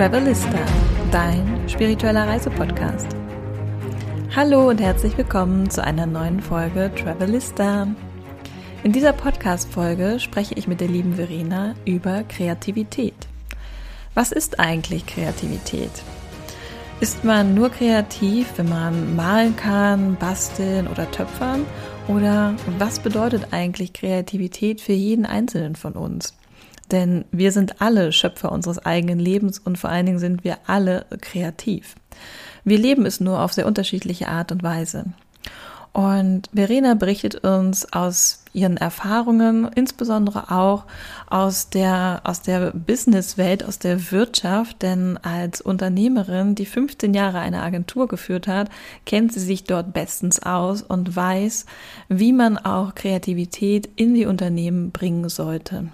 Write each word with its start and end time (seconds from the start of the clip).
Travelista, 0.00 0.58
dein 1.12 1.68
spiritueller 1.68 2.26
Reisepodcast. 2.26 3.08
Hallo 4.34 4.70
und 4.70 4.80
herzlich 4.80 5.18
willkommen 5.18 5.68
zu 5.68 5.84
einer 5.84 6.06
neuen 6.06 6.40
Folge 6.40 6.90
Travelista. 6.94 7.86
In 8.82 8.92
dieser 8.92 9.12
Podcast-Folge 9.12 10.18
spreche 10.18 10.54
ich 10.54 10.66
mit 10.66 10.80
der 10.80 10.88
lieben 10.88 11.16
Verena 11.16 11.74
über 11.84 12.22
Kreativität. 12.22 13.28
Was 14.14 14.32
ist 14.32 14.58
eigentlich 14.58 15.04
Kreativität? 15.04 15.92
Ist 17.00 17.22
man 17.22 17.52
nur 17.52 17.68
kreativ, 17.68 18.54
wenn 18.56 18.70
man 18.70 19.14
malen 19.16 19.54
kann, 19.54 20.16
basteln 20.16 20.88
oder 20.88 21.10
töpfern? 21.10 21.66
Oder 22.08 22.54
was 22.78 23.00
bedeutet 23.00 23.48
eigentlich 23.50 23.92
Kreativität 23.92 24.80
für 24.80 24.94
jeden 24.94 25.26
Einzelnen 25.26 25.76
von 25.76 25.92
uns? 25.92 26.32
Denn 26.90 27.24
wir 27.30 27.52
sind 27.52 27.80
alle 27.80 28.12
Schöpfer 28.12 28.52
unseres 28.52 28.78
eigenen 28.78 29.18
Lebens 29.18 29.58
und 29.58 29.78
vor 29.78 29.90
allen 29.90 30.06
Dingen 30.06 30.18
sind 30.18 30.44
wir 30.44 30.58
alle 30.66 31.06
kreativ. 31.20 31.94
Wir 32.64 32.78
leben 32.78 33.06
es 33.06 33.20
nur 33.20 33.40
auf 33.40 33.52
sehr 33.52 33.66
unterschiedliche 33.66 34.28
Art 34.28 34.52
und 34.52 34.62
Weise. 34.62 35.06
Und 35.92 36.48
Verena 36.54 36.94
berichtet 36.94 37.44
uns 37.44 37.92
aus 37.92 38.44
ihren 38.52 38.76
Erfahrungen, 38.76 39.68
insbesondere 39.74 40.50
auch 40.52 40.84
aus 41.28 41.70
der, 41.70 42.20
aus 42.22 42.42
der 42.42 42.70
Businesswelt, 42.70 43.64
aus 43.64 43.80
der 43.80 44.12
Wirtschaft, 44.12 44.82
denn 44.82 45.18
als 45.22 45.60
Unternehmerin, 45.60 46.54
die 46.54 46.66
15 46.66 47.12
Jahre 47.12 47.40
eine 47.40 47.62
Agentur 47.62 48.06
geführt 48.06 48.46
hat, 48.46 48.68
kennt 49.04 49.32
sie 49.32 49.40
sich 49.40 49.64
dort 49.64 49.92
bestens 49.92 50.40
aus 50.40 50.82
und 50.82 51.16
weiß, 51.16 51.66
wie 52.08 52.32
man 52.32 52.56
auch 52.56 52.94
Kreativität 52.94 53.88
in 53.96 54.14
die 54.14 54.26
Unternehmen 54.26 54.92
bringen 54.92 55.28
sollte. 55.28 55.88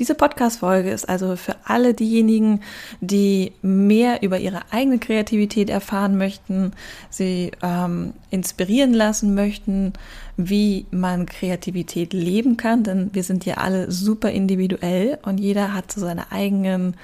Diese 0.00 0.14
Podcast-Folge 0.14 0.90
ist 0.90 1.10
also 1.10 1.36
für 1.36 1.56
alle 1.62 1.92
diejenigen, 1.92 2.62
die 3.02 3.52
mehr 3.60 4.22
über 4.22 4.38
ihre 4.38 4.62
eigene 4.70 4.98
Kreativität 4.98 5.68
erfahren 5.68 6.16
möchten, 6.16 6.72
sie 7.10 7.50
ähm, 7.62 8.14
inspirieren 8.30 8.94
lassen 8.94 9.34
möchten, 9.34 9.92
wie 10.38 10.86
man 10.90 11.26
Kreativität 11.26 12.14
leben 12.14 12.56
kann, 12.56 12.82
denn 12.82 13.10
wir 13.12 13.24
sind 13.24 13.44
ja 13.44 13.58
alle 13.58 13.92
super 13.92 14.30
individuell 14.30 15.18
und 15.22 15.38
jeder 15.38 15.74
hat 15.74 15.92
so 15.92 16.00
seine 16.00 16.32
eigenen, 16.32 16.94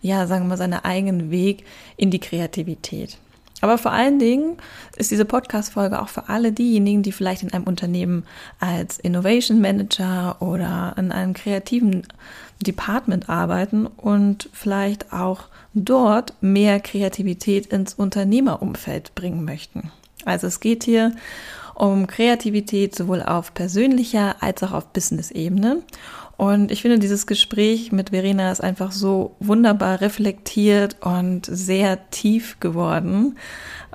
ja, 0.00 0.26
sagen 0.26 0.44
wir 0.44 0.48
mal, 0.48 0.56
seinen 0.56 0.82
eigenen 0.82 1.30
Weg 1.30 1.64
in 1.98 2.10
die 2.10 2.20
Kreativität. 2.20 3.18
Aber 3.62 3.78
vor 3.78 3.92
allen 3.92 4.18
Dingen 4.18 4.58
ist 4.96 5.10
diese 5.10 5.24
Podcast-Folge 5.24 6.00
auch 6.00 6.08
für 6.08 6.28
alle 6.28 6.52
diejenigen, 6.52 7.02
die 7.02 7.12
vielleicht 7.12 7.42
in 7.42 7.52
einem 7.52 7.64
Unternehmen 7.64 8.24
als 8.60 8.98
Innovation 8.98 9.60
Manager 9.60 10.36
oder 10.40 10.94
in 10.98 11.10
einem 11.10 11.32
kreativen 11.32 12.06
Department 12.60 13.28
arbeiten 13.28 13.86
und 13.86 14.48
vielleicht 14.52 15.12
auch 15.12 15.42
dort 15.74 16.34
mehr 16.40 16.80
Kreativität 16.80 17.66
ins 17.66 17.94
Unternehmerumfeld 17.94 19.14
bringen 19.14 19.44
möchten. 19.44 19.90
Also 20.24 20.46
es 20.46 20.60
geht 20.60 20.84
hier 20.84 21.12
um 21.74 22.06
Kreativität 22.06 22.94
sowohl 22.94 23.22
auf 23.22 23.52
persönlicher 23.52 24.36
als 24.40 24.62
auch 24.62 24.72
auf 24.72 24.86
Business-Ebene. 24.86 25.82
Und 26.38 26.70
ich 26.70 26.82
finde, 26.82 26.98
dieses 26.98 27.26
Gespräch 27.26 27.92
mit 27.92 28.10
Verena 28.10 28.50
ist 28.52 28.62
einfach 28.62 28.92
so 28.92 29.36
wunderbar 29.40 30.00
reflektiert 30.00 30.96
und 31.00 31.46
sehr 31.46 32.10
tief 32.10 32.60
geworden. 32.60 33.38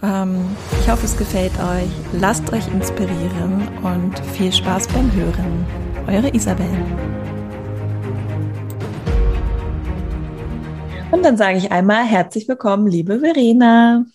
Ähm, 0.02 0.46
ich 0.82 0.90
hoffe, 0.90 1.06
es 1.06 1.18
gefällt 1.18 1.54
euch. 1.60 1.90
Lasst 2.20 2.52
euch 2.52 2.68
inspirieren 2.68 3.68
und 3.84 4.20
viel 4.34 4.52
Spaß 4.52 4.88
beim 4.88 5.12
Hören. 5.14 5.66
Eure 6.08 6.34
Isabel. 6.34 7.11
Und 11.12 11.24
dann 11.24 11.36
sage 11.36 11.58
ich 11.58 11.72
einmal 11.72 12.06
herzlich 12.06 12.48
willkommen, 12.48 12.88
liebe 12.88 13.20
Verena. 13.20 14.06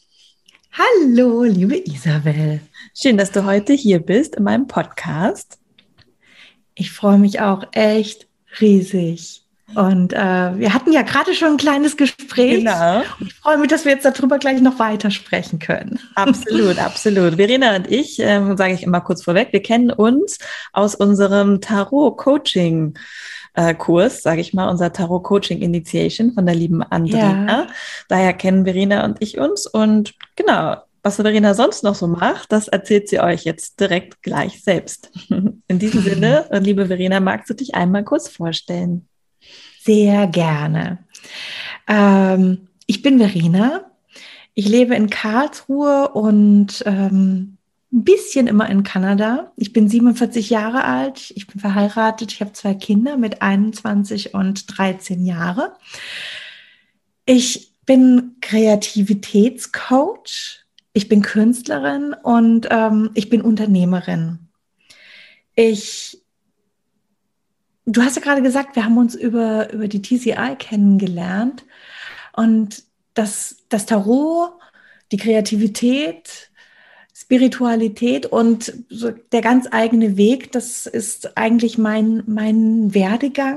Hallo, 0.73 1.43
liebe 1.43 1.77
Isabel. 1.77 2.61
Schön, 2.95 3.19
dass 3.19 3.31
du 3.31 3.45
heute 3.45 3.75
hier 3.75 3.99
bist 4.01 4.37
in 4.37 4.45
meinem 4.45 4.67
Podcast. 4.67 5.59
Ich 6.75 6.91
freue 6.91 7.19
mich 7.19 7.41
auch 7.41 7.65
echt 7.73 8.27
riesig. 8.61 9.43
Und 9.75 10.15
äh, 10.15 10.59
wir 10.59 10.73
hatten 10.73 10.93
ja 10.93 11.03
gerade 11.03 11.35
schon 11.35 11.53
ein 11.53 11.57
kleines 11.59 11.99
Gespräch. 11.99 12.61
Genau. 12.61 13.03
Und 13.21 13.27
ich 13.27 13.35
freue 13.35 13.59
mich, 13.59 13.69
dass 13.69 13.85
wir 13.85 13.93
jetzt 13.93 14.05
darüber 14.05 14.39
gleich 14.39 14.63
noch 14.63 14.79
weiter 14.79 15.11
sprechen 15.11 15.59
können. 15.59 15.99
Absolut, 16.15 16.79
absolut. 16.79 17.35
Verena 17.35 17.77
und 17.77 17.91
ich, 17.91 18.19
ähm, 18.21 18.57
sage 18.57 18.73
ich 18.73 18.85
immer 18.85 19.03
kurz 19.03 19.23
vorweg, 19.23 19.49
wir 19.53 19.63
kennen 19.63 19.91
uns 19.91 20.39
aus 20.73 20.95
unserem 20.95 21.61
Tarot-Coaching 21.61 22.95
äh, 23.57 23.75
Kurs, 23.75 24.23
sage 24.23 24.41
ich 24.41 24.55
mal, 24.55 24.69
unser 24.69 24.93
Tarot 24.93 25.25
Coaching 25.25 25.61
Initiation 25.63 26.33
von 26.33 26.47
der 26.47 26.55
lieben 26.55 26.83
Andrea. 26.83 27.47
Ja. 27.47 27.67
Daher 28.09 28.33
kennen 28.35 28.65
Verena 28.65 29.05
und 29.05 29.17
ich 29.21 29.39
uns 29.39 29.67
und 29.67 30.15
genau, 30.37 30.77
was 31.03 31.17
Verena 31.17 31.55
sonst 31.55 31.83
noch 31.83 31.95
so 31.95 32.07
macht, 32.07 32.53
das 32.53 32.69
erzählt 32.69 33.09
sie 33.09 33.21
euch 33.21 33.45
jetzt 33.45 33.81
direkt 33.81 34.23
gleich 34.23 34.63
selbst. 34.63 35.11
In 35.69 35.79
diesem 35.79 36.03
Sinne, 36.03 36.47
liebe 36.61 36.87
Verena, 36.87 37.21
magst 37.21 37.49
du 37.49 37.55
dich 37.55 37.75
einmal 37.75 38.05
kurz 38.05 38.29
vorstellen? 38.29 39.09
Sehr 39.83 40.27
gerne. 40.27 40.99
Ähm, 41.89 42.69
ich 42.87 43.03
bin 43.03 43.19
Verena. 43.19 43.91
Ich 44.55 44.69
lebe 44.69 44.95
in 44.95 45.11
Karlsruhe 45.11 46.09
und 46.09 46.83
ähm, 46.87 47.56
ein 47.97 48.05
bisschen 48.05 48.47
immer 48.47 48.69
in 48.69 48.83
Kanada. 48.83 49.53
Ich 49.57 49.73
bin 49.73 49.89
47 49.89 50.51
Jahre 50.51 50.85
alt, 50.85 51.33
ich 51.35 51.47
bin 51.47 51.59
verheiratet, 51.59 52.31
ich 52.31 52.43
habe 52.43 52.53
zwei 52.53 52.75
Kinder 52.75 53.17
mit 53.17 53.41
21 53.41 54.35
und 54.35 54.77
13 54.77 55.25
Jahre. 55.25 55.73
Ich 57.25 57.73
bin 57.87 58.37
Kreativitätscoach, 58.43 60.67
ich 60.93 61.09
bin 61.09 61.23
Künstlerin 61.23 62.15
und 62.23 62.69
ähm, 62.71 63.13
ich 63.15 63.31
bin 63.31 63.41
Unternehmerin. 63.41 64.41
Ich, 65.55 66.23
du 67.87 68.03
hast 68.03 68.17
ja 68.17 68.23
gerade 68.23 68.43
gesagt, 68.43 68.77
wir 68.77 68.85
haben 68.85 68.99
uns 68.99 69.15
über, 69.15 69.73
über 69.73 69.89
die 69.89 70.03
TCI 70.03 70.57
kennengelernt 70.59 71.65
und 72.35 72.83
das, 73.15 73.65
das 73.71 73.87
Tarot, 73.87 74.53
die 75.13 75.17
Kreativität, 75.17 76.51
Spiritualität 77.19 78.27
und 78.27 78.75
so 78.91 79.11
der 79.11 79.41
ganz 79.41 79.67
eigene 79.71 80.19
Weg, 80.19 80.53
das 80.53 80.85
ist 80.85 81.39
eigentlich 81.39 81.79
mein, 81.79 82.23
mein 82.27 82.93
Werdegang. 82.93 83.57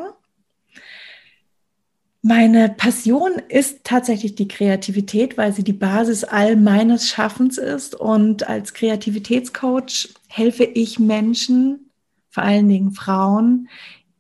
Meine 2.22 2.70
Passion 2.70 3.34
ist 3.50 3.84
tatsächlich 3.84 4.36
die 4.36 4.48
Kreativität, 4.48 5.38
weil 5.38 5.52
sie 5.52 5.66
die 5.66 5.74
Basis 5.74 6.24
all 6.24 6.56
meines 6.56 7.10
Schaffens 7.10 7.58
ist. 7.58 7.96
Und 7.96 8.48
als 8.48 8.74
Kreativitätscoach 8.74 10.14
helfe 10.30 10.64
ich 10.64 10.98
Menschen, 10.98 11.92
vor 12.30 12.44
allen 12.44 12.70
Dingen 12.70 12.92
Frauen, 12.92 13.68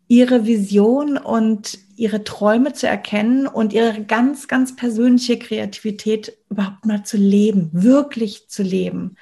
ihre 0.09 0.45
Vision 0.45 1.17
und 1.17 1.77
ihre 1.95 2.23
Träume 2.23 2.73
zu 2.73 2.87
erkennen 2.87 3.45
und 3.45 3.73
ihre 3.73 4.03
ganz, 4.03 4.47
ganz 4.47 4.75
persönliche 4.75 5.37
Kreativität 5.37 6.35
überhaupt 6.49 6.85
mal 6.85 7.03
zu 7.03 7.15
leben, 7.15 7.69
wirklich 7.71 8.49
zu 8.49 8.63
leben. 8.63 9.15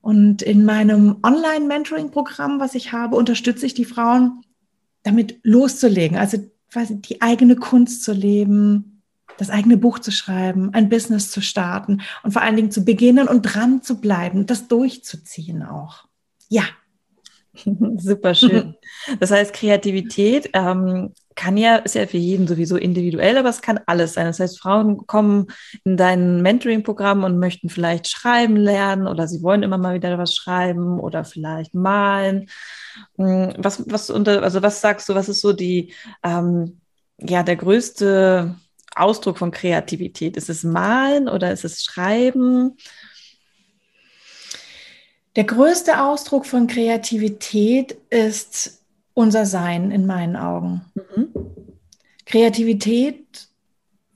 Und 0.00 0.40
in 0.40 0.64
meinem 0.64 1.18
Online-Mentoring-Programm, 1.22 2.60
was 2.60 2.74
ich 2.74 2.92
habe, 2.92 3.14
unterstütze 3.16 3.66
ich 3.66 3.74
die 3.74 3.84
Frauen, 3.84 4.40
damit 5.02 5.38
loszulegen, 5.42 6.16
also 6.16 6.38
quasi 6.72 7.00
die 7.02 7.20
eigene 7.20 7.56
Kunst 7.56 8.04
zu 8.04 8.12
leben, 8.12 9.02
das 9.36 9.50
eigene 9.50 9.76
Buch 9.76 9.98
zu 9.98 10.10
schreiben, 10.10 10.72
ein 10.72 10.88
Business 10.88 11.30
zu 11.30 11.42
starten 11.42 12.00
und 12.22 12.32
vor 12.32 12.40
allen 12.40 12.56
Dingen 12.56 12.70
zu 12.70 12.86
beginnen 12.86 13.28
und 13.28 13.42
dran 13.42 13.82
zu 13.82 14.00
bleiben, 14.00 14.46
das 14.46 14.66
durchzuziehen 14.66 15.62
auch. 15.62 16.06
Ja, 16.48 16.64
Super 17.98 18.34
schön. 18.34 18.74
Das 19.20 19.30
heißt, 19.30 19.52
Kreativität 19.52 20.50
ähm, 20.52 21.12
kann 21.34 21.56
ja, 21.56 21.76
ist 21.76 21.94
ja 21.94 22.06
für 22.06 22.16
jeden 22.16 22.48
sowieso 22.48 22.76
individuell, 22.76 23.38
aber 23.38 23.48
es 23.48 23.62
kann 23.62 23.78
alles 23.86 24.14
sein. 24.14 24.26
Das 24.26 24.40
heißt, 24.40 24.60
Frauen 24.60 25.06
kommen 25.06 25.46
in 25.84 25.96
dein 25.96 26.42
Mentoring-Programm 26.42 27.24
und 27.24 27.38
möchten 27.38 27.68
vielleicht 27.68 28.08
schreiben 28.08 28.56
lernen 28.56 29.06
oder 29.06 29.28
sie 29.28 29.42
wollen 29.42 29.62
immer 29.62 29.78
mal 29.78 29.94
wieder 29.94 30.18
was 30.18 30.34
schreiben 30.34 30.98
oder 30.98 31.24
vielleicht 31.24 31.74
malen. 31.74 32.48
Hm, 33.16 33.54
was, 33.58 33.84
was 33.88 34.10
unter, 34.10 34.42
also 34.42 34.62
was 34.62 34.80
sagst 34.80 35.08
du, 35.08 35.14
was 35.14 35.28
ist 35.28 35.40
so 35.40 35.52
die, 35.52 35.92
ähm, 36.24 36.80
ja, 37.20 37.42
der 37.42 37.56
größte 37.56 38.56
Ausdruck 38.96 39.38
von 39.38 39.50
Kreativität? 39.50 40.36
Ist 40.36 40.50
es 40.50 40.64
Malen 40.64 41.28
oder 41.28 41.52
ist 41.52 41.64
es 41.64 41.84
Schreiben? 41.84 42.76
Der 45.38 45.44
größte 45.44 46.02
Ausdruck 46.02 46.46
von 46.46 46.66
Kreativität 46.66 47.92
ist 48.10 48.82
unser 49.14 49.46
Sein 49.46 49.92
in 49.92 50.04
meinen 50.04 50.34
Augen. 50.34 50.80
Mhm. 50.96 51.28
Kreativität 52.26 53.46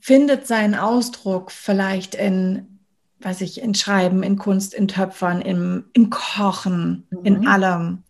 findet 0.00 0.48
seinen 0.48 0.74
Ausdruck 0.74 1.52
vielleicht 1.52 2.16
in, 2.16 2.80
weiß 3.20 3.42
ich, 3.42 3.62
in 3.62 3.76
Schreiben, 3.76 4.24
in 4.24 4.36
Kunst, 4.36 4.74
in 4.74 4.88
Töpfern, 4.88 5.42
im, 5.42 5.84
im 5.92 6.10
Kochen, 6.10 7.06
mhm. 7.10 7.18
in 7.22 7.46
allem. 7.46 8.02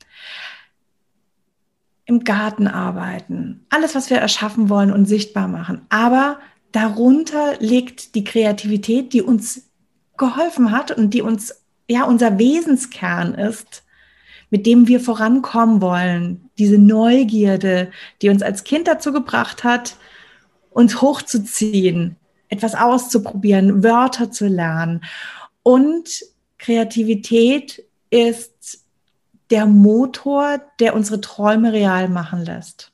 Im 2.07 2.25
Garten 2.25 2.67
arbeiten. 2.67 3.67
Alles, 3.69 3.95
was 3.95 4.09
wir 4.09 4.21
erschaffen 4.21 4.71
wollen 4.71 4.91
und 4.91 5.05
sichtbar 5.05 5.49
machen. 5.49 5.83
Aber 5.91 6.39
darunter 6.73 7.59
liegt 7.59 8.15
die 8.15 8.25
Kreativität, 8.25 9.13
die 9.13 9.21
uns 9.21 9.69
geholfen 10.17 10.71
hat 10.71 10.93
und 10.93 11.13
die 11.13 11.21
uns 11.21 11.62
ja 11.93 12.05
unser 12.05 12.39
Wesenskern 12.39 13.35
ist, 13.35 13.85
mit 14.51 14.67
dem 14.67 14.87
wir 14.87 15.01
vorankommen 15.01 15.81
wollen. 15.81 16.51
Diese 16.59 16.79
Neugierde, 16.79 17.91
die 18.21 18.29
uns 18.29 18.43
als 18.43 18.65
Kind 18.65 18.87
dazu 18.87 19.13
gebracht 19.13 19.65
hat, 19.65 19.97
uns 20.71 21.01
hochzuziehen, 21.01 22.17
etwas 22.49 22.75
auszuprobieren, 22.75 23.83
Wörter 23.83 24.31
zu 24.31 24.47
lernen. 24.47 25.05
Und 25.63 26.23
Kreativität 26.59 27.85
ist 28.11 28.85
der 29.51 29.67
Motor, 29.67 30.61
der 30.81 30.95
unsere 30.95 31.21
Träume 31.21 31.73
real 31.73 32.09
machen 32.09 32.45
lässt. 32.45 32.93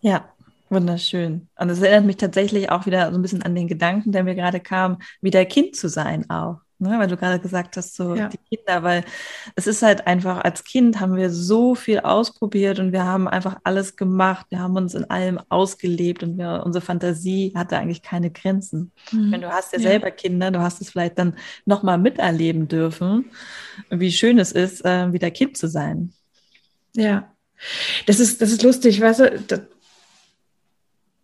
Ja, 0.00 0.32
wunderschön. 0.68 1.48
Und 1.56 1.70
es 1.70 1.80
erinnert 1.80 2.06
mich 2.06 2.16
tatsächlich 2.16 2.70
auch 2.70 2.86
wieder 2.86 3.10
so 3.10 3.18
ein 3.18 3.22
bisschen 3.22 3.42
an 3.42 3.54
den 3.54 3.66
Gedanken, 3.66 4.12
der 4.12 4.22
mir 4.22 4.34
gerade 4.34 4.60
kam, 4.60 4.98
wieder 5.20 5.44
Kind 5.44 5.74
zu 5.74 5.88
sein 5.88 6.30
auch. 6.30 6.60
Ne, 6.80 6.96
weil 6.96 7.08
du 7.08 7.16
gerade 7.16 7.40
gesagt 7.40 7.76
hast, 7.76 7.96
so 7.96 8.14
ja. 8.14 8.28
die 8.28 8.38
Kinder, 8.56 8.84
weil 8.84 9.04
es 9.56 9.66
ist 9.66 9.82
halt 9.82 10.06
einfach, 10.06 10.44
als 10.44 10.62
Kind 10.62 11.00
haben 11.00 11.16
wir 11.16 11.28
so 11.28 11.74
viel 11.74 11.98
ausprobiert 11.98 12.78
und 12.78 12.92
wir 12.92 13.04
haben 13.04 13.26
einfach 13.26 13.56
alles 13.64 13.96
gemacht, 13.96 14.46
wir 14.50 14.60
haben 14.60 14.76
uns 14.76 14.94
in 14.94 15.02
allem 15.10 15.40
ausgelebt 15.48 16.22
und 16.22 16.38
wir, 16.38 16.62
unsere 16.64 16.84
Fantasie 16.84 17.52
hatte 17.56 17.76
eigentlich 17.78 18.02
keine 18.02 18.30
Grenzen. 18.30 18.92
Mhm. 19.10 19.32
Wenn 19.32 19.40
du 19.40 19.50
hast 19.50 19.72
ja, 19.72 19.80
ja, 19.80 19.88
selber 19.88 20.12
Kinder, 20.12 20.52
du 20.52 20.60
hast 20.60 20.80
es 20.80 20.90
vielleicht 20.90 21.18
dann 21.18 21.34
nochmal 21.66 21.98
miterleben 21.98 22.68
dürfen, 22.68 23.24
wie 23.90 24.12
schön 24.12 24.38
es 24.38 24.52
ist, 24.52 24.84
äh, 24.84 25.12
wieder 25.12 25.32
Kind 25.32 25.56
zu 25.56 25.66
sein. 25.66 26.12
Ja, 26.94 27.28
das 28.06 28.20
ist, 28.20 28.40
das 28.40 28.52
ist 28.52 28.62
lustig, 28.62 29.00
weißt 29.00 29.20
du, 29.20 29.68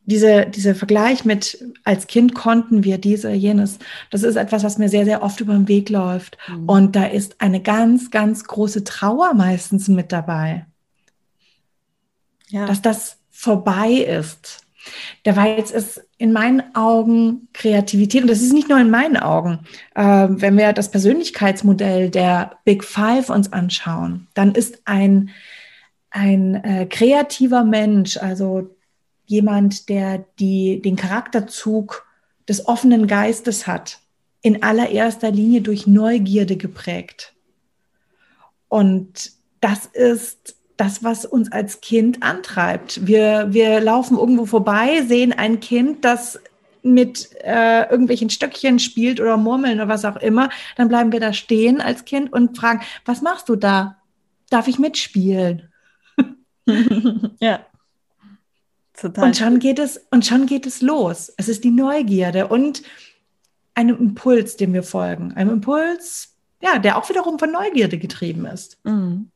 diese, 0.06 0.46
dieser 0.46 0.74
Vergleich 0.74 1.24
mit, 1.24 1.64
als 1.84 2.06
Kind 2.06 2.34
konnten 2.34 2.84
wir 2.84 2.98
diese, 2.98 3.32
jenes, 3.32 3.78
das 4.10 4.22
ist 4.22 4.36
etwas, 4.36 4.62
was 4.62 4.78
mir 4.78 4.88
sehr, 4.88 5.04
sehr 5.04 5.22
oft 5.22 5.40
über 5.40 5.54
den 5.54 5.68
Weg 5.68 5.88
läuft. 5.88 6.36
Mhm. 6.48 6.68
Und 6.68 6.96
da 6.96 7.04
ist 7.06 7.40
eine 7.40 7.60
ganz, 7.60 8.10
ganz 8.10 8.44
große 8.44 8.84
Trauer 8.84 9.34
meistens 9.34 9.88
mit 9.88 10.12
dabei. 10.12 10.66
Ja. 12.48 12.66
Dass 12.66 12.82
das 12.82 13.16
vorbei 13.30 13.92
ist. 13.92 14.60
Dabei 15.22 15.56
ist 15.56 16.02
in 16.18 16.32
meinen 16.32 16.62
Augen 16.74 17.48
Kreativität, 17.54 18.22
und 18.22 18.28
das 18.28 18.42
ist 18.42 18.52
nicht 18.52 18.68
nur 18.68 18.78
in 18.78 18.90
meinen 18.90 19.16
Augen, 19.16 19.60
äh, 19.94 20.28
wenn 20.28 20.58
wir 20.58 20.74
das 20.74 20.90
Persönlichkeitsmodell 20.90 22.10
der 22.10 22.58
Big 22.64 22.84
Five 22.84 23.30
uns 23.30 23.50
anschauen, 23.50 24.26
dann 24.34 24.52
ist 24.52 24.82
ein, 24.84 25.30
ein 26.10 26.62
äh, 26.62 26.86
kreativer 26.86 27.64
Mensch, 27.64 28.18
also 28.18 28.74
jemand, 29.26 29.88
der 29.88 30.24
die, 30.38 30.80
den 30.82 30.96
Charakterzug 30.96 32.06
des 32.48 32.66
offenen 32.66 33.06
Geistes 33.06 33.66
hat, 33.66 34.00
in 34.42 34.62
allererster 34.62 35.30
Linie 35.30 35.62
durch 35.62 35.86
Neugierde 35.86 36.56
geprägt. 36.56 37.32
Und 38.68 39.32
das 39.60 39.86
ist 39.86 40.56
das, 40.76 41.02
was 41.02 41.24
uns 41.24 41.50
als 41.52 41.80
Kind 41.80 42.22
antreibt. 42.22 43.06
Wir, 43.06 43.46
wir 43.50 43.80
laufen 43.80 44.18
irgendwo 44.18 44.44
vorbei, 44.44 45.02
sehen 45.06 45.32
ein 45.32 45.60
Kind, 45.60 46.04
das 46.04 46.40
mit 46.82 47.30
äh, 47.42 47.88
irgendwelchen 47.88 48.28
Stöckchen 48.28 48.78
spielt 48.78 49.20
oder 49.20 49.38
Murmeln 49.38 49.76
oder 49.76 49.88
was 49.88 50.04
auch 50.04 50.16
immer, 50.16 50.50
dann 50.76 50.88
bleiben 50.88 51.12
wir 51.12 51.20
da 51.20 51.32
stehen 51.32 51.80
als 51.80 52.04
Kind 52.04 52.30
und 52.32 52.58
fragen, 52.58 52.82
was 53.06 53.22
machst 53.22 53.48
du 53.48 53.56
da? 53.56 53.96
Darf 54.50 54.68
ich 54.68 54.78
mitspielen? 54.78 55.72
ja. 57.40 57.64
Total 58.98 59.24
und 59.24 59.36
schon 59.36 59.58
geht 59.58 59.78
es 59.78 60.06
und 60.10 60.24
schon 60.24 60.46
geht 60.46 60.66
es 60.66 60.80
los. 60.80 61.32
Es 61.36 61.48
ist 61.48 61.64
die 61.64 61.70
Neugierde 61.70 62.46
und 62.48 62.82
einem 63.74 63.98
Impuls, 63.98 64.56
dem 64.56 64.72
wir 64.72 64.84
folgen. 64.84 65.32
Einem 65.32 65.50
Impuls, 65.50 66.36
ja, 66.62 66.78
der 66.78 66.96
auch 66.96 67.08
wiederum 67.08 67.38
von 67.38 67.50
Neugierde 67.50 67.98
getrieben 67.98 68.46
ist. 68.46 68.78
Mhm. 68.84 69.30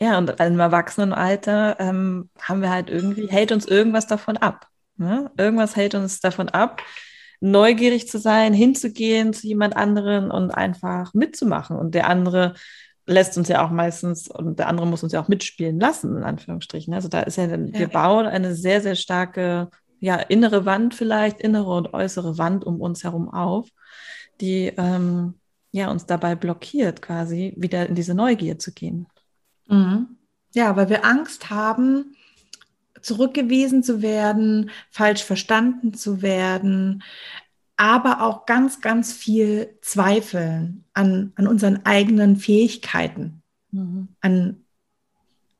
Ja, 0.00 0.18
und 0.18 0.28
im 0.40 0.60
Erwachsenenalter 0.60 1.76
ähm, 1.78 2.28
haben 2.40 2.60
wir 2.60 2.70
halt 2.70 2.90
irgendwie, 2.90 3.28
hält 3.28 3.52
uns 3.52 3.64
irgendwas 3.64 4.06
davon 4.06 4.36
ab. 4.36 4.68
Ne? 4.96 5.30
Irgendwas 5.36 5.76
hält 5.76 5.94
uns 5.94 6.20
davon 6.20 6.48
ab, 6.48 6.82
neugierig 7.40 8.08
zu 8.08 8.18
sein, 8.18 8.52
hinzugehen 8.52 9.32
zu 9.32 9.46
jemand 9.46 9.76
anderen 9.76 10.30
und 10.30 10.50
einfach 10.50 11.14
mitzumachen. 11.14 11.76
Und 11.76 11.94
der 11.94 12.08
andere 12.08 12.54
lässt 13.06 13.38
uns 13.38 13.48
ja 13.48 13.64
auch 13.64 13.70
meistens 13.70 14.28
und 14.28 14.58
der 14.58 14.68
andere 14.68 14.86
muss 14.86 15.02
uns 15.02 15.12
ja 15.12 15.22
auch 15.22 15.28
mitspielen 15.28 15.78
lassen, 15.78 16.16
in 16.16 16.24
Anführungsstrichen. 16.24 16.92
Also 16.92 17.08
da 17.08 17.20
ist 17.20 17.36
ja, 17.36 17.46
ja. 17.46 17.58
wir 17.58 17.88
bauen 17.88 18.26
eine 18.26 18.54
sehr, 18.54 18.80
sehr 18.80 18.96
starke, 18.96 19.70
ja, 20.00 20.16
innere 20.16 20.66
Wand 20.66 20.94
vielleicht, 20.94 21.40
innere 21.40 21.72
und 21.72 21.94
äußere 21.94 22.36
Wand 22.38 22.64
um 22.64 22.80
uns 22.80 23.04
herum 23.04 23.28
auf, 23.28 23.68
die 24.40 24.72
ähm, 24.76 25.34
ja 25.70 25.90
uns 25.90 26.06
dabei 26.06 26.34
blockiert, 26.34 27.00
quasi 27.00 27.54
wieder 27.56 27.86
in 27.86 27.94
diese 27.94 28.14
Neugier 28.14 28.58
zu 28.58 28.72
gehen. 28.72 29.06
Mhm. 29.68 30.16
Ja, 30.54 30.76
weil 30.76 30.88
wir 30.88 31.04
Angst 31.04 31.50
haben, 31.50 32.16
zurückgewiesen 33.02 33.82
zu 33.82 34.02
werden, 34.02 34.70
falsch 34.90 35.22
verstanden 35.22 35.94
zu 35.94 36.22
werden, 36.22 37.04
aber 37.76 38.22
auch 38.22 38.46
ganz, 38.46 38.80
ganz 38.80 39.12
viel 39.12 39.76
Zweifeln 39.82 40.84
an, 40.94 41.32
an 41.36 41.46
unseren 41.46 41.84
eigenen 41.84 42.36
Fähigkeiten, 42.36 43.42
mhm. 43.70 44.08
an, 44.20 44.64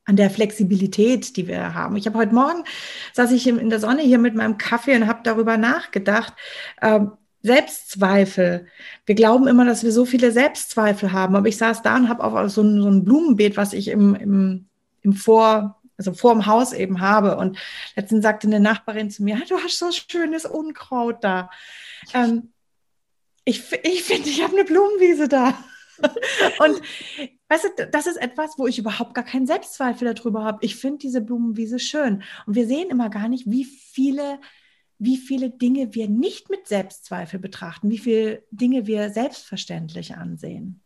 an 0.04 0.16
der 0.16 0.30
Flexibilität, 0.30 1.36
die 1.36 1.46
wir 1.46 1.74
haben. 1.74 1.96
Ich 1.96 2.06
habe 2.06 2.18
heute 2.18 2.34
Morgen, 2.34 2.64
saß 3.12 3.32
ich 3.32 3.46
in 3.46 3.70
der 3.70 3.80
Sonne 3.80 4.02
hier 4.02 4.18
mit 4.18 4.34
meinem 4.34 4.56
Kaffee 4.56 4.96
und 4.96 5.06
habe 5.06 5.20
darüber 5.24 5.56
nachgedacht. 5.56 6.32
Äh, 6.80 7.00
Selbstzweifel. 7.42 8.66
Wir 9.04 9.14
glauben 9.14 9.46
immer, 9.46 9.64
dass 9.64 9.84
wir 9.84 9.92
so 9.92 10.04
viele 10.04 10.32
Selbstzweifel 10.32 11.12
haben, 11.12 11.36
aber 11.36 11.46
ich 11.46 11.56
saß 11.56 11.82
da 11.82 11.96
und 11.96 12.08
habe 12.08 12.24
auch 12.24 12.48
so 12.48 12.62
ein, 12.62 12.82
so 12.82 12.88
ein 12.88 13.04
Blumenbeet, 13.04 13.56
was 13.56 13.72
ich 13.72 13.88
im, 13.88 14.14
im, 14.16 14.66
im 15.02 15.12
Vor, 15.12 15.80
also 15.98 16.12
vor 16.12 16.32
dem 16.32 16.46
Haus 16.46 16.72
eben 16.72 17.00
habe. 17.00 17.36
Und 17.36 17.58
letztens 17.94 18.22
sagte 18.22 18.46
eine 18.46 18.60
Nachbarin 18.60 19.10
zu 19.10 19.22
mir, 19.22 19.40
du 19.48 19.58
hast 19.58 19.78
so 19.78 19.90
schönes 19.90 20.44
Unkraut 20.44 21.22
da. 21.22 21.50
Ähm, 22.12 22.52
ich 23.44 23.62
ich 23.84 24.02
finde, 24.02 24.28
ich 24.28 24.42
habe 24.42 24.54
eine 24.54 24.64
Blumenwiese 24.64 25.28
da. 25.28 25.56
und 26.58 26.82
weißt 27.48 27.64
du, 27.78 27.86
das 27.86 28.06
ist 28.06 28.16
etwas, 28.16 28.58
wo 28.58 28.66
ich 28.66 28.78
überhaupt 28.78 29.14
gar 29.14 29.24
keinen 29.24 29.46
Selbstzweifel 29.46 30.12
darüber 30.12 30.44
habe. 30.44 30.58
Ich 30.62 30.76
finde 30.76 30.98
diese 30.98 31.20
Blumenwiese 31.20 31.78
schön. 31.78 32.22
Und 32.46 32.54
wir 32.54 32.66
sehen 32.66 32.90
immer 32.90 33.08
gar 33.08 33.28
nicht, 33.28 33.50
wie 33.50 33.64
viele, 33.64 34.40
wie 34.98 35.16
viele 35.16 35.50
Dinge 35.50 35.94
wir 35.94 36.08
nicht 36.08 36.50
mit 36.50 36.68
Selbstzweifel 36.68 37.38
betrachten, 37.38 37.90
wie 37.90 37.98
viele 37.98 38.42
Dinge 38.50 38.86
wir 38.86 39.10
selbstverständlich 39.10 40.16
ansehen. 40.16 40.82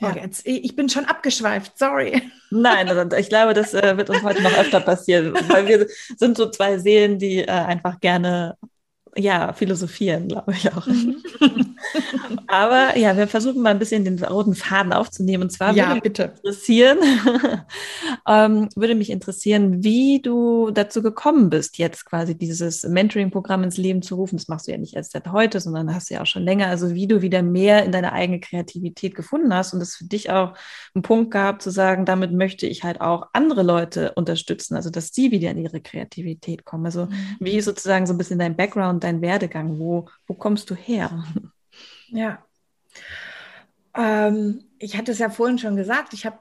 Ja. 0.00 0.10
Okay, 0.10 0.20
jetzt, 0.24 0.46
ich 0.46 0.74
bin 0.74 0.88
schon 0.88 1.04
abgeschweift, 1.04 1.78
sorry. 1.78 2.22
Nein, 2.50 2.88
ich 3.18 3.28
glaube, 3.28 3.54
das 3.54 3.74
äh, 3.74 3.96
wird 3.96 4.10
uns 4.10 4.22
heute 4.22 4.42
noch 4.42 4.56
öfter 4.56 4.80
passieren, 4.80 5.34
weil 5.48 5.68
wir 5.68 5.86
sind 6.16 6.36
so 6.36 6.50
zwei 6.50 6.78
Seelen, 6.78 7.18
die 7.18 7.40
äh, 7.40 7.50
einfach 7.50 8.00
gerne 8.00 8.56
ja, 9.16 9.52
philosophieren, 9.52 10.28
glaube 10.28 10.52
ich 10.52 10.72
auch. 10.72 10.86
Mhm. 10.86 11.16
Aber 12.46 12.96
ja, 12.96 13.16
wir 13.16 13.26
versuchen 13.26 13.62
mal 13.62 13.70
ein 13.70 13.78
bisschen 13.78 14.04
den 14.04 14.22
roten 14.22 14.54
Faden 14.54 14.92
aufzunehmen. 14.92 15.44
Und 15.44 15.50
zwar 15.50 15.72
ja, 15.74 15.88
würde 15.88 16.00
bitte. 16.00 16.22
mich 16.28 16.36
interessieren, 16.36 16.98
ähm, 18.28 18.68
würde 18.76 18.94
mich 18.94 19.10
interessieren, 19.10 19.82
wie 19.82 20.20
du 20.20 20.70
dazu 20.70 21.02
gekommen 21.02 21.50
bist, 21.50 21.78
jetzt 21.78 22.04
quasi 22.04 22.36
dieses 22.36 22.84
Mentoring-Programm 22.84 23.64
ins 23.64 23.76
Leben 23.76 24.02
zu 24.02 24.16
rufen. 24.16 24.36
Das 24.36 24.48
machst 24.48 24.66
du 24.66 24.72
ja 24.72 24.78
nicht 24.78 24.94
erst 24.94 25.12
seit 25.12 25.28
heute, 25.28 25.60
sondern 25.60 25.94
hast 25.94 26.10
du 26.10 26.14
ja 26.14 26.22
auch 26.22 26.26
schon 26.26 26.44
länger. 26.44 26.66
Also 26.66 26.94
wie 26.94 27.06
du 27.06 27.22
wieder 27.22 27.42
mehr 27.42 27.84
in 27.84 27.92
deine 27.92 28.12
eigene 28.12 28.40
Kreativität 28.40 29.14
gefunden 29.14 29.52
hast 29.54 29.74
und 29.74 29.80
es 29.80 29.96
für 29.96 30.04
dich 30.04 30.30
auch 30.30 30.54
einen 30.94 31.02
Punkt 31.02 31.30
gab, 31.30 31.62
zu 31.62 31.70
sagen, 31.70 32.04
damit 32.04 32.32
möchte 32.32 32.66
ich 32.66 32.84
halt 32.84 33.00
auch 33.00 33.28
andere 33.32 33.62
Leute 33.62 34.12
unterstützen, 34.14 34.76
also 34.76 34.90
dass 34.90 35.12
sie 35.12 35.30
wieder 35.30 35.50
in 35.50 35.58
ihre 35.58 35.80
Kreativität 35.80 36.64
kommen. 36.64 36.86
Also 36.86 37.06
mhm. 37.06 37.36
wie 37.40 37.60
sozusagen 37.60 38.06
so 38.06 38.14
ein 38.14 38.18
bisschen 38.18 38.38
dein 38.38 38.56
Background 38.56 38.99
dein 39.04 39.20
Werdegang? 39.20 39.78
Wo, 39.78 40.08
wo 40.26 40.34
kommst 40.34 40.70
du 40.70 40.74
her? 40.74 41.24
Ja. 42.08 42.44
Ähm, 43.94 44.64
ich 44.78 44.96
hatte 44.96 45.12
es 45.12 45.18
ja 45.18 45.30
vorhin 45.30 45.58
schon 45.58 45.76
gesagt, 45.76 46.12
ich 46.12 46.26
habe 46.26 46.38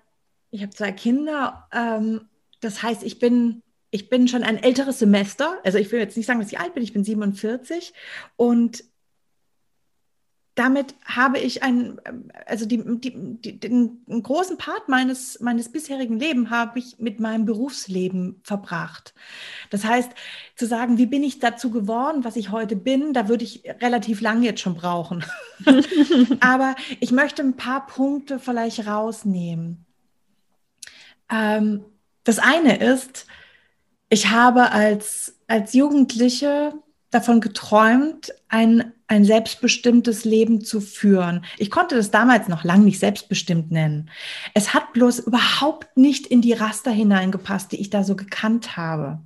ich 0.52 0.64
hab 0.64 0.74
zwei 0.74 0.92
Kinder. 0.92 1.68
Ähm, 1.72 2.22
das 2.60 2.82
heißt, 2.82 3.04
ich 3.04 3.20
bin, 3.20 3.62
ich 3.92 4.10
bin 4.10 4.28
schon 4.28 4.44
ein 4.44 4.58
älteres 4.58 5.00
Semester. 5.00 5.60
Also 5.64 5.78
ich 5.78 5.92
will 5.92 6.00
jetzt 6.00 6.18
nicht 6.18 6.26
sagen, 6.26 6.40
dass 6.40 6.52
ich 6.52 6.60
alt 6.60 6.74
bin, 6.74 6.84
ich 6.84 6.94
bin 6.94 7.04
47. 7.04 7.94
Und 8.36 8.84
damit 10.60 10.94
habe 11.06 11.40
ich 11.40 11.64
ein, 11.64 12.02
also 12.46 12.66
die, 12.66 12.84
die, 13.00 13.14
die, 13.16 13.60
den 13.62 14.04
großen 14.08 14.58
Part 14.58 14.90
meines, 14.90 15.40
meines 15.40 15.72
bisherigen 15.72 16.20
Lebens 16.20 16.50
habe 16.50 16.80
ich 16.80 17.00
mit 17.00 17.22
meinem 17.22 17.46
Berufsleben 17.46 18.42
verbracht. 18.44 19.14
Das 19.70 19.86
heißt, 19.86 20.12
zu 20.58 20.66
sagen, 20.66 20.98
wie 20.98 21.06
bin 21.06 21.24
ich 21.24 21.40
dazu 21.40 21.72
geworden, 21.72 22.26
was 22.26 22.36
ich 22.36 22.52
heute 22.52 22.76
bin, 22.76 23.14
da 23.14 23.30
würde 23.30 23.46
ich 23.46 23.64
relativ 23.80 24.20
lang 24.20 24.44
jetzt 24.44 24.60
schon 24.60 24.76
brauchen. 24.76 25.24
Aber 26.42 26.76
ich 27.00 27.12
möchte 27.12 27.42
ein 27.42 27.56
paar 27.56 27.88
Punkte 27.88 28.38
vielleicht 28.38 28.86
rausnehmen. 28.86 29.86
Ähm, 31.32 31.86
das 32.26 32.38
eine 32.38 32.80
ist, 32.80 33.28
ich 34.10 34.30
habe 34.30 34.74
als, 34.74 35.38
als 35.48 35.74
Jugendliche 35.74 36.74
davon 37.12 37.40
geträumt, 37.40 38.34
ein, 38.50 38.92
ein 39.10 39.26
selbstbestimmtes 39.26 40.24
Leben 40.24 40.62
zu 40.62 40.80
führen. 40.80 41.44
Ich 41.58 41.72
konnte 41.72 41.96
das 41.96 42.12
damals 42.12 42.48
noch 42.48 42.64
lang 42.64 42.86
nicht 42.86 43.00
selbstbestimmt 43.00 43.72
nennen. 43.72 44.10
Es 44.54 44.74
hat 44.74 44.94
bloß 44.94 45.20
überhaupt 45.20 45.98
nicht 45.98 46.28
in 46.28 46.42
die 46.42 46.54
Raster 46.54 46.92
hineingepasst, 46.92 47.72
die 47.72 47.82
ich 47.82 47.90
da 47.90 48.04
so 48.04 48.16
gekannt 48.16 48.78
habe. 48.78 49.20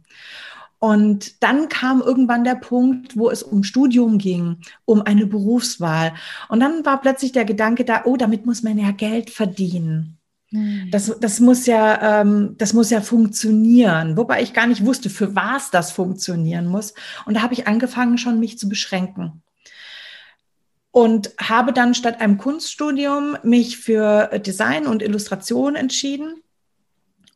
Und 0.80 1.44
dann 1.44 1.68
kam 1.68 2.02
irgendwann 2.02 2.46
der 2.46 2.56
Punkt, 2.56 3.18
wo 3.18 3.30
es 3.30 3.44
um 3.44 3.64
Studium 3.64 4.18
ging, 4.18 4.58
um 4.86 5.02
eine 5.02 5.26
Berufswahl. 5.26 6.14
Und 6.48 6.62
dann 6.62 6.86
war 6.86 7.00
plötzlich 7.02 7.34
der 7.34 7.46
Gedanke 7.46 7.84
da, 7.84 8.04
oh, 8.06 8.16
damit 8.16 8.46
muss 8.46 8.64
man 8.64 8.78
ja 8.78 8.92
Geld 8.92 9.30
verdienen. 9.30 10.18
Hm. 10.50 10.90
Das, 10.92 11.14
das, 11.20 11.42
muss 11.42 11.66
ja, 11.66 12.22
ähm, 12.22 12.56
das 12.58 12.74
muss 12.74 12.90
ja 12.90 13.02
funktionieren, 13.02 14.16
wobei 14.16 14.42
ich 14.42 14.54
gar 14.54 14.68
nicht 14.68 14.86
wusste, 14.86 15.10
für 15.10 15.36
was 15.36 15.72
das 15.72 15.92
funktionieren 15.92 16.68
muss. 16.68 16.94
Und 17.26 17.36
da 17.36 17.42
habe 17.42 17.54
ich 17.54 17.68
angefangen, 17.68 18.18
schon 18.18 18.40
mich 18.40 18.58
zu 18.58 18.70
beschränken. 18.70 19.42
Und 20.94 21.32
habe 21.38 21.74
dann 21.74 21.96
statt 21.96 22.22
einem 22.22 22.38
Kunststudium 22.38 23.36
mich 23.44 23.78
für 23.78 24.40
Design 24.40 24.88
und 24.88 25.02
Illustration 25.02 25.76
entschieden 25.76 26.42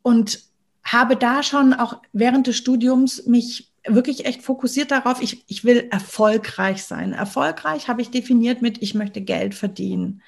und 0.01 0.43
habe 0.83 1.17
da 1.17 1.43
schon 1.43 1.73
auch 1.73 2.01
während 2.13 2.47
des 2.47 2.55
Studiums 2.55 3.25
mich 3.25 3.73
wirklich 3.85 4.25
echt 4.25 4.43
fokussiert 4.43 4.91
darauf, 4.91 5.21
ich, 5.21 5.43
ich 5.47 5.65
will 5.65 5.87
erfolgreich 5.91 6.83
sein. 6.83 7.13
Erfolgreich 7.13 7.89
habe 7.89 8.01
ich 8.01 8.11
definiert 8.11 8.61
mit, 8.61 8.81
ich 8.81 8.93
möchte 8.93 9.21
Geld 9.21 9.55
verdienen 9.55 10.21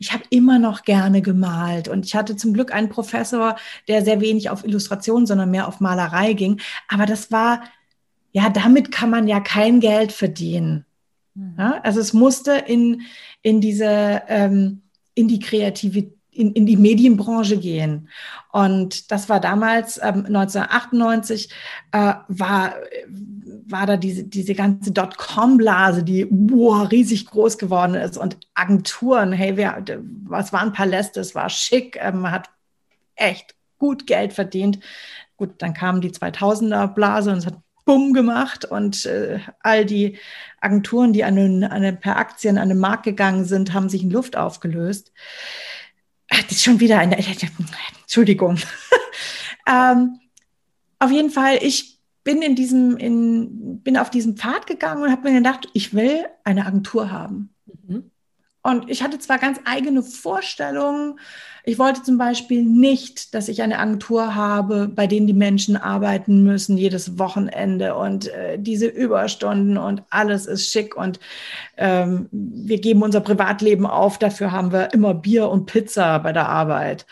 ich 0.00 0.12
habe 0.14 0.24
immer 0.30 0.58
noch 0.58 0.82
gerne 0.82 1.20
gemalt 1.20 1.86
und 1.86 2.06
ich 2.06 2.16
hatte 2.16 2.34
zum 2.34 2.54
Glück 2.54 2.72
einen 2.72 2.88
Professor, 2.88 3.56
der 3.86 4.02
sehr 4.02 4.20
wenig 4.22 4.48
auf 4.48 4.64
Illustration, 4.64 5.26
sondern 5.26 5.50
mehr 5.50 5.68
auf 5.68 5.78
Malerei 5.80 6.32
ging. 6.32 6.58
Aber 6.88 7.04
das 7.04 7.30
war, 7.30 7.62
ja, 8.32 8.48
damit 8.48 8.90
kann 8.90 9.10
man 9.10 9.28
ja 9.28 9.40
kein 9.40 9.78
Geld 9.78 10.10
verdienen. 10.12 10.86
Mhm. 11.34 11.54
Ja, 11.58 11.80
also 11.82 12.00
es 12.00 12.12
musste 12.12 12.52
in, 12.52 13.02
in 13.42 13.60
diese, 13.60 14.22
ähm, 14.28 14.82
in 15.14 15.28
die 15.28 15.38
Kreativität, 15.38 16.14
in, 16.32 16.52
in 16.52 16.66
die 16.66 16.76
Medienbranche 16.76 17.58
gehen. 17.58 18.08
Und 18.52 19.10
das 19.10 19.28
war 19.28 19.40
damals, 19.40 19.98
ähm, 19.98 20.26
1998, 20.26 21.50
äh, 21.92 22.14
war, 22.28 22.74
war 23.66 23.86
da 23.86 23.96
diese, 23.96 24.24
diese 24.24 24.54
ganze 24.54 24.92
Dotcom-Blase, 24.92 26.02
die 26.02 26.26
boah, 26.30 26.90
riesig 26.90 27.26
groß 27.26 27.58
geworden 27.58 27.94
ist 27.94 28.16
und 28.16 28.38
Agenturen, 28.54 29.32
hey, 29.32 29.56
wer, 29.56 29.84
was 30.24 30.52
waren 30.52 30.72
Paläste, 30.72 31.20
es 31.20 31.34
war 31.34 31.48
schick, 31.48 31.98
ähm, 32.00 32.20
man 32.20 32.32
hat 32.32 32.50
echt 33.16 33.54
gut 33.78 34.06
Geld 34.06 34.32
verdient. 34.32 34.78
Gut, 35.36 35.54
dann 35.58 35.74
kam 35.74 36.00
die 36.00 36.10
2000er-Blase 36.10 37.32
und 37.32 37.38
es 37.38 37.46
hat 37.46 37.58
Bumm 37.90 38.12
gemacht 38.12 38.64
und 38.64 39.04
äh, 39.06 39.40
all 39.58 39.84
die 39.84 40.16
Agenturen, 40.60 41.12
die 41.12 41.24
an 41.24 41.34
den, 41.34 41.64
an 41.64 41.82
den, 41.82 41.98
per 41.98 42.18
Aktien 42.18 42.56
an 42.56 42.68
den 42.68 42.78
Markt 42.78 43.02
gegangen 43.02 43.44
sind, 43.44 43.72
haben 43.72 43.88
sich 43.88 44.04
in 44.04 44.12
Luft 44.12 44.36
aufgelöst. 44.36 45.10
Das 46.28 46.52
ist 46.52 46.62
schon 46.62 46.78
wieder 46.78 47.00
eine, 47.00 47.18
Entschuldigung. 48.02 48.58
ähm, 49.66 50.20
auf 51.00 51.10
jeden 51.10 51.30
Fall, 51.30 51.58
ich 51.62 51.98
bin 52.22 52.42
in 52.42 52.54
diesem, 52.54 52.96
in, 52.96 53.82
bin 53.82 53.96
auf 53.96 54.08
diesen 54.08 54.36
Pfad 54.36 54.68
gegangen 54.68 55.02
und 55.02 55.10
habe 55.10 55.28
mir 55.28 55.38
gedacht, 55.38 55.68
ich 55.72 55.92
will 55.92 56.26
eine 56.44 56.66
Agentur 56.66 57.10
haben. 57.10 57.52
Und 58.62 58.90
ich 58.90 59.02
hatte 59.02 59.18
zwar 59.18 59.38
ganz 59.38 59.58
eigene 59.64 60.02
Vorstellungen. 60.02 61.18
Ich 61.64 61.78
wollte 61.78 62.02
zum 62.02 62.18
Beispiel 62.18 62.62
nicht, 62.62 63.34
dass 63.34 63.48
ich 63.48 63.62
eine 63.62 63.78
Agentur 63.78 64.34
habe, 64.34 64.88
bei 64.88 65.06
denen 65.06 65.26
die 65.26 65.32
Menschen 65.32 65.78
arbeiten 65.78 66.42
müssen 66.42 66.76
jedes 66.76 67.18
Wochenende 67.18 67.94
und 67.94 68.28
äh, 68.28 68.58
diese 68.58 68.86
Überstunden 68.86 69.78
und 69.78 70.02
alles 70.10 70.46
ist 70.46 70.70
schick 70.70 70.94
und 70.94 71.20
ähm, 71.78 72.28
wir 72.32 72.80
geben 72.80 73.02
unser 73.02 73.20
Privatleben 73.20 73.86
auf. 73.86 74.18
Dafür 74.18 74.52
haben 74.52 74.72
wir 74.72 74.92
immer 74.92 75.14
Bier 75.14 75.48
und 75.48 75.66
Pizza 75.66 76.18
bei 76.18 76.32
der 76.32 76.48
Arbeit. 76.48 77.06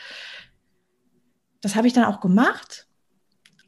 Das 1.62 1.76
habe 1.76 1.86
ich 1.86 1.94
dann 1.94 2.04
auch 2.04 2.20
gemacht 2.20 2.86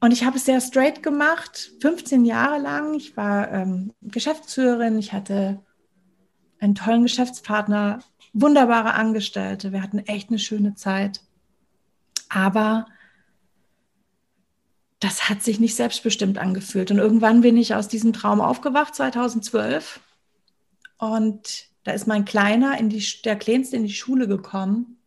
und 0.01 0.13
ich 0.13 0.25
habe 0.25 0.37
es 0.37 0.45
sehr 0.45 0.61
straight 0.61 1.03
gemacht, 1.03 1.73
15 1.81 2.25
Jahre 2.25 2.59
lang. 2.59 2.95
Ich 2.95 3.17
war 3.17 3.51
ähm, 3.53 3.93
Geschäftsführerin, 4.03 4.99
ich 4.99 5.13
hatte 5.13 5.61
einen 6.61 6.75
tollen 6.75 7.03
Geschäftspartner, 7.03 8.01
wunderbare 8.33 8.95
Angestellte. 8.95 9.73
Wir 9.73 9.83
hatten 9.83 9.99
echt 9.99 10.29
eine 10.29 10.39
schöne 10.39 10.75
Zeit. 10.75 11.21
Aber 12.29 12.87
das 15.01 15.29
hat 15.29 15.43
sich 15.43 15.59
nicht 15.59 15.75
selbstbestimmt 15.75 16.39
angefühlt. 16.39 16.91
Und 16.91 16.99
irgendwann 16.99 17.41
bin 17.41 17.57
ich 17.57 17.75
aus 17.75 17.89
diesem 17.89 18.13
Traum 18.13 18.41
aufgewacht, 18.41 18.95
2012. 18.95 20.01
Und 20.99 21.71
da 21.85 21.93
ist 21.93 22.07
mein 22.07 22.27
Kleiner, 22.27 22.79
in 22.79 22.91
die, 22.91 23.05
der 23.25 23.37
Kleinste, 23.37 23.77
in 23.77 23.85
die 23.85 23.93
Schule 23.95 24.29
gekommen. 24.29 24.99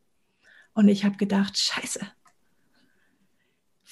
Und 0.74 0.88
ich 0.88 1.06
habe 1.06 1.18
gedacht, 1.18 1.58
scheiße, 1.58 2.00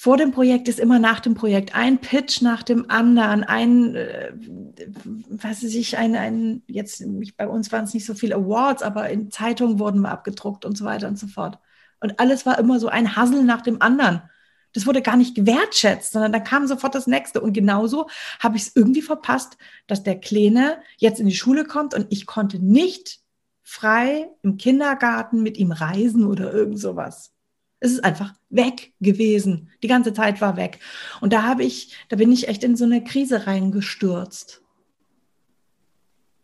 vor 0.02 0.18
dem 0.18 0.32
Projekt 0.32 0.68
ist 0.68 0.80
immer 0.80 0.98
nach 0.98 1.20
dem 1.20 1.36
Projekt 1.36 1.76
ein 1.76 2.00
Pitch 2.00 2.42
nach 2.42 2.64
dem 2.64 2.90
anderen, 2.90 3.44
ein, 3.44 3.94
äh, 3.94 4.32
was 5.30 5.64
weiß 5.64 5.76
ich, 5.76 5.96
ein, 5.96 6.16
ein 6.16 6.64
jetzt 6.66 7.04
bei 7.38 7.48
uns 7.48 7.72
waren 7.72 7.84
es 7.84 7.94
nicht 7.94 8.08
so 8.08 8.16
viele 8.16 8.34
Awards, 8.34 8.82
aber 8.82 9.12
in 9.12 9.30
Zeitungen 9.30 9.78
wurden 9.78 10.02
wir 10.02 10.10
abgedruckt 10.10 10.66
und 10.66 10.76
so 10.76 10.86
weiter 10.86 11.08
und 11.08 11.20
so 11.20 11.28
fort. 11.28 11.60
Und 12.00 12.20
alles 12.20 12.48
war 12.48 12.58
immer 12.58 12.80
so 12.80 12.88
ein 12.88 13.16
Hassel 13.16 13.44
nach 13.44 13.62
dem 13.62 13.80
anderen. 13.80 14.24
Das 14.74 14.88
wurde 14.88 15.04
gar 15.04 15.18
nicht 15.18 15.36
gewertschätzt, 15.36 16.14
sondern 16.14 16.32
dann 16.32 16.46
kam 16.46 16.66
sofort 16.66 16.96
das 16.96 17.06
nächste. 17.06 17.40
Und 17.40 17.54
genauso 17.54 18.10
habe 18.40 18.58
ich 18.58 18.64
es 18.64 18.76
irgendwie 18.76 19.04
verpasst, 19.04 19.60
dass 19.86 20.02
der 20.02 20.20
Kleine 20.20 20.82
jetzt 20.98 21.20
in 21.20 21.28
die 21.28 21.36
Schule 21.36 21.64
kommt 21.64 21.94
und 21.94 22.08
ich 22.10 22.26
konnte 22.26 22.58
nicht 22.58 23.20
frei 23.62 24.32
im 24.42 24.58
Kindergarten 24.58 25.44
mit 25.44 25.60
ihm 25.60 25.72
reisen 25.72 26.26
oder 26.26 26.52
irgend 26.52 26.80
sowas. 26.80 27.36
Es 27.82 27.92
ist 27.92 28.04
einfach 28.06 28.34
weg 28.50 28.94
gewesen. 29.02 29.70
Die 29.82 29.88
ganze 29.88 30.14
Zeit 30.14 30.40
war 30.40 30.56
weg. 30.56 30.80
Und 31.20 31.34
da 31.34 31.44
habe 31.44 31.64
ich, 31.64 31.96
da 32.10 32.16
bin 32.16 32.32
ich 32.32 32.48
echt 32.48 32.64
in 32.64 32.78
so 32.78 32.86
eine 32.86 33.04
Krise 33.04 33.48
reingestürzt. 33.48 34.62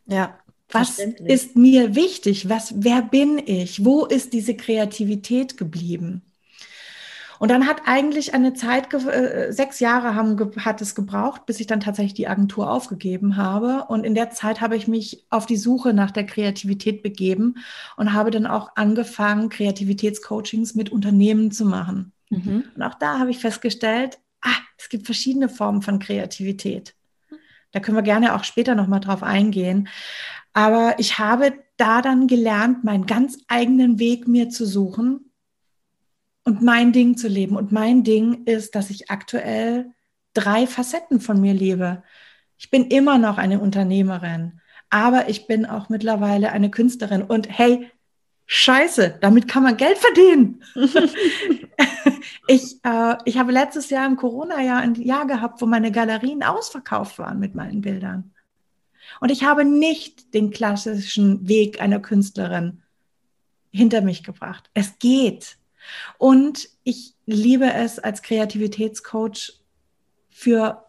Ja. 0.07 0.39
Was 0.69 0.99
ist 0.99 1.55
mir 1.55 1.95
wichtig? 1.95 2.49
Was, 2.49 2.73
wer 2.83 3.01
bin 3.01 3.37
ich? 3.37 3.85
Wo 3.85 4.05
ist 4.05 4.33
diese 4.33 4.55
Kreativität 4.55 5.55
geblieben? 5.55 6.23
Und 7.39 7.51
dann 7.51 7.67
hat 7.67 7.83
eigentlich 7.85 8.33
eine 8.33 8.53
Zeit, 8.53 8.93
äh, 8.93 9.51
sechs 9.51 9.79
Jahre 9.79 10.15
haben, 10.15 10.37
hat 10.63 10.81
es 10.81 10.95
gebraucht, 10.95 11.45
bis 11.45 11.59
ich 11.59 11.67
dann 11.67 11.79
tatsächlich 11.79 12.13
die 12.13 12.27
Agentur 12.27 12.71
aufgegeben 12.71 13.37
habe. 13.37 13.85
Und 13.87 14.05
in 14.05 14.15
der 14.15 14.31
Zeit 14.31 14.61
habe 14.61 14.75
ich 14.75 14.87
mich 14.87 15.25
auf 15.29 15.45
die 15.45 15.57
Suche 15.57 15.93
nach 15.93 16.11
der 16.11 16.25
Kreativität 16.25 17.03
begeben 17.03 17.55
und 17.95 18.13
habe 18.13 18.31
dann 18.31 18.47
auch 18.47 18.71
angefangen, 18.75 19.49
Kreativitätscoachings 19.49 20.75
mit 20.75 20.91
Unternehmen 20.91 21.51
zu 21.51 21.65
machen. 21.65 22.11
Mhm. 22.29 22.65
Und 22.75 22.81
auch 22.81 22.95
da 22.95 23.19
habe 23.19 23.31
ich 23.31 23.39
festgestellt, 23.39 24.19
ah, 24.41 24.57
es 24.77 24.89
gibt 24.89 25.05
verschiedene 25.05 25.49
Formen 25.49 25.81
von 25.81 25.99
Kreativität. 25.99 26.95
Da 27.71 27.79
können 27.79 27.97
wir 27.97 28.03
gerne 28.03 28.35
auch 28.35 28.43
später 28.43 28.75
nochmal 28.75 29.01
drauf 29.01 29.23
eingehen. 29.23 29.89
Aber 30.53 30.95
ich 30.97 31.19
habe 31.19 31.53
da 31.77 32.01
dann 32.01 32.27
gelernt, 32.27 32.83
meinen 32.83 33.05
ganz 33.05 33.37
eigenen 33.47 33.99
Weg 33.99 34.27
mir 34.27 34.49
zu 34.49 34.65
suchen 34.65 35.26
und 36.47 36.61
mein 36.61 36.93
Ding 36.93 37.17
zu 37.17 37.27
leben. 37.27 37.57
Und 37.57 37.73
mein 37.73 38.05
Ding 38.05 38.45
ist, 38.45 38.73
dass 38.75 38.89
ich 38.89 39.11
aktuell 39.11 39.91
drei 40.33 40.65
Facetten 40.65 41.19
von 41.19 41.41
mir 41.41 41.53
lebe. 41.53 42.03
Ich 42.57 42.69
bin 42.69 42.85
immer 42.85 43.17
noch 43.17 43.37
eine 43.37 43.59
Unternehmerin, 43.59 44.61
aber 44.89 45.27
ich 45.27 45.45
bin 45.45 45.65
auch 45.65 45.89
mittlerweile 45.89 46.53
eine 46.53 46.71
Künstlerin. 46.71 47.21
Und 47.21 47.49
hey, 47.49 47.91
scheiße, 48.45 49.17
damit 49.19 49.49
kann 49.49 49.63
man 49.63 49.75
Geld 49.75 49.97
verdienen. 49.97 50.63
ich, 52.47 52.79
äh, 52.81 53.17
ich 53.25 53.37
habe 53.37 53.51
letztes 53.51 53.89
Jahr 53.89 54.07
im 54.07 54.15
Corona-Jahr 54.15 54.79
ein 54.79 54.95
Jahr 54.95 55.27
gehabt, 55.27 55.61
wo 55.61 55.65
meine 55.65 55.91
Galerien 55.91 56.43
ausverkauft 56.43 57.19
waren 57.19 57.39
mit 57.39 57.55
meinen 57.55 57.81
Bildern. 57.81 58.33
Und 59.19 59.33
ich 59.33 59.43
habe 59.43 59.65
nicht 59.65 60.33
den 60.33 60.51
klassischen 60.51 61.45
Weg 61.49 61.81
einer 61.81 61.99
Künstlerin 61.99 62.83
hinter 63.69 63.99
mich 63.99 64.23
gebracht. 64.23 64.69
Es 64.73 64.97
geht. 64.97 65.56
Und 66.17 66.69
ich 66.83 67.13
liebe 67.25 67.71
es 67.73 67.99
als 67.99 68.21
Kreativitätscoach 68.21 69.53
für 70.29 70.85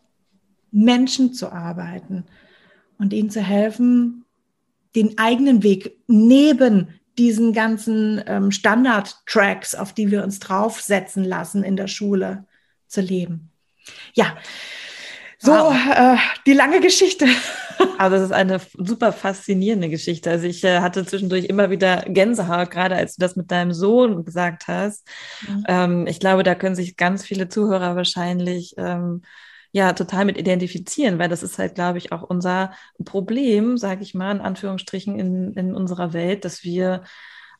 Menschen 0.71 1.33
zu 1.33 1.51
arbeiten 1.53 2.25
und 2.99 3.13
ihnen 3.13 3.31
zu 3.31 3.41
helfen, 3.41 4.25
den 4.95 5.19
eigenen 5.19 5.63
Weg 5.63 5.99
neben 6.07 6.89
diesen 7.19 7.53
ganzen 7.53 8.23
ähm, 8.27 8.51
Standard-Tracks, 8.51 9.75
auf 9.75 9.93
die 9.93 10.11
wir 10.11 10.23
uns 10.23 10.39
draufsetzen 10.39 11.25
lassen 11.25 11.65
in 11.65 11.77
der 11.77 11.89
Schule, 11.89 12.45
zu 12.87 13.01
leben. 13.01 13.51
Ja, 14.15 14.37
so 15.39 15.53
wow. 15.53 15.73
äh, 15.73 16.17
die 16.47 16.53
lange 16.53 16.81
Geschichte. 16.81 17.27
Aber 17.99 18.17
das 18.17 18.25
ist 18.25 18.33
eine 18.33 18.61
super 18.77 19.13
faszinierende 19.13 19.89
Geschichte. 19.89 20.31
Also 20.31 20.47
ich 20.47 20.65
äh, 20.65 20.81
hatte 20.81 21.07
zwischendurch 21.07 21.45
immer 21.45 21.71
wieder 21.71 22.05
Gänsehaut, 22.09 22.71
gerade 22.71 22.97
als 22.97 23.17
du 23.17 23.21
das 23.21 23.37
mit 23.37 23.51
deinem 23.51 23.73
Sohn 23.73 24.25
gesagt 24.25 24.67
hast. 24.67 25.07
Mhm. 25.47 25.65
Ähm, 25.69 26.07
ich 26.09 26.19
glaube, 26.19 26.43
da 26.43 26.55
können 26.55 26.75
sich 26.75 26.97
ganz 26.97 27.25
viele 27.25 27.49
Zuhörer 27.49 27.95
wahrscheinlich 27.95 28.75
ähm, 28.79 29.23
ja 29.71 29.93
total 29.93 30.25
mit 30.25 30.39
identifizieren, 30.39 31.19
weil 31.19 31.29
das 31.29 31.45
ist 31.45 31.59
halt, 31.59 31.77
glaube 31.77 31.99
ich, 31.99 32.11
auch 32.11 32.23
unser 32.23 32.73
Problem, 33.05 33.77
sage 33.79 34.03
ich 34.03 34.15
mal, 34.15 34.33
in 34.33 34.41
Anführungsstrichen 34.41 35.19
in, 35.19 35.53
in 35.53 35.75
unserer 35.75 36.13
Welt, 36.13 36.45
dass 36.45 36.65
wir 36.65 37.03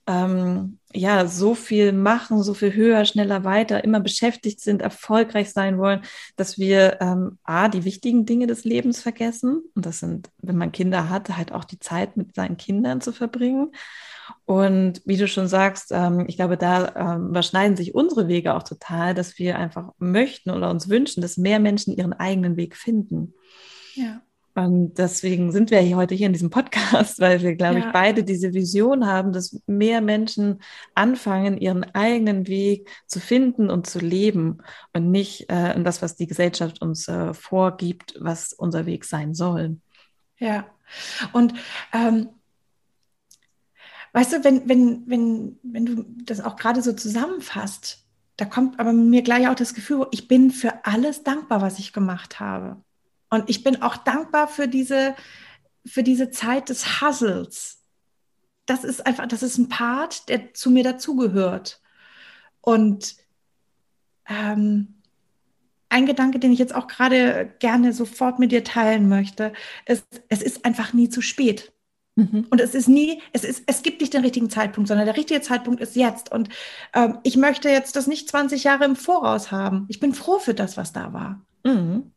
ähm, 0.09 0.79
ja 0.93 1.27
so 1.27 1.55
viel 1.55 1.93
machen, 1.93 2.43
so 2.43 2.55
viel 2.55 2.75
höher, 2.75 3.05
schneller, 3.05 3.45
weiter, 3.45 3.85
immer 3.85 4.01
beschäftigt 4.01 4.61
sind, 4.61 4.83
erfolgreich 4.83 5.53
sein 5.53 5.79
wollen, 5.79 6.01
dass 6.37 6.59
wir 6.59 6.99
ähm, 7.01 7.39
a 7.45 7.69
die 7.69 7.85
wichtigen 7.85 8.25
Dinge 8.25 8.47
des 8.47 8.65
Lebens 8.65 9.03
vergessen 9.03 9.63
und 9.75 9.87
das 9.87 10.01
sind, 10.01 10.31
wenn 10.39 10.57
man 10.57 10.73
Kinder 10.73 11.11
hat, 11.11 11.29
halt 11.37 11.53
auch 11.53 11.65
die 11.65 11.79
Zeit 11.79 12.17
mit 12.17 12.35
seinen 12.35 12.57
Kindern 12.57 13.01
zu 13.01 13.13
verbringen. 13.13 13.73
Und 14.45 15.03
wie 15.05 15.17
du 15.17 15.29
schon 15.29 15.49
sagst, 15.49 15.91
ähm, 15.91 16.25
ich 16.27 16.37
glaube, 16.37 16.57
da 16.57 16.95
ähm, 16.97 17.29
überschneiden 17.29 17.77
sich 17.77 17.95
unsere 17.95 18.29
Wege 18.29 18.55
auch 18.55 18.63
total, 18.63 19.15
dass 19.15 19.39
wir 19.39 19.59
einfach 19.59 19.93
möchten 19.99 20.51
oder 20.51 20.71
uns 20.71 20.89
wünschen, 20.89 21.21
dass 21.21 21.37
mehr 21.37 21.61
Menschen 21.61 21.97
ihren 21.97 22.13
eigenen 22.13 22.57
Weg 22.57 22.77
finden. 22.77 23.35
Ja. 23.95 24.23
Und 24.59 24.99
deswegen 24.99 25.53
sind 25.53 25.71
wir 25.71 25.79
hier 25.79 25.97
heute 25.97 26.17
hier 26.17 26.27
in 26.27 26.33
diesem 26.33 26.51
Podcast, 26.51 27.21
weil 27.21 27.41
wir, 27.43 27.55
glaube 27.55 27.79
ja. 27.79 27.87
ich, 27.87 27.93
beide 27.93 28.25
diese 28.25 28.55
Vision 28.55 29.07
haben, 29.07 29.33
dass 29.33 29.63
mehr 29.69 30.01
Menschen 30.01 30.61
anfangen, 30.97 31.59
ihren 31.59 31.85
eigenen 31.95 32.49
Weg 32.49 32.91
zu 33.07 33.21
finden 33.21 33.71
und 33.71 33.87
zu 33.87 34.01
leben 34.01 34.59
und 34.93 35.13
nicht 35.13 35.49
äh, 35.49 35.75
in 35.75 35.85
das, 35.85 36.03
was 36.03 36.17
die 36.17 36.27
Gesellschaft 36.27 36.83
uns 36.83 37.07
äh, 37.07 37.35
vorgibt, 37.35 38.17
was 38.19 38.53
unser 38.53 38.85
Weg 38.85 39.05
sein 39.05 39.33
soll. 39.33 39.77
Ja, 40.39 40.67
und 41.33 41.55
ähm, 41.93 42.31
weißt 44.13 44.33
du, 44.33 44.45
wenn, 44.45 44.69
wenn, 44.69 45.05
wenn, 45.07 45.59
wenn 45.63 45.87
du 45.87 46.05
das 46.25 46.41
auch 46.41 46.57
gerade 46.57 46.83
so 46.83 46.93
zusammenfasst, 46.95 48.05
da 48.37 48.45
kommt 48.45 48.81
aber 48.81 48.93
mir 48.93 49.23
gleich 49.23 49.47
auch 49.47 49.55
das 49.55 49.75
Gefühl, 49.75 50.09
ich 50.11 50.27
bin 50.27 50.51
für 50.51 50.85
alles 50.85 51.23
dankbar, 51.23 51.63
was 51.63 51.79
ich 51.79 51.93
gemacht 51.93 52.41
habe. 52.41 52.83
Und 53.31 53.49
ich 53.49 53.63
bin 53.65 53.83
auch 53.83 53.97
dankbar 53.97 54.49
für 54.49 54.69
diese, 54.69 55.15
für 55.85 56.03
diese 56.03 56.31
Zeit 56.31 56.69
des 56.69 57.01
Hustles. 57.01 57.83
Das 58.67 58.85
ist 58.85 59.07
einfach, 59.07 59.27
das 59.27 59.43
ist 59.43 59.59
ein 59.59 59.69
Part, 59.69 60.29
der 60.29 60.55
zu 60.55 60.71
mir 60.71 60.85
dazugehört. 60.85 61.81
Und 62.61 63.17
ähm, 64.29 64.95
ein 65.89 66.07
Gedanke, 66.07 66.39
den 66.39 66.53
ich 66.53 66.59
jetzt 66.59 66.75
auch 66.75 66.87
gerade 66.87 67.55
gerne 67.61 67.93
sofort 67.93 68.39
mit 68.39 68.53
dir 68.53 68.65
teilen 68.65 69.09
möchte, 69.09 69.53
ist, 69.87 70.05
es 70.29 70.43
ist 70.43 70.65
einfach 70.65 70.93
nie 70.93 71.09
zu 71.09 71.23
spät. 71.23 71.73
Mhm. 72.17 72.47
Und 72.51 72.61
es 72.61 72.75
ist 72.75 72.89
nie, 72.89 73.23
es 73.33 73.45
ist, 73.45 73.63
es 73.67 73.83
gibt 73.83 74.01
nicht 74.01 74.13
den 74.13 74.23
richtigen 74.23 74.51
Zeitpunkt, 74.51 74.89
sondern 74.89 75.07
der 75.07 75.17
richtige 75.17 75.41
Zeitpunkt 75.41 75.81
ist 75.81 75.97
jetzt. 75.97 76.33
Und 76.33 76.49
ähm, 76.93 77.19
ich 77.23 77.37
möchte 77.37 77.71
jetzt 77.71 77.97
das 77.97 78.07
nicht 78.07 78.29
20 78.29 78.65
Jahre 78.65 78.85
im 78.85 78.97
Voraus 78.97 79.51
haben. 79.51 79.87
Ich 79.89 80.01
bin 80.01 80.13
froh 80.13 80.39
für 80.39 80.55
das, 80.55 80.77
was 80.77 80.93
da 80.93 81.13
war. 81.13 81.41
Mhm. 81.65 82.11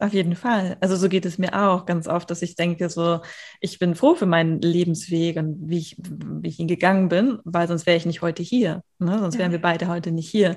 Auf 0.00 0.14
jeden 0.14 0.34
Fall. 0.34 0.78
Also 0.80 0.96
so 0.96 1.10
geht 1.10 1.26
es 1.26 1.36
mir 1.36 1.52
auch 1.52 1.84
ganz 1.84 2.08
oft, 2.08 2.30
dass 2.30 2.40
ich 2.40 2.54
denke, 2.54 2.88
so, 2.88 3.20
ich 3.60 3.78
bin 3.78 3.94
froh 3.94 4.14
für 4.14 4.24
meinen 4.24 4.58
Lebensweg 4.62 5.36
und 5.36 5.68
wie 5.68 5.76
ich, 5.76 5.96
wie 5.98 6.48
ich 6.48 6.58
ihn 6.58 6.68
gegangen 6.68 7.10
bin, 7.10 7.38
weil 7.44 7.68
sonst 7.68 7.84
wäre 7.84 7.98
ich 7.98 8.06
nicht 8.06 8.22
heute 8.22 8.42
hier. 8.42 8.82
Ne? 8.98 9.18
Sonst 9.18 9.34
ja. 9.34 9.40
wären 9.40 9.52
wir 9.52 9.60
beide 9.60 9.88
heute 9.88 10.10
nicht 10.10 10.30
hier. 10.30 10.56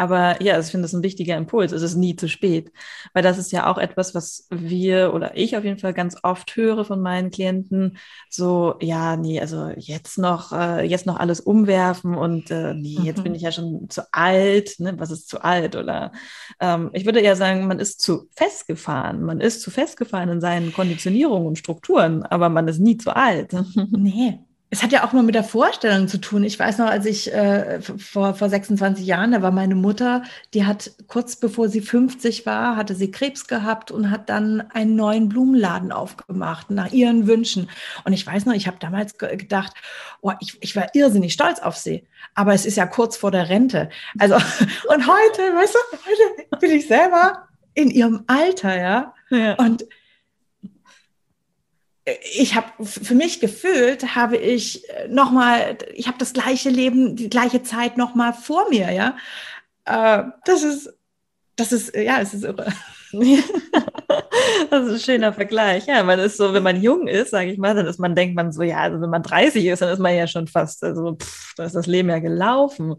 Aber 0.00 0.42
ja, 0.42 0.54
also 0.54 0.66
ich 0.66 0.70
finde 0.70 0.86
das 0.86 0.94
ein 0.94 1.02
wichtiger 1.02 1.36
Impuls. 1.36 1.72
Es 1.72 1.82
ist 1.82 1.94
nie 1.94 2.16
zu 2.16 2.26
spät. 2.26 2.72
Weil 3.12 3.22
das 3.22 3.36
ist 3.36 3.52
ja 3.52 3.70
auch 3.70 3.76
etwas, 3.76 4.14
was 4.14 4.46
wir 4.48 5.12
oder 5.12 5.36
ich 5.36 5.58
auf 5.58 5.64
jeden 5.64 5.76
Fall 5.76 5.92
ganz 5.92 6.16
oft 6.22 6.56
höre 6.56 6.86
von 6.86 7.02
meinen 7.02 7.30
Klienten. 7.30 7.98
So, 8.30 8.76
ja, 8.80 9.18
nee, 9.18 9.38
also 9.38 9.68
jetzt 9.76 10.16
noch, 10.16 10.52
äh, 10.52 10.86
jetzt 10.86 11.04
noch 11.04 11.18
alles 11.18 11.40
umwerfen 11.40 12.14
und 12.14 12.50
äh, 12.50 12.72
nee, 12.72 12.96
mhm. 12.98 13.04
jetzt 13.04 13.22
bin 13.22 13.34
ich 13.34 13.42
ja 13.42 13.52
schon 13.52 13.90
zu 13.90 14.10
alt. 14.10 14.80
Ne? 14.80 14.94
Was 14.96 15.10
ist 15.10 15.28
zu 15.28 15.44
alt? 15.44 15.76
Oder 15.76 16.12
ähm, 16.60 16.88
ich 16.94 17.04
würde 17.04 17.20
eher 17.20 17.36
sagen, 17.36 17.66
man 17.66 17.78
ist 17.78 18.00
zu 18.00 18.26
festgefahren. 18.34 19.22
Man 19.22 19.42
ist 19.42 19.60
zu 19.60 19.70
festgefahren 19.70 20.30
in 20.30 20.40
seinen 20.40 20.72
Konditionierungen 20.72 21.46
und 21.46 21.58
Strukturen, 21.58 22.22
aber 22.22 22.48
man 22.48 22.68
ist 22.68 22.78
nie 22.78 22.96
zu 22.96 23.14
alt. 23.14 23.54
Nee, 23.90 24.38
es 24.72 24.84
hat 24.84 24.92
ja 24.92 25.04
auch 25.04 25.12
mal 25.12 25.24
mit 25.24 25.34
der 25.34 25.42
Vorstellung 25.42 26.06
zu 26.06 26.18
tun. 26.18 26.44
Ich 26.44 26.56
weiß 26.56 26.78
noch, 26.78 26.86
als 26.86 27.04
ich 27.04 27.32
äh, 27.34 27.80
vor, 27.80 28.34
vor 28.34 28.48
26 28.48 29.04
Jahren, 29.04 29.32
da 29.32 29.42
war 29.42 29.50
meine 29.50 29.74
Mutter, 29.74 30.22
die 30.54 30.64
hat 30.64 30.92
kurz 31.08 31.34
bevor 31.34 31.68
sie 31.68 31.80
50 31.80 32.46
war, 32.46 32.76
hatte 32.76 32.94
sie 32.94 33.10
Krebs 33.10 33.48
gehabt 33.48 33.90
und 33.90 34.12
hat 34.12 34.28
dann 34.28 34.60
einen 34.70 34.94
neuen 34.94 35.28
Blumenladen 35.28 35.90
aufgemacht 35.90 36.70
nach 36.70 36.92
ihren 36.92 37.26
Wünschen. 37.26 37.68
Und 38.04 38.12
ich 38.12 38.24
weiß 38.24 38.46
noch, 38.46 38.54
ich 38.54 38.68
habe 38.68 38.76
damals 38.78 39.18
gedacht, 39.18 39.72
oh, 40.20 40.32
ich, 40.38 40.56
ich 40.60 40.76
war 40.76 40.94
irrsinnig 40.94 41.32
stolz 41.32 41.58
auf 41.58 41.76
sie. 41.76 42.04
Aber 42.36 42.54
es 42.54 42.64
ist 42.64 42.76
ja 42.76 42.86
kurz 42.86 43.16
vor 43.16 43.32
der 43.32 43.48
Rente. 43.48 43.90
Also, 44.20 44.34
und 44.88 45.06
heute, 45.06 45.42
weißt 45.52 45.74
du, 45.74 45.98
heute 45.98 46.60
bin 46.60 46.70
ich 46.70 46.86
selber 46.86 47.48
in 47.74 47.90
ihrem 47.90 48.22
Alter, 48.28 48.80
ja. 48.80 49.14
ja. 49.30 49.54
Und 49.54 49.84
ich 52.34 52.54
habe 52.54 52.84
für 52.84 53.14
mich 53.14 53.40
gefühlt, 53.40 54.14
habe 54.14 54.36
ich 54.36 54.88
äh, 54.90 55.08
noch 55.08 55.30
mal, 55.30 55.76
ich 55.94 56.06
habe 56.06 56.18
das 56.18 56.32
gleiche 56.32 56.70
Leben, 56.70 57.16
die 57.16 57.30
gleiche 57.30 57.62
Zeit 57.62 57.96
noch 57.96 58.14
mal 58.14 58.32
vor 58.32 58.68
mir, 58.68 58.90
ja. 58.92 59.16
Äh, 59.84 60.30
das 60.44 60.62
ist, 60.62 60.92
das 61.56 61.72
ist, 61.72 61.94
ja, 61.94 62.20
es 62.20 62.34
ist 62.34 62.44
irre. 62.44 62.72
das 64.70 64.86
ist 64.86 64.92
ein 64.92 64.98
schöner 65.00 65.32
Vergleich. 65.32 65.86
Ja, 65.86 66.02
man 66.02 66.18
ist 66.18 66.36
so, 66.36 66.54
wenn 66.54 66.62
man 66.62 66.80
jung 66.80 67.08
ist, 67.08 67.30
sage 67.30 67.50
ich 67.50 67.58
mal, 67.58 67.74
dann 67.74 67.86
ist 67.86 67.98
man, 67.98 68.14
denkt 68.14 68.36
man 68.36 68.52
so, 68.52 68.62
ja, 68.62 68.78
also 68.78 69.00
wenn 69.00 69.10
man 69.10 69.22
30 69.22 69.64
ist, 69.66 69.82
dann 69.82 69.90
ist 69.90 69.98
man 69.98 70.14
ja 70.14 70.26
schon 70.26 70.46
fast, 70.46 70.84
also 70.84 71.16
pff, 71.16 71.54
da 71.56 71.64
ist 71.64 71.74
das 71.74 71.86
Leben 71.86 72.08
ja 72.08 72.18
gelaufen. 72.18 72.96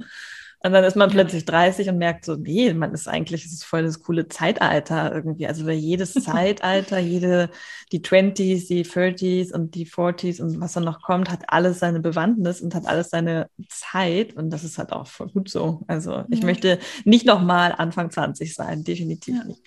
Und 0.64 0.74
dann 0.74 0.84
ist 0.84 0.96
man 0.96 1.10
plötzlich 1.10 1.46
30 1.46 1.90
und 1.90 1.98
merkt 1.98 2.24
so, 2.24 2.36
nee, 2.36 2.72
man 2.74 2.94
ist 2.94 3.08
eigentlich, 3.08 3.46
es 3.46 3.52
ist 3.52 3.64
voll 3.64 3.82
das 3.82 4.04
coole 4.04 4.28
Zeitalter 4.28 5.12
irgendwie. 5.14 5.48
Also 5.48 5.66
weil 5.66 5.76
jedes 5.76 6.14
Zeitalter, 6.24 7.00
jede, 7.00 7.50
die 7.92 8.02
20s, 8.02 8.68
die 8.68 8.86
30s 8.86 9.54
und 9.54 9.74
die 9.74 9.88
40s 9.88 10.40
und 10.40 10.62
was 10.62 10.74
dann 10.74 10.84
noch 10.84 11.02
kommt, 11.02 11.32
hat 11.32 11.46
alles 11.48 11.80
seine 11.80 12.00
Bewandtnis 12.00 12.62
und 12.62 12.76
hat 12.76 12.86
alles 12.86 13.10
seine 13.10 13.50
Zeit. 13.70 14.34
Und 14.34 14.52
das 14.52 14.64
ist 14.64 14.78
halt 14.78 14.92
auch 14.92 15.08
voll 15.08 15.30
gut 15.30 15.50
so. 15.50 15.82
Also 15.88 16.26
ich 16.30 16.42
ja. 16.42 16.46
möchte 16.46 16.80
nicht 17.06 17.26
nochmal 17.26 17.74
Anfang 17.76 18.12
20 18.12 18.54
sein, 18.54 18.84
definitiv 18.84 19.38
ja. 19.38 19.44
nicht. 19.46 19.64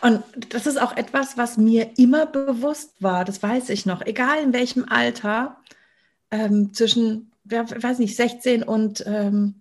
Und 0.00 0.24
das 0.52 0.66
ist 0.66 0.80
auch 0.80 0.96
etwas, 0.96 1.36
was 1.36 1.56
mir 1.56 1.92
immer 1.96 2.26
bewusst 2.26 2.94
war, 2.98 3.24
das 3.24 3.42
weiß 3.42 3.68
ich 3.68 3.86
noch, 3.86 4.04
egal 4.04 4.42
in 4.42 4.52
welchem 4.52 4.86
Alter, 4.88 5.56
ähm, 6.32 6.74
zwischen, 6.74 7.30
ja, 7.50 7.64
weiß 7.70 8.00
nicht, 8.00 8.16
16 8.16 8.64
und 8.64 9.04
ähm, 9.06 9.54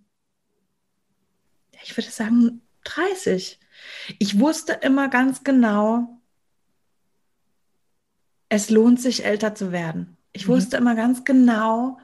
ich 1.88 1.95
würde 1.95 2.12
sagen 2.12 2.62
30. 2.84 3.60
Ich 4.19 4.39
wusste 4.39 4.73
immer 4.73 5.08
ganz 5.08 5.45
genau, 5.45 6.19
es 8.50 8.69
lohnt 8.69 9.02
sich 9.02 9.23
älter 9.23 9.56
zu 9.56 9.71
werden. 9.71 10.17
Ich 10.34 10.47
mhm. 10.47 10.54
wusste 10.54 10.78
immer 10.78 10.95
ganz 10.95 11.23
genau, 11.23 11.97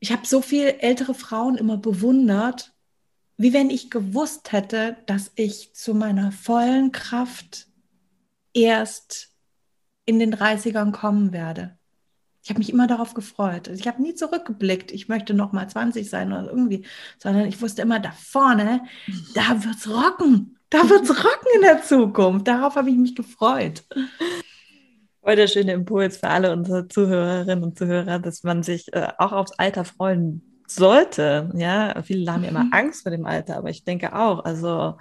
ich 0.00 0.12
habe 0.12 0.26
so 0.26 0.42
viele 0.42 0.80
ältere 0.80 1.14
Frauen 1.14 1.56
immer 1.56 1.78
bewundert, 1.78 2.74
wie 3.38 3.54
wenn 3.54 3.70
ich 3.70 3.90
gewusst 3.90 4.52
hätte, 4.52 4.98
dass 5.06 5.32
ich 5.34 5.74
zu 5.74 5.94
meiner 5.94 6.30
vollen 6.30 6.92
Kraft 6.92 7.68
erst 8.52 9.30
in 10.04 10.18
den 10.18 10.34
30ern 10.34 10.92
kommen 10.92 11.32
werde. 11.32 11.78
Ich 12.46 12.50
habe 12.50 12.60
mich 12.60 12.72
immer 12.72 12.86
darauf 12.86 13.12
gefreut. 13.12 13.68
Also 13.68 13.80
ich 13.80 13.88
habe 13.88 14.00
nie 14.00 14.14
zurückgeblickt, 14.14 14.92
ich 14.92 15.08
möchte 15.08 15.34
noch 15.34 15.50
mal 15.50 15.68
20 15.68 16.08
sein 16.08 16.32
oder 16.32 16.48
irgendwie, 16.48 16.86
sondern 17.18 17.46
ich 17.46 17.60
wusste 17.60 17.82
immer, 17.82 17.98
da 17.98 18.12
vorne, 18.12 18.82
da 19.34 19.64
wird's 19.64 19.88
rocken. 19.88 20.56
Da 20.70 20.88
wird's 20.88 21.10
rocken 21.10 21.48
in 21.56 21.62
der 21.62 21.82
Zukunft. 21.82 22.46
Darauf 22.46 22.76
habe 22.76 22.88
ich 22.88 22.96
mich 22.96 23.16
gefreut. 23.16 23.82
Voll 25.22 25.34
der 25.34 25.48
schöne 25.48 25.72
Impuls 25.72 26.18
für 26.18 26.28
alle 26.28 26.52
unsere 26.52 26.86
Zuhörerinnen 26.86 27.64
und 27.64 27.76
Zuhörer, 27.76 28.20
dass 28.20 28.44
man 28.44 28.62
sich 28.62 28.92
äh, 28.92 29.08
auch 29.18 29.32
aufs 29.32 29.58
Alter 29.58 29.84
freuen 29.84 30.62
sollte. 30.68 31.50
Ja, 31.56 32.00
viele 32.04 32.32
haben 32.32 32.44
ja 32.44 32.50
immer 32.50 32.62
mhm. 32.62 32.72
Angst 32.72 33.02
vor 33.02 33.10
dem 33.10 33.26
Alter, 33.26 33.56
aber 33.56 33.70
ich 33.70 33.82
denke 33.82 34.14
auch, 34.14 34.44
also 34.44 34.98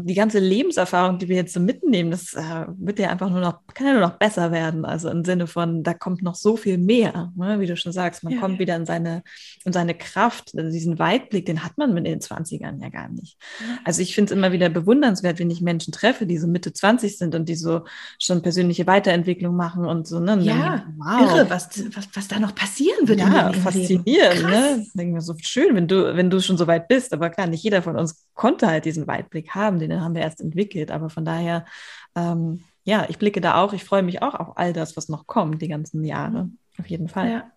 die 0.00 0.14
ganze 0.14 0.38
Lebenserfahrung, 0.38 1.18
die 1.18 1.28
wir 1.28 1.34
jetzt 1.34 1.52
so 1.52 1.58
mitnehmen, 1.58 2.12
das 2.12 2.32
äh, 2.34 2.66
wird 2.78 3.00
ja 3.00 3.10
einfach 3.10 3.30
nur 3.30 3.40
noch, 3.40 3.66
kann 3.74 3.88
ja 3.88 3.92
nur 3.94 4.02
noch 4.02 4.16
besser 4.16 4.52
werden. 4.52 4.84
Also 4.84 5.10
im 5.10 5.24
Sinne 5.24 5.48
von, 5.48 5.82
da 5.82 5.92
kommt 5.92 6.22
noch 6.22 6.36
so 6.36 6.56
viel 6.56 6.78
mehr, 6.78 7.32
ne? 7.34 7.58
wie 7.58 7.66
du 7.66 7.76
schon 7.76 7.90
sagst, 7.90 8.22
man 8.22 8.34
ja, 8.34 8.40
kommt 8.40 8.54
ja. 8.54 8.60
wieder 8.60 8.76
in 8.76 8.86
seine, 8.86 9.24
in 9.64 9.72
seine 9.72 9.94
Kraft. 9.94 10.52
Also 10.56 10.70
diesen 10.70 11.00
Weitblick, 11.00 11.46
den 11.46 11.64
hat 11.64 11.78
man 11.78 11.94
mit 11.94 12.06
den 12.06 12.20
20ern 12.20 12.80
ja 12.80 12.90
gar 12.90 13.08
nicht. 13.08 13.38
Also 13.84 14.00
ich 14.00 14.14
finde 14.14 14.32
es 14.32 14.38
immer 14.38 14.52
wieder 14.52 14.68
bewundernswert, 14.68 15.40
wenn 15.40 15.50
ich 15.50 15.60
Menschen 15.62 15.92
treffe, 15.92 16.26
die 16.26 16.38
so 16.38 16.46
Mitte 16.46 16.72
20 16.72 17.18
sind 17.18 17.34
und 17.34 17.48
die 17.48 17.56
so 17.56 17.82
schon 18.20 18.40
persönliche 18.40 18.86
Weiterentwicklung 18.86 19.56
machen 19.56 19.84
und 19.84 20.06
so. 20.06 20.20
Ne? 20.20 20.34
Und 20.34 20.42
ja, 20.42 20.86
wow. 20.96 21.22
irre, 21.22 21.50
was, 21.50 21.70
was, 21.92 22.08
was 22.14 22.28
da 22.28 22.38
noch 22.38 22.54
passieren 22.54 23.08
wird. 23.08 23.18
Ja, 23.18 23.52
faszinierend. 23.52 24.42
Ne? 24.44 24.86
Denke 24.94 25.14
mir 25.14 25.22
so 25.22 25.34
schön, 25.40 25.74
wenn 25.74 25.88
du, 25.88 26.14
wenn 26.14 26.30
du 26.30 26.40
schon 26.40 26.56
so 26.56 26.68
weit 26.68 26.86
bist. 26.86 27.12
Aber 27.12 27.30
klar, 27.30 27.48
nicht 27.48 27.64
jeder 27.64 27.82
von 27.82 27.96
uns 27.96 28.27
konnte 28.38 28.68
halt 28.68 28.84
diesen 28.84 29.06
Weitblick 29.08 29.50
haben, 29.54 29.80
den 29.80 30.00
haben 30.00 30.14
wir 30.14 30.22
erst 30.22 30.40
entwickelt. 30.40 30.92
Aber 30.92 31.10
von 31.10 31.24
daher, 31.24 31.66
ähm, 32.14 32.62
ja, 32.84 33.04
ich 33.08 33.18
blicke 33.18 33.40
da 33.40 33.56
auch, 33.56 33.72
ich 33.72 33.84
freue 33.84 34.04
mich 34.04 34.22
auch 34.22 34.34
auf 34.34 34.56
all 34.56 34.72
das, 34.72 34.96
was 34.96 35.08
noch 35.08 35.26
kommt, 35.26 35.60
die 35.60 35.68
ganzen 35.68 36.04
Jahre. 36.04 36.48
Auf 36.78 36.86
jeden 36.86 37.08
Fall. 37.08 37.30
Ja. 37.30 37.50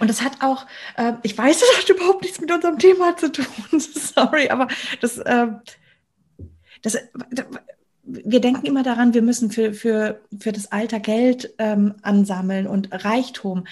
Und 0.00 0.08
das 0.08 0.22
hat 0.22 0.38
auch, 0.40 0.66
äh, 0.96 1.12
ich 1.22 1.36
weiß, 1.36 1.60
das 1.60 1.78
hat 1.78 1.88
überhaupt 1.90 2.22
nichts 2.22 2.40
mit 2.40 2.50
unserem 2.50 2.78
Thema 2.78 3.14
zu 3.14 3.30
tun, 3.30 3.44
sorry, 3.78 4.48
aber 4.48 4.68
das, 5.02 5.18
äh, 5.18 5.48
das, 6.80 6.96
wir 8.02 8.40
denken 8.40 8.64
immer 8.64 8.82
daran, 8.82 9.12
wir 9.12 9.22
müssen 9.22 9.50
für, 9.50 9.74
für, 9.74 10.22
für 10.40 10.52
das 10.52 10.72
Alter 10.72 10.98
Geld 10.98 11.52
ähm, 11.58 11.96
ansammeln 12.00 12.66
und 12.66 12.88
Reichtum. 13.04 13.66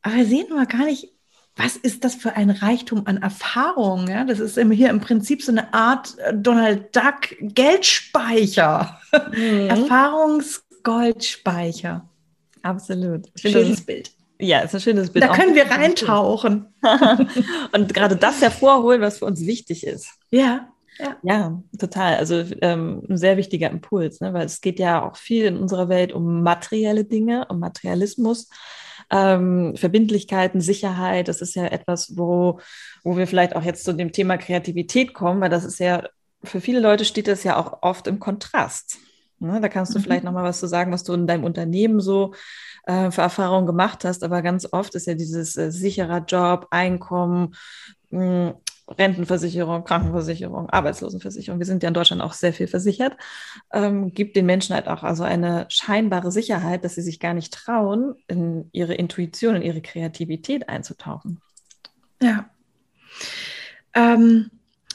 Aber 0.00 0.16
wir 0.16 0.26
sehen 0.26 0.46
immer 0.48 0.64
gar 0.64 0.86
nicht, 0.86 1.11
was 1.56 1.76
ist 1.76 2.04
das 2.04 2.14
für 2.14 2.34
ein 2.34 2.50
Reichtum 2.50 3.02
an 3.06 3.16
Erfahrung? 3.18 4.08
Ja? 4.08 4.24
Das 4.24 4.40
ist 4.40 4.58
hier 4.58 4.90
im 4.90 5.00
Prinzip 5.00 5.42
so 5.42 5.52
eine 5.52 5.74
Art 5.74 6.16
äh, 6.18 6.32
Donald 6.34 6.96
Duck 6.96 7.36
Geldspeicher, 7.40 8.98
mhm. 9.34 9.66
Erfahrungsgoldspeicher. 9.68 12.08
Absolut. 12.62 13.26
Schönes 13.36 13.82
Bild. 13.82 14.12
Ja, 14.38 14.60
ist 14.60 14.74
ein 14.74 14.80
schönes 14.80 15.10
Bild. 15.10 15.24
Da 15.24 15.34
können 15.34 15.54
wir 15.54 15.66
reintauchen. 15.66 16.66
und 17.72 17.94
gerade 17.94 18.16
das 18.16 18.40
hervorholen, 18.40 19.00
was 19.00 19.18
für 19.18 19.26
uns 19.26 19.46
wichtig 19.46 19.86
ist. 19.86 20.08
Ja. 20.30 20.68
Ja. 20.98 21.16
ja, 21.22 21.62
total. 21.78 22.16
Also 22.16 22.44
ähm, 22.60 23.02
ein 23.08 23.16
sehr 23.16 23.36
wichtiger 23.36 23.70
Impuls, 23.70 24.20
ne? 24.20 24.34
weil 24.34 24.44
es 24.44 24.60
geht 24.60 24.78
ja 24.78 25.02
auch 25.02 25.16
viel 25.16 25.46
in 25.46 25.56
unserer 25.56 25.88
Welt 25.88 26.12
um 26.12 26.42
materielle 26.42 27.04
Dinge, 27.04 27.46
um 27.48 27.60
Materialismus, 27.60 28.50
ähm, 29.12 29.76
Verbindlichkeiten, 29.76 30.60
Sicherheit. 30.60 31.28
Das 31.28 31.40
ist 31.42 31.54
ja 31.54 31.66
etwas, 31.66 32.16
wo, 32.16 32.58
wo 33.04 33.16
wir 33.16 33.26
vielleicht 33.26 33.54
auch 33.54 33.62
jetzt 33.62 33.84
zu 33.84 33.92
dem 33.92 34.10
Thema 34.10 34.38
Kreativität 34.38 35.14
kommen, 35.14 35.40
weil 35.40 35.50
das 35.50 35.64
ist 35.64 35.78
ja, 35.78 36.08
für 36.42 36.60
viele 36.60 36.80
Leute 36.80 37.04
steht 37.04 37.28
das 37.28 37.44
ja 37.44 37.56
auch 37.56 37.82
oft 37.82 38.06
im 38.06 38.18
Kontrast. 38.18 38.98
Ne? 39.38 39.60
Da 39.60 39.68
kannst 39.68 39.94
du 39.94 39.98
mhm. 39.98 40.02
vielleicht 40.02 40.24
nochmal 40.24 40.44
was 40.44 40.60
zu 40.60 40.66
sagen, 40.66 40.92
was 40.92 41.04
du 41.04 41.12
in 41.12 41.26
deinem 41.26 41.44
Unternehmen 41.44 42.00
so 42.00 42.34
äh, 42.86 43.10
für 43.10 43.20
Erfahrungen 43.20 43.66
gemacht 43.66 44.04
hast. 44.04 44.24
Aber 44.24 44.40
ganz 44.40 44.66
oft 44.72 44.94
ist 44.94 45.06
ja 45.06 45.14
dieses 45.14 45.56
äh, 45.56 45.70
sicherer 45.70 46.24
Job, 46.26 46.68
Einkommen, 46.70 47.54
mh, 48.10 48.20
hm, 48.48 48.54
Rentenversicherung, 48.98 49.84
Krankenversicherung, 49.84 50.70
Arbeitslosenversicherung, 50.70 51.58
wir 51.58 51.66
sind 51.66 51.82
ja 51.82 51.88
in 51.88 51.94
Deutschland 51.94 52.22
auch 52.22 52.32
sehr 52.32 52.52
viel 52.52 52.66
versichert, 52.66 53.16
ähm, 53.72 54.12
gibt 54.12 54.36
den 54.36 54.46
Menschen 54.46 54.74
halt 54.74 54.88
auch 54.88 55.02
also 55.02 55.24
eine 55.24 55.66
scheinbare 55.68 56.30
Sicherheit, 56.30 56.84
dass 56.84 56.94
sie 56.94 57.02
sich 57.02 57.20
gar 57.20 57.34
nicht 57.34 57.52
trauen, 57.52 58.14
in 58.28 58.68
ihre 58.72 58.94
Intuition, 58.94 59.56
in 59.56 59.62
ihre 59.62 59.82
Kreativität 59.82 60.68
einzutauchen. 60.68 61.40
Ja. 62.22 62.48
Ähm, 63.94 64.50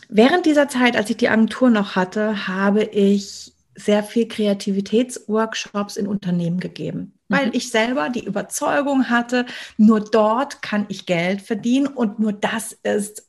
während 0.10 0.46
dieser 0.46 0.70
Zeit, 0.70 0.96
als 0.96 1.10
ich 1.10 1.18
die 1.18 1.30
Agentur 1.30 1.70
noch 1.70 1.96
hatte, 1.96 2.48
habe 2.48 2.84
ich 2.84 3.54
sehr 3.76 4.04
viel 4.04 4.28
Kreativitätsworkshops 4.28 5.98
in 5.98 6.08
Unternehmen 6.08 6.60
gegeben, 6.60 7.14
weil 7.30 7.48
mhm. 7.48 7.52
ich 7.54 7.70
selber 7.70 8.10
die 8.10 8.26
Überzeugung 8.26 9.10
hatte, 9.10 9.46
nur 9.78 10.00
dort 10.00 10.64
kann 10.64 10.86
ich 10.90 11.06
Geld 11.06 11.42
verdienen 11.42 11.86
und 11.86 12.18
nur 12.18 12.34
das 12.34 12.74
ist 12.82 13.27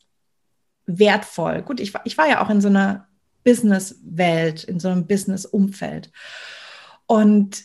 wertvoll. 0.88 1.62
Gut, 1.62 1.78
ich, 1.78 1.92
ich 2.04 2.18
war 2.18 2.28
ja 2.28 2.42
auch 2.42 2.50
in 2.50 2.60
so 2.60 2.68
einer 2.68 3.06
Business-Welt, 3.44 4.64
in 4.64 4.80
so 4.80 4.88
einem 4.88 5.06
Business-Umfeld. 5.06 6.10
Und 7.06 7.64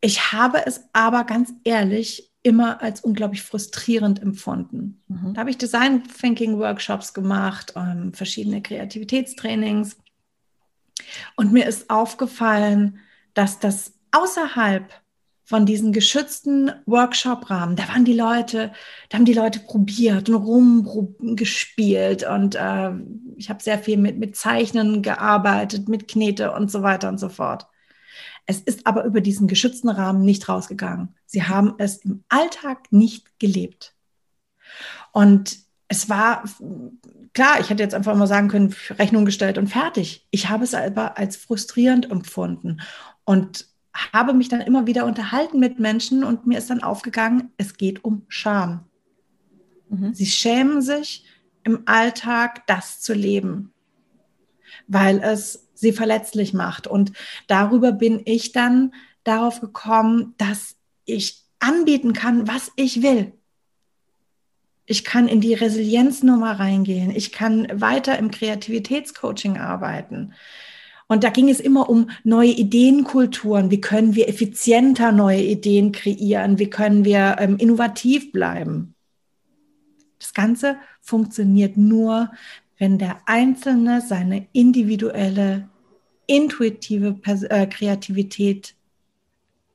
ich 0.00 0.32
habe 0.32 0.66
es 0.66 0.80
aber 0.92 1.24
ganz 1.24 1.52
ehrlich 1.64 2.32
immer 2.42 2.80
als 2.80 3.00
unglaublich 3.00 3.42
frustrierend 3.42 4.22
empfunden. 4.22 5.02
Mhm. 5.08 5.34
Da 5.34 5.40
habe 5.40 5.50
ich 5.50 5.58
Design 5.58 6.04
Thinking 6.04 6.58
Workshops 6.58 7.12
gemacht, 7.12 7.72
ähm, 7.76 8.12
verschiedene 8.12 8.62
Kreativitätstrainings. 8.62 9.96
Und 11.34 11.52
mir 11.52 11.66
ist 11.66 11.90
aufgefallen, 11.90 13.00
dass 13.34 13.58
das 13.58 13.94
außerhalb 14.12 14.92
von 15.46 15.64
diesen 15.64 15.92
geschützten 15.92 16.72
Workshop-Rahmen, 16.86 17.76
da 17.76 17.88
waren 17.88 18.04
die 18.04 18.12
Leute, 18.12 18.72
da 19.08 19.16
haben 19.16 19.24
die 19.24 19.32
Leute 19.32 19.60
probiert 19.60 20.28
und 20.28 20.34
rumgespielt 20.34 22.24
und 22.28 22.56
äh, 22.56 22.90
ich 23.36 23.48
habe 23.48 23.62
sehr 23.62 23.78
viel 23.78 23.96
mit, 23.96 24.18
mit 24.18 24.34
Zeichnen 24.36 25.02
gearbeitet, 25.02 25.88
mit 25.88 26.08
Knete 26.08 26.52
und 26.52 26.68
so 26.68 26.82
weiter 26.82 27.08
und 27.08 27.18
so 27.18 27.28
fort. 27.28 27.68
Es 28.46 28.58
ist 28.60 28.88
aber 28.88 29.04
über 29.04 29.20
diesen 29.20 29.46
geschützten 29.46 29.88
Rahmen 29.88 30.24
nicht 30.24 30.48
rausgegangen. 30.48 31.14
Sie 31.26 31.44
haben 31.44 31.74
es 31.78 31.98
im 31.98 32.24
Alltag 32.28 32.90
nicht 32.90 33.38
gelebt. 33.38 33.94
Und 35.12 35.58
es 35.86 36.08
war 36.08 36.42
klar, 37.34 37.60
ich 37.60 37.70
hätte 37.70 37.84
jetzt 37.84 37.94
einfach 37.94 38.16
mal 38.16 38.26
sagen 38.26 38.48
können, 38.48 38.74
Rechnung 38.98 39.24
gestellt 39.24 39.58
und 39.58 39.68
fertig. 39.68 40.26
Ich 40.32 40.48
habe 40.48 40.64
es 40.64 40.74
aber 40.74 41.18
als 41.18 41.36
frustrierend 41.36 42.10
empfunden. 42.10 42.80
Und 43.24 43.66
habe 44.12 44.34
mich 44.34 44.48
dann 44.48 44.60
immer 44.60 44.86
wieder 44.86 45.04
unterhalten 45.06 45.58
mit 45.58 45.78
Menschen 45.78 46.24
und 46.24 46.46
mir 46.46 46.58
ist 46.58 46.70
dann 46.70 46.82
aufgegangen, 46.82 47.50
es 47.56 47.76
geht 47.76 48.04
um 48.04 48.22
Scham. 48.28 48.84
Mhm. 49.88 50.14
Sie 50.14 50.26
schämen 50.26 50.82
sich 50.82 51.24
im 51.64 51.82
Alltag, 51.86 52.66
das 52.66 53.00
zu 53.00 53.12
leben, 53.12 53.72
weil 54.86 55.20
es 55.22 55.68
sie 55.74 55.92
verletzlich 55.92 56.54
macht. 56.54 56.86
Und 56.86 57.12
darüber 57.46 57.92
bin 57.92 58.22
ich 58.24 58.52
dann 58.52 58.94
darauf 59.24 59.60
gekommen, 59.60 60.34
dass 60.38 60.76
ich 61.04 61.42
anbieten 61.58 62.12
kann, 62.12 62.46
was 62.46 62.70
ich 62.76 63.02
will. 63.02 63.32
Ich 64.86 65.04
kann 65.04 65.26
in 65.26 65.40
die 65.40 65.54
Resilienznummer 65.54 66.60
reingehen. 66.60 67.10
Ich 67.10 67.32
kann 67.32 67.66
weiter 67.72 68.18
im 68.18 68.30
Kreativitätscoaching 68.30 69.58
arbeiten. 69.58 70.34
Und 71.08 71.22
da 71.22 71.30
ging 71.30 71.48
es 71.48 71.60
immer 71.60 71.88
um 71.88 72.10
neue 72.24 72.50
Ideenkulturen. 72.50 73.70
Wie 73.70 73.80
können 73.80 74.14
wir 74.16 74.28
effizienter 74.28 75.12
neue 75.12 75.42
Ideen 75.42 75.92
kreieren? 75.92 76.58
Wie 76.58 76.68
können 76.68 77.04
wir 77.04 77.36
ähm, 77.38 77.56
innovativ 77.58 78.32
bleiben? 78.32 78.94
Das 80.18 80.34
Ganze 80.34 80.76
funktioniert 81.00 81.76
nur, 81.76 82.32
wenn 82.78 82.98
der 82.98 83.20
Einzelne 83.26 84.00
seine 84.00 84.48
individuelle, 84.52 85.68
intuitive 86.26 87.12
Pers 87.12 87.44
äh, 87.44 87.66
Kreativität 87.66 88.74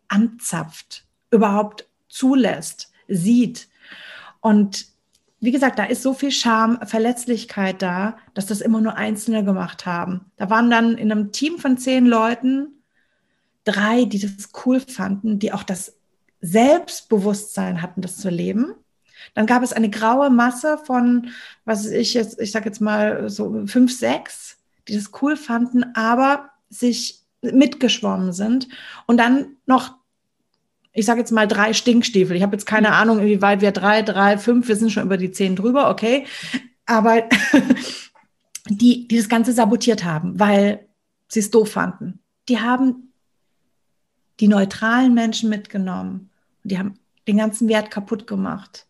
anzapft, 0.10 1.06
überhaupt 1.32 1.88
zulässt, 2.10 2.92
sieht. 3.08 3.70
Und 4.42 4.91
wie 5.42 5.52
gesagt, 5.52 5.80
da 5.80 5.86
ist 5.86 6.04
so 6.04 6.14
viel 6.14 6.32
Scham, 6.32 6.80
Verletzlichkeit 6.86 7.82
da, 7.82 8.16
dass 8.36 8.46
das 8.46 8.62
immer 8.62 8.80
nur 8.80 8.96
Einzelne 8.96 9.44
gemacht 9.44 9.88
haben. 9.88 10.32
Da 10.38 10.52
waren 10.52 10.70
dann 10.70 10.98
in 10.98 11.12
einem 11.12 11.32
Team 11.32 11.58
von 11.58 11.78
zehn 11.78 12.06
Leuten 12.06 12.84
drei, 13.64 14.06
die 14.06 14.20
das 14.20 14.50
cool 14.66 14.80
fanden, 14.80 15.40
die 15.40 15.52
auch 15.52 15.64
das 15.64 15.98
Selbstbewusstsein 16.42 17.82
hatten, 17.82 18.02
das 18.02 18.18
zu 18.18 18.30
leben. 18.30 18.76
Dann 19.34 19.48
gab 19.48 19.64
es 19.64 19.74
eine 19.74 19.90
graue 19.90 20.30
Masse 20.30 20.78
von, 20.78 21.30
was 21.66 21.88
ich 21.88 22.14
jetzt, 22.14 22.40
ich 22.40 22.52
sage 22.52 22.66
jetzt 22.66 22.82
mal 22.82 23.28
so 23.30 23.66
fünf, 23.66 23.98
sechs, 23.98 24.58
die 24.88 24.96
das 24.96 25.12
cool 25.22 25.38
fanden, 25.38 25.96
aber 25.96 26.52
sich 26.70 27.24
mitgeschwommen 27.42 28.32
sind. 28.32 28.68
Und 29.08 29.18
dann 29.18 29.58
noch 29.66 29.96
ich 30.94 31.06
sage 31.06 31.20
jetzt 31.20 31.32
mal 31.32 31.48
drei 31.48 31.74
Stinkstiefel. 31.74 32.36
Ich 32.36 32.44
habe 32.44 32.56
jetzt 32.56 32.66
keine 32.66 32.94
Ahnung, 32.94 33.24
wie 33.24 33.42
weit 33.42 33.62
wir 33.62 33.72
drei, 33.72 34.02
drei, 34.02 34.38
fünf, 34.38 34.68
wir 34.68 34.76
sind 34.76 34.92
schon 34.92 35.04
über 35.04 35.18
die 35.18 35.32
zehn 35.32 35.56
drüber, 35.56 35.90
okay. 35.90 36.26
Aber 36.86 37.24
die, 38.68 39.08
die 39.08 39.18
das 39.18 39.30
Ganze 39.30 39.54
sabotiert 39.54 40.04
haben, 40.04 40.40
weil 40.40 40.88
sie 41.28 41.40
es 41.40 41.50
doof 41.50 41.72
fanden. 41.72 42.20
Die 42.50 42.60
haben 42.60 43.14
die 44.40 44.48
neutralen 44.48 45.14
Menschen 45.14 45.50
mitgenommen. 45.50 46.30
Die 46.64 46.78
haben 46.78 46.96
den 47.28 47.38
ganzen 47.38 47.70
Wert 47.70 47.92
kaputt 47.92 48.28
gemacht. 48.28 48.88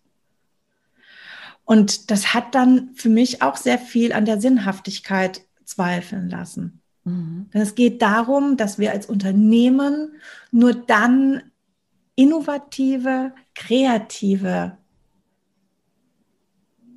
Und 1.65 2.09
das 2.09 2.33
hat 2.33 2.55
dann 2.55 2.89
für 2.95 3.09
mich 3.09 3.41
auch 3.41 3.55
sehr 3.55 3.77
viel 3.77 4.13
an 4.13 4.25
der 4.25 4.41
Sinnhaftigkeit 4.41 5.41
zweifeln 5.63 6.29
lassen. 6.29 6.81
Mhm. 7.03 7.49
Denn 7.53 7.61
es 7.61 7.75
geht 7.75 8.01
darum, 8.01 8.57
dass 8.57 8.79
wir 8.79 8.91
als 8.91 9.05
Unternehmen 9.05 10.15
nur 10.51 10.73
dann 10.73 11.43
innovative, 12.15 13.34
kreative, 13.56 14.78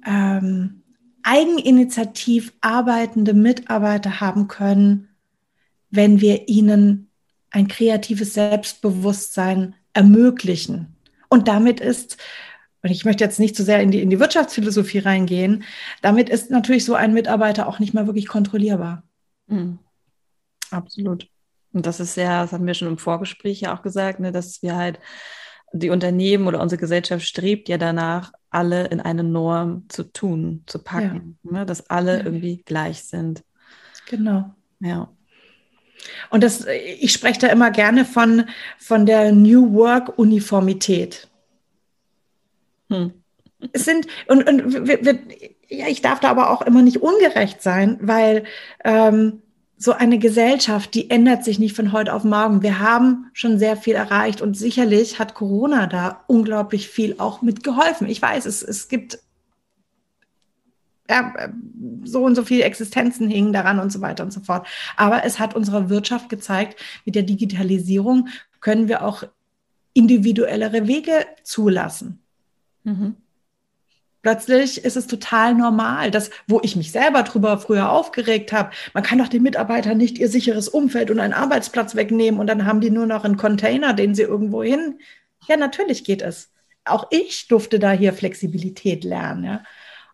ähm, 0.07 0.83
eigeninitiativ 1.23 2.53
arbeitende 2.61 3.33
Mitarbeiter 3.33 4.21
haben 4.21 4.49
können, 4.49 5.09
wenn 5.91 6.21
wir 6.21 6.49
ihnen 6.49 7.09
ein 7.51 7.69
kreatives 7.69 8.35
Selbstbewusstsein 8.35 9.75
ermöglichen. 9.93 10.97
Und 11.29 11.49
damit 11.49 11.81
ist, 11.81 12.19
und 12.83 12.91
ich 12.91 13.05
möchte 13.05 13.25
jetzt 13.25 13.41
nicht 13.41 13.57
zu 13.57 13.63
so 13.63 13.67
sehr 13.67 13.81
in 13.81 13.91
die, 13.91 14.03
in 14.03 14.11
die 14.11 14.21
Wirtschaftsphilosophie 14.21 14.99
reingehen, 14.99 15.65
damit 16.03 16.29
ist 16.29 16.51
natürlich 16.51 16.85
so 16.85 16.95
ein 16.95 17.15
Mitarbeiter 17.15 17.67
auch 17.67 17.79
nicht 17.79 17.95
mehr 17.95 18.07
wirklich 18.07 18.27
kontrollierbar. 18.27 19.03
Mhm. 19.47 19.79
Absolut. 20.71 21.29
Und 21.75 21.87
das 21.87 22.01
ist 22.01 22.17
ja, 22.17 22.43
das 22.43 22.53
hatten 22.53 22.67
wir 22.67 22.75
schon 22.75 22.89
im 22.89 22.99
Vorgespräch 22.99 23.61
ja 23.61 23.77
auch 23.77 23.83
gesagt, 23.83 24.21
ne, 24.21 24.33
dass 24.33 24.63
wir 24.63 24.77
halt 24.77 25.01
die 25.73 25.91
Unternehmen 25.91 26.47
oder 26.47 26.63
unsere 26.63 26.81
Gesellschaft 26.81 27.27
strebt 27.27 27.69
ja 27.69 27.79
danach, 27.79 28.33
alle 28.49 28.87
in 28.87 29.01
eine 29.01 29.25
Norm 29.25 29.87
zu 29.89 30.05
tun, 30.05 30.63
zu 30.67 30.79
packen, 30.79 31.37
ja. 31.43 31.51
ne, 31.51 31.67
dass 31.67 31.91
alle 31.91 32.19
ja. 32.19 32.25
irgendwie 32.25 32.63
gleich 32.65 33.03
sind. 33.03 33.43
Genau. 34.09 34.55
Ja. 34.79 35.11
Und 36.31 36.45
das, 36.45 36.65
ich 37.01 37.13
spreche 37.13 37.41
da 37.41 37.47
immer 37.49 37.73
gerne 37.73 38.05
von, 38.05 38.45
von 38.79 39.05
der 39.05 39.33
New 39.33 39.75
Work 39.75 40.17
Uniformität. 40.17 41.29
Hm. 42.89 43.13
Es 43.73 43.85
sind, 43.85 44.07
und, 44.29 44.47
und 44.47 44.87
wir, 44.87 45.05
wir, 45.05 45.19
ja, 45.69 45.89
ich 45.89 46.03
darf 46.03 46.21
da 46.21 46.31
aber 46.31 46.51
auch 46.51 46.63
immer 46.63 46.83
nicht 46.83 47.03
ungerecht 47.03 47.63
sein, 47.63 47.99
weil 48.01 48.45
ähm, 48.85 49.43
so 49.85 49.93
eine 49.93 50.19
Gesellschaft, 50.19 50.95
die 50.95 51.11
ändert 51.11 51.45
sich 51.45 51.59
nicht 51.59 51.77
von 51.77 51.93
heute 51.93 52.15
auf 52.15 52.25
morgen. 52.25 52.63
Wir 52.63 52.79
haben 52.79 53.27
schon 53.35 53.59
sehr 53.59 53.77
viel 53.77 53.95
erreicht 53.95 54.41
und 54.41 54.57
sicherlich 54.57 55.19
hat 55.19 55.35
Corona 55.35 55.87
da 55.87 56.25
unglaublich 56.27 56.89
viel 56.89 57.17
auch 57.19 57.43
mitgeholfen. 57.43 58.09
Ich 58.09 58.23
weiß, 58.23 58.47
es, 58.47 58.63
es 58.63 58.89
gibt 58.89 59.19
ja, 61.09 61.35
so 62.05 62.25
und 62.25 62.35
so 62.35 62.45
viele 62.45 62.65
Existenzen 62.65 63.29
hingen 63.29 63.53
daran 63.53 63.79
und 63.79 63.93
so 63.93 64.01
weiter 64.01 64.25
und 64.25 64.33
so 64.33 64.41
fort. 64.41 64.67
Aber 64.97 65.25
es 65.25 65.39
hat 65.39 65.55
unserer 65.55 65.91
Wirtschaft 65.91 66.31
gezeigt, 66.31 66.81
mit 67.05 67.15
der 67.15 67.23
Digitalisierung 67.23 68.29
können 68.61 68.89
wir 68.89 69.05
auch 69.05 69.25
individuellere 69.93 70.89
Wege 70.89 71.27
zulassen. 71.43 72.21
Mhm. 72.85 73.17
Plötzlich 74.25 74.83
ist 74.83 74.97
es 74.97 75.07
total 75.07 75.55
normal, 75.55 76.11
dass, 76.11 76.31
wo 76.49 76.59
ich 76.63 76.77
mich 76.77 76.93
selber 76.93 77.25
drüber 77.25 77.59
früher 77.59 77.91
aufgeregt 77.91 78.55
habe, 78.55 78.71
man 78.95 79.03
kann 79.03 79.19
doch 79.19 79.29
den 79.29 79.43
Mitarbeitern 79.43 79.99
nicht 79.99 80.17
ihr 80.17 80.31
sicheres 80.31 80.67
Umfeld 80.67 81.11
und 81.11 81.21
einen 81.21 81.35
Arbeitsplatz 81.35 81.95
wegnehmen 81.95 82.41
und 82.41 82.47
dann 82.47 82.65
haben 82.65 82.81
die 82.81 82.89
nur 82.89 83.05
noch 83.05 83.25
einen 83.25 83.37
Container, 83.37 83.93
den 83.93 84.15
sie 84.15 84.23
irgendwo 84.23 84.63
hin. 84.63 84.99
Ja, 85.47 85.59
natürlich 85.59 86.05
geht 86.05 86.23
es. 86.23 86.51
Auch 86.87 87.09
ich 87.11 87.49
durfte 87.49 87.79
da 87.79 87.93
hier 87.93 88.15
Flexibilität 88.15 89.05
lernen. 89.05 89.45
Ja 89.45 89.63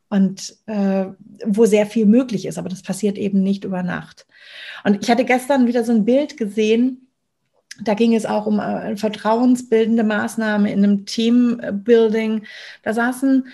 und 0.09 0.57
äh, 0.67 1.07
wo 1.47 1.67
sehr 1.67 1.87
viel 1.87 2.05
möglich 2.05 2.45
ist, 2.47 2.59
aber 2.59 2.69
das 2.69 2.83
passiert 2.83 3.17
eben 3.17 3.45
nicht 3.45 3.63
über 3.63 3.85
Nacht. 3.85 4.27
Und 4.83 5.01
ich 5.05 5.09
hatte 5.09 5.25
gestern 5.25 5.69
wieder 5.69 5.85
so 5.85 5.93
ein 5.93 6.05
Bild 6.05 6.37
gesehen, 6.37 7.07
da 7.85 7.95
ging 7.95 8.17
es 8.17 8.27
auch 8.27 8.47
um 8.47 8.59
äh, 8.59 8.97
vertrauensbildende 8.97 10.03
Maßnahme 10.03 10.73
in 10.73 10.83
einem 10.83 11.07
Teambuilding. 11.07 12.43
Da 12.83 12.93
saßen 12.93 13.47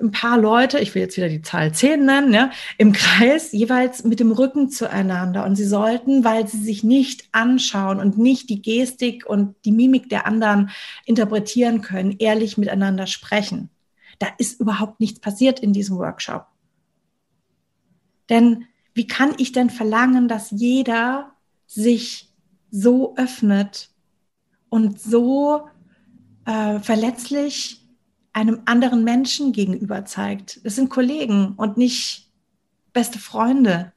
ein 0.00 0.10
paar 0.10 0.38
Leute, 0.38 0.78
ich 0.78 0.94
will 0.94 1.02
jetzt 1.02 1.16
wieder 1.16 1.28
die 1.28 1.42
Zahl 1.42 1.72
10 1.72 2.04
nennen, 2.04 2.32
ja, 2.32 2.50
im 2.78 2.92
Kreis 2.92 3.52
jeweils 3.52 4.04
mit 4.04 4.20
dem 4.20 4.32
Rücken 4.32 4.70
zueinander. 4.70 5.44
Und 5.44 5.56
sie 5.56 5.66
sollten, 5.66 6.24
weil 6.24 6.46
sie 6.46 6.62
sich 6.62 6.84
nicht 6.84 7.28
anschauen 7.32 8.00
und 8.00 8.18
nicht 8.18 8.50
die 8.50 8.62
Gestik 8.62 9.26
und 9.26 9.54
die 9.64 9.72
Mimik 9.72 10.08
der 10.08 10.26
anderen 10.26 10.70
interpretieren 11.04 11.82
können, 11.82 12.16
ehrlich 12.18 12.58
miteinander 12.58 13.06
sprechen 13.06 13.70
da 14.20 14.28
ist 14.38 14.60
überhaupt 14.60 15.00
nichts 15.00 15.18
passiert 15.18 15.60
in 15.60 15.72
diesem 15.72 15.96
Workshop. 15.96 16.46
Denn 18.28 18.66
wie 18.94 19.06
kann 19.06 19.34
ich 19.38 19.52
denn 19.52 19.70
verlangen, 19.70 20.28
dass 20.28 20.50
jeder 20.50 21.32
sich 21.66 22.28
so 22.70 23.16
öffnet 23.16 23.90
und 24.68 25.00
so 25.00 25.68
äh, 26.44 26.78
verletzlich 26.80 27.79
einem 28.32 28.62
anderen 28.64 29.04
Menschen 29.04 29.52
gegenüber 29.52 30.04
zeigt? 30.04 30.60
Es 30.64 30.76
sind 30.76 30.90
Kollegen 30.90 31.54
und 31.56 31.76
nicht 31.76 32.30
beste 32.92 33.18
Freunde. 33.18 33.92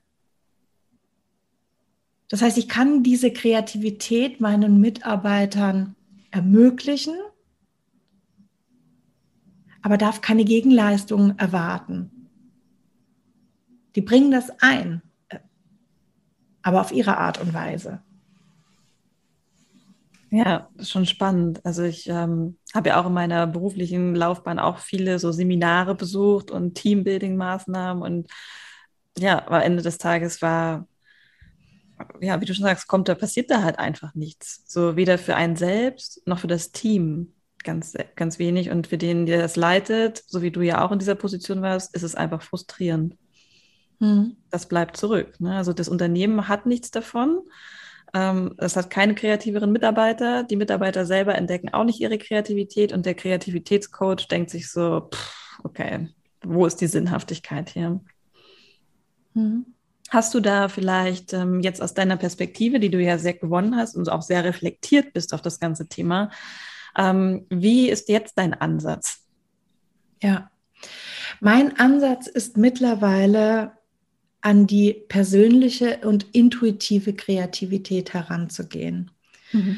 Das 2.30 2.42
heißt, 2.42 2.58
ich 2.58 2.68
kann 2.68 3.04
diese 3.04 3.32
Kreativität 3.32 4.42
meinen 4.42 4.80
Mitarbeitern 4.80 5.96
ermöglichen 6.32 7.16
aber 9.84 9.98
darf 9.98 10.22
keine 10.22 10.46
Gegenleistung 10.46 11.38
erwarten. 11.38 12.30
Die 13.96 14.02
bringen 14.02 14.32
das 14.32 14.50
ein, 14.62 15.04
aber 16.64 16.82
auf 16.82 16.92
ihre 16.92 17.18
Art 17.18 17.40
und 17.40 17.54
Weise. 17.54 18.02
Ja, 20.36 20.68
das 20.74 20.88
ist 20.88 20.92
schon 20.92 21.06
spannend. 21.06 21.64
Also 21.64 21.84
ich 21.84 22.10
ähm, 22.10 22.58
habe 22.74 22.90
ja 22.90 23.00
auch 23.00 23.06
in 23.06 23.14
meiner 23.14 23.46
beruflichen 23.46 24.16
Laufbahn 24.16 24.58
auch 24.58 24.80
viele 24.80 25.20
so 25.20 25.32
Seminare 25.32 25.94
besucht 25.94 26.50
und 26.50 26.76
Teambuilding-Maßnahmen 26.76 28.02
und 28.02 28.28
ja, 29.16 29.46
am 29.48 29.62
Ende 29.62 29.84
des 29.84 30.00
Tages 30.00 30.42
war, 30.42 30.88
ja, 32.20 32.42
wie 32.42 32.46
du 32.46 32.56
schon 32.56 32.66
sagst, 32.66 32.88
kommt 32.88 33.10
da, 33.10 33.14
passiert 33.14 33.52
da 33.52 33.62
halt 33.62 33.78
einfach 33.78 34.16
nichts. 34.16 34.64
So 34.66 34.96
weder 34.96 35.20
für 35.20 35.36
einen 35.36 35.56
selbst 35.56 36.26
noch 36.26 36.40
für 36.40 36.48
das 36.48 36.72
Team 36.72 37.34
ganz, 37.64 37.94
ganz 38.16 38.40
wenig. 38.40 38.72
Und 38.72 38.88
für 38.88 38.98
den, 38.98 39.28
der 39.28 39.40
das 39.40 39.56
leitet, 39.56 40.24
so 40.26 40.42
wie 40.42 40.50
du 40.50 40.62
ja 40.62 40.84
auch 40.84 40.92
in 40.92 40.98
dieser 40.98 41.14
Position 41.14 41.62
warst, 41.62 41.96
ist 41.96 42.02
es 42.02 42.16
einfach 42.16 42.42
frustrierend. 42.42 43.16
Hm. 44.00 44.38
Das 44.50 44.68
bleibt 44.68 44.98
zurück. 44.98 45.40
Ne? 45.40 45.56
Also 45.56 45.74
das 45.74 45.90
Unternehmen 45.90 46.48
hat 46.48 46.66
nichts 46.66 46.90
davon. 46.90 47.40
Ähm, 48.14 48.54
es 48.58 48.76
hat 48.76 48.90
keine 48.90 49.16
kreativeren 49.16 49.72
Mitarbeiter. 49.72 50.44
Die 50.44 50.56
Mitarbeiter 50.56 51.06
selber 51.06 51.36
entdecken 51.36 51.74
auch 51.74 51.84
nicht 51.84 52.00
ihre 52.00 52.18
Kreativität 52.18 52.94
und 52.94 53.06
der 53.06 53.16
Kreativitätscoach 53.16 54.28
denkt 54.30 54.50
sich 54.50 54.70
so, 54.70 55.10
pff, 55.12 55.60
okay, 55.64 56.10
wo 56.44 56.66
ist 56.66 56.82
die 56.82 56.88
Sinnhaftigkeit 56.88 57.70
hier? 57.70 58.02
Hm. 59.34 59.66
Hast 60.10 60.34
du 60.36 60.42
da 60.42 60.68
vielleicht 60.68 61.34
ähm, 61.34 61.62
jetzt 61.62 61.82
aus 61.82 61.96
deiner 61.96 62.18
Perspektive, 62.18 62.80
die 62.80 62.92
du 62.92 63.02
ja 63.02 63.18
sehr 63.18 63.34
gewonnen 63.34 63.76
hast 63.76 63.96
und 63.96 64.12
auch 64.12 64.22
sehr 64.22 64.44
reflektiert 64.44 65.14
bist 65.14 65.34
auf 65.34 65.42
das 65.42 65.60
ganze 65.60 65.88
Thema, 65.88 66.30
ähm, 66.96 67.48
wie 67.50 67.90
ist 67.90 68.10
jetzt 68.10 68.38
dein 68.38 68.54
Ansatz? 68.54 69.26
Ja, 70.22 70.52
mein 71.40 71.80
Ansatz 71.80 72.28
ist 72.28 72.58
mittlerweile 72.58 73.72
an 74.44 74.68
die 74.68 74.94
persönliche 74.94 76.00
und 76.04 76.28
intuitive 76.34 77.14
Kreativität 77.14 78.14
heranzugehen. 78.14 79.12
Mhm. 79.52 79.78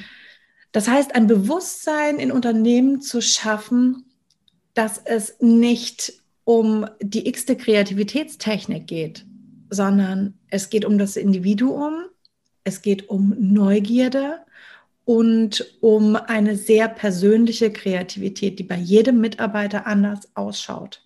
Das 0.71 0.88
heißt, 0.88 1.15
ein 1.15 1.28
Bewusstsein 1.28 2.19
in 2.19 2.32
Unternehmen 2.32 2.99
zu 2.99 3.21
schaffen, 3.21 4.06
dass 4.73 4.97
es 4.97 5.38
nicht 5.39 6.13
um 6.43 6.86
die 7.01 7.28
x-te 7.28 7.56
Kreativitätstechnik 7.56 8.88
geht, 8.88 9.25
sondern 9.69 10.34
es 10.49 10.69
geht 10.69 10.84
um 10.84 10.97
das 10.97 11.15
Individuum, 11.15 12.06
es 12.63 12.82
geht 12.82 13.10
um 13.10 13.34
Neugierde, 13.39 14.45
und 15.06 15.63
um 15.82 16.15
eine 16.15 16.56
sehr 16.58 16.89
persönliche 16.89 17.71
Kreativität, 17.71 18.60
die 18.60 18.63
bei 18.63 18.78
jedem 18.78 19.21
Mitarbeiter 19.21 19.86
anders 19.86 20.36
ausschaut. 20.36 21.05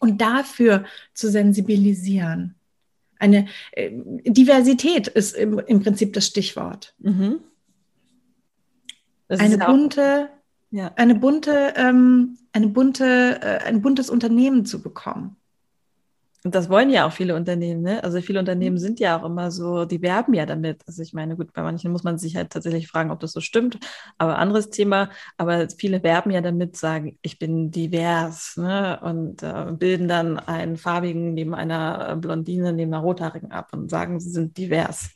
Und 0.00 0.20
dafür 0.20 0.84
zu 1.14 1.30
sensibilisieren. 1.30 2.56
Eine 3.18 3.46
äh, 3.72 3.90
Diversität 4.24 5.06
ist 5.06 5.36
im, 5.36 5.58
im, 5.58 5.82
Prinzip 5.82 6.14
das 6.14 6.26
Stichwort. 6.26 6.94
Mhm. 6.98 7.40
Das 9.28 9.38
eine 9.38 9.58
bunte, 9.58 10.30
ja. 10.70 10.92
eine 10.96 11.14
bunte, 11.14 11.74
ähm, 11.76 12.38
eine 12.52 12.68
bunte, 12.68 13.40
äh, 13.42 13.58
ein 13.64 13.82
buntes 13.82 14.10
Unternehmen 14.10 14.64
zu 14.66 14.82
bekommen. 14.82 15.36
Und 16.42 16.54
das 16.54 16.70
wollen 16.70 16.88
ja 16.88 17.06
auch 17.06 17.12
viele 17.12 17.36
Unternehmen, 17.36 17.82
ne? 17.82 18.02
Also 18.02 18.20
viele 18.22 18.38
Unternehmen 18.38 18.76
mhm. 18.76 18.80
sind 18.80 19.00
ja 19.00 19.18
auch 19.18 19.24
immer 19.24 19.50
so, 19.50 19.84
die 19.84 20.00
werben 20.00 20.32
ja 20.32 20.46
damit. 20.46 20.82
Also 20.86 21.02
ich 21.02 21.12
meine, 21.12 21.36
gut, 21.36 21.52
bei 21.52 21.62
manchen 21.62 21.92
muss 21.92 22.02
man 22.02 22.16
sich 22.16 22.34
halt 22.34 22.50
tatsächlich 22.50 22.88
fragen, 22.88 23.10
ob 23.10 23.20
das 23.20 23.32
so 23.32 23.40
stimmt, 23.40 23.78
aber 24.16 24.38
anderes 24.38 24.70
Thema. 24.70 25.10
Aber 25.36 25.68
viele 25.68 26.02
werben 26.02 26.30
ja 26.30 26.40
damit, 26.40 26.76
sagen, 26.78 27.18
ich 27.20 27.38
bin 27.38 27.70
divers, 27.70 28.56
ne? 28.56 28.98
Und 29.02 29.42
äh, 29.42 29.66
bilden 29.72 30.08
dann 30.08 30.38
einen 30.38 30.78
farbigen 30.78 31.34
neben 31.34 31.54
einer 31.54 32.16
Blondine, 32.16 32.72
neben 32.72 32.94
einer 32.94 33.02
rothaarigen 33.02 33.52
ab 33.52 33.68
und 33.72 33.90
sagen, 33.90 34.18
sie 34.18 34.30
sind 34.30 34.56
divers. 34.56 35.10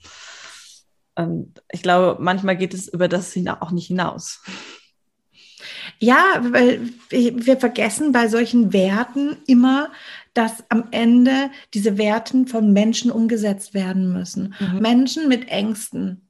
Und 1.15 1.63
ich 1.71 1.83
glaube, 1.83 2.21
manchmal 2.21 2.57
geht 2.57 2.75
es 2.75 2.89
über 2.89 3.09
das 3.09 3.35
auch 3.61 3.71
nicht 3.71 3.87
hinaus. 3.87 4.43
Ja, 5.99 6.41
weil 6.41 6.91
wir 7.09 7.57
vergessen 7.57 8.13
bei 8.13 8.29
solchen 8.29 8.73
Werten 8.73 9.37
immer, 9.47 9.91
dass 10.35 10.65
am 10.69 10.89
Ende 10.91 11.51
diese 11.73 11.97
Werten 11.97 12.47
von 12.47 12.73
Menschen 12.73 13.11
umgesetzt 13.11 13.73
werden 13.73 14.13
müssen. 14.13 14.55
Mhm. 14.59 14.79
Menschen 14.81 15.29
mit 15.29 15.49
Ängsten. 15.49 16.21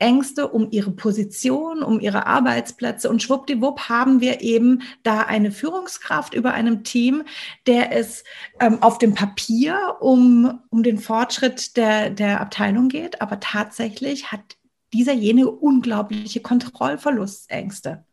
Ängste 0.00 0.46
um 0.48 0.68
ihre 0.70 0.92
Position, 0.92 1.82
um 1.82 1.98
ihre 1.98 2.26
Arbeitsplätze. 2.26 3.10
Und 3.10 3.20
schwuppdiwupp 3.20 3.88
haben 3.88 4.20
wir 4.20 4.40
eben 4.40 4.82
da 5.02 5.22
eine 5.22 5.50
Führungskraft 5.50 6.34
über 6.34 6.54
einem 6.54 6.84
Team, 6.84 7.24
der 7.66 7.90
es 7.90 8.22
ähm, 8.60 8.80
auf 8.80 8.98
dem 8.98 9.14
Papier 9.14 9.96
um, 10.00 10.60
um 10.70 10.84
den 10.84 10.98
Fortschritt 10.98 11.76
der, 11.76 12.10
der 12.10 12.40
Abteilung 12.40 12.88
geht. 12.88 13.20
Aber 13.20 13.40
tatsächlich 13.40 14.30
hat 14.30 14.56
dieser 14.92 15.14
jene 15.14 15.50
unglaubliche 15.50 16.40
Kontrollverlustängste 16.40 18.04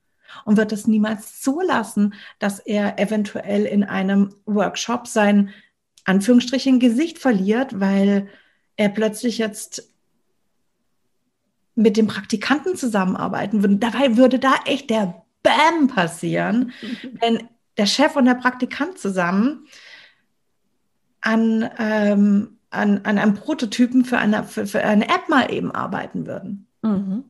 und 0.43 0.57
wird 0.57 0.71
es 0.71 0.87
niemals 0.87 1.41
zulassen, 1.41 2.13
dass 2.39 2.59
er 2.59 2.99
eventuell 2.99 3.65
in 3.65 3.83
einem 3.83 4.35
Workshop 4.45 5.07
sein 5.07 5.51
Anführungsstrichen 6.03 6.79
Gesicht 6.79 7.19
verliert, 7.19 7.79
weil 7.79 8.27
er 8.75 8.89
plötzlich 8.89 9.37
jetzt 9.37 9.91
mit 11.75 11.97
dem 11.97 12.07
Praktikanten 12.07 12.75
zusammenarbeiten 12.75 13.61
würde. 13.61 13.77
Dabei 13.77 14.17
würde 14.17 14.39
da 14.39 14.55
echt 14.65 14.89
der 14.89 15.25
Bam 15.43 15.87
passieren, 15.87 16.71
wenn 17.19 17.47
der 17.77 17.85
Chef 17.85 18.15
und 18.15 18.25
der 18.25 18.35
Praktikant 18.35 18.97
zusammen 18.97 19.67
an, 21.21 21.69
ähm, 21.77 22.57
an, 22.69 23.01
an 23.03 23.17
einem 23.17 23.33
Prototypen 23.35 24.05
für 24.05 24.17
eine, 24.17 24.43
für, 24.43 24.65
für 24.65 24.83
eine 24.83 25.05
App 25.05 25.27
mal 25.27 25.51
eben 25.51 25.71
arbeiten 25.71 26.25
würden. 26.25 26.67
Mhm. 26.81 27.25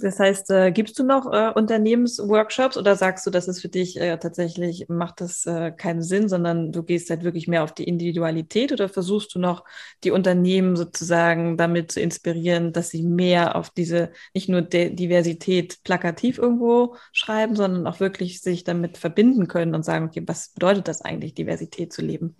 Das 0.00 0.18
heißt, 0.18 0.50
äh, 0.50 0.70
gibst 0.72 0.98
du 0.98 1.04
noch 1.04 1.32
äh, 1.32 1.52
Unternehmensworkshops 1.54 2.76
oder 2.76 2.96
sagst 2.96 3.26
du, 3.26 3.30
dass 3.30 3.48
es 3.48 3.60
für 3.60 3.68
dich 3.68 4.00
äh, 4.00 4.16
tatsächlich 4.18 4.88
macht 4.88 5.20
das 5.20 5.46
äh, 5.46 5.72
keinen 5.72 6.02
Sinn, 6.02 6.28
sondern 6.28 6.72
du 6.72 6.82
gehst 6.82 7.10
halt 7.10 7.24
wirklich 7.24 7.48
mehr 7.48 7.64
auf 7.64 7.72
die 7.72 7.84
Individualität 7.84 8.72
oder 8.72 8.88
versuchst 8.88 9.34
du 9.34 9.38
noch 9.38 9.64
die 10.04 10.10
Unternehmen 10.10 10.76
sozusagen 10.76 11.56
damit 11.56 11.92
zu 11.92 12.00
inspirieren, 12.00 12.72
dass 12.72 12.90
sie 12.90 13.02
mehr 13.02 13.56
auf 13.56 13.70
diese 13.70 14.12
nicht 14.34 14.48
nur 14.48 14.62
De 14.62 14.94
Diversität 14.94 15.82
plakativ 15.84 16.38
irgendwo 16.38 16.96
schreiben, 17.12 17.56
sondern 17.56 17.86
auch 17.86 18.00
wirklich 18.00 18.40
sich 18.40 18.64
damit 18.64 18.98
verbinden 18.98 19.48
können 19.48 19.74
und 19.74 19.84
sagen, 19.84 20.06
okay, 20.06 20.22
was 20.26 20.50
bedeutet 20.50 20.88
das 20.88 21.02
eigentlich, 21.02 21.34
Diversität 21.34 21.92
zu 21.92 22.02
leben? 22.02 22.36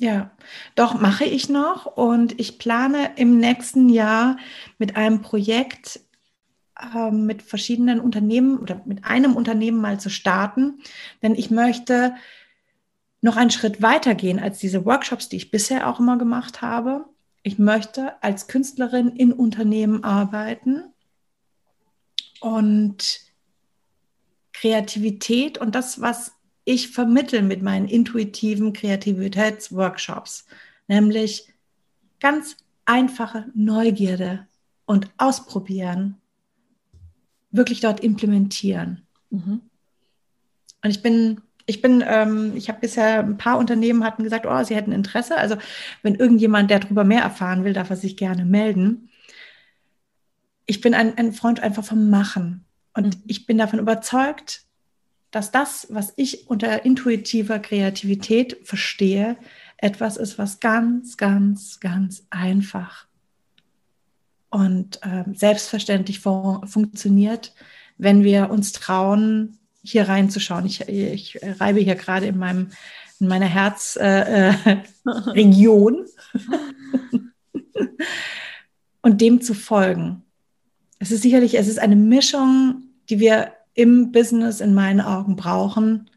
Ja, 0.00 0.30
doch 0.76 1.00
mache 1.00 1.24
ich 1.24 1.48
noch 1.48 1.86
und 1.86 2.38
ich 2.38 2.58
plane 2.58 3.10
im 3.16 3.38
nächsten 3.38 3.88
Jahr 3.88 4.36
mit 4.78 4.96
einem 4.96 5.22
Projekt 5.22 6.00
mit 7.10 7.42
verschiedenen 7.42 8.00
Unternehmen 8.00 8.58
oder 8.58 8.80
mit 8.84 9.04
einem 9.04 9.36
Unternehmen 9.36 9.80
mal 9.80 9.98
zu 9.98 10.10
starten, 10.10 10.80
denn 11.22 11.34
ich 11.34 11.50
möchte 11.50 12.14
noch 13.20 13.36
einen 13.36 13.50
Schritt 13.50 13.82
weiter 13.82 14.14
gehen 14.14 14.38
als 14.38 14.58
diese 14.58 14.84
Workshops, 14.84 15.28
die 15.28 15.36
ich 15.36 15.50
bisher 15.50 15.88
auch 15.88 15.98
immer 15.98 16.18
gemacht 16.18 16.62
habe. 16.62 17.06
Ich 17.42 17.58
möchte 17.58 18.22
als 18.22 18.46
Künstlerin 18.46 19.08
in 19.08 19.32
Unternehmen 19.32 20.04
arbeiten 20.04 20.84
und 22.40 23.20
Kreativität 24.52 25.58
und 25.58 25.74
das, 25.74 26.00
was 26.00 26.32
ich 26.64 26.88
vermittle 26.88 27.42
mit 27.42 27.62
meinen 27.62 27.88
intuitiven 27.88 28.72
Kreativitätsworkshops, 28.72 30.46
nämlich 30.86 31.52
ganz 32.20 32.56
einfache 32.84 33.46
Neugierde 33.54 34.46
und 34.84 35.10
ausprobieren 35.16 36.20
wirklich 37.58 37.80
dort 37.80 38.00
implementieren. 38.00 39.02
Mhm. 39.30 39.60
Und 40.82 40.90
ich 40.90 41.02
bin, 41.02 41.42
ich 41.66 41.82
bin, 41.82 42.02
ähm, 42.06 42.56
ich 42.56 42.68
habe 42.68 42.80
bisher 42.80 43.20
ein 43.20 43.36
paar 43.36 43.58
Unternehmen 43.58 44.04
hatten 44.04 44.22
gesagt, 44.22 44.46
oh, 44.46 44.64
sie 44.64 44.74
hätten 44.74 44.92
Interesse. 44.92 45.36
Also 45.36 45.56
wenn 46.02 46.14
irgendjemand, 46.14 46.70
der 46.70 46.80
darüber 46.80 47.04
mehr 47.04 47.22
erfahren 47.22 47.64
will, 47.64 47.74
darf 47.74 47.90
er 47.90 47.96
sich 47.96 48.16
gerne 48.16 48.44
melden. 48.44 49.10
Ich 50.64 50.80
bin 50.80 50.94
ein, 50.94 51.18
ein 51.18 51.32
Freund 51.32 51.60
einfach 51.60 51.84
vom 51.84 52.08
Machen. 52.08 52.64
Und 52.94 53.16
mhm. 53.16 53.22
ich 53.26 53.46
bin 53.46 53.58
davon 53.58 53.80
überzeugt, 53.80 54.62
dass 55.30 55.50
das, 55.50 55.88
was 55.90 56.14
ich 56.16 56.48
unter 56.48 56.86
intuitiver 56.86 57.58
Kreativität 57.58 58.56
verstehe, 58.62 59.36
etwas 59.76 60.16
ist, 60.16 60.38
was 60.38 60.60
ganz, 60.60 61.18
ganz, 61.18 61.80
ganz 61.80 62.26
einfach 62.30 63.07
und 64.50 65.02
äh, 65.02 65.24
selbstverständlich 65.34 66.20
fun 66.20 66.66
funktioniert, 66.66 67.54
wenn 67.98 68.24
wir 68.24 68.50
uns 68.50 68.72
trauen, 68.72 69.58
hier 69.82 70.08
reinzuschauen. 70.08 70.66
Ich, 70.66 70.88
ich 70.88 71.38
reibe 71.42 71.80
hier 71.80 71.94
gerade 71.94 72.26
in 72.26 72.38
meinem 72.38 72.70
in 73.20 73.26
meiner 73.26 73.46
Herzregion 73.46 74.76
äh, 75.96 76.10
äh, 76.34 77.84
und 79.02 79.20
dem 79.20 79.40
zu 79.40 79.54
folgen. 79.54 80.22
Es 80.98 81.10
ist 81.10 81.22
sicherlich, 81.22 81.58
es 81.58 81.68
ist 81.68 81.78
eine 81.78 81.96
Mischung, 81.96 82.82
die 83.08 83.18
wir 83.20 83.52
im 83.74 84.12
Business 84.12 84.60
in 84.60 84.74
meinen 84.74 85.00
Augen 85.00 85.36
brauchen, 85.36 86.10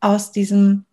aus 0.00 0.32
diesem 0.32 0.84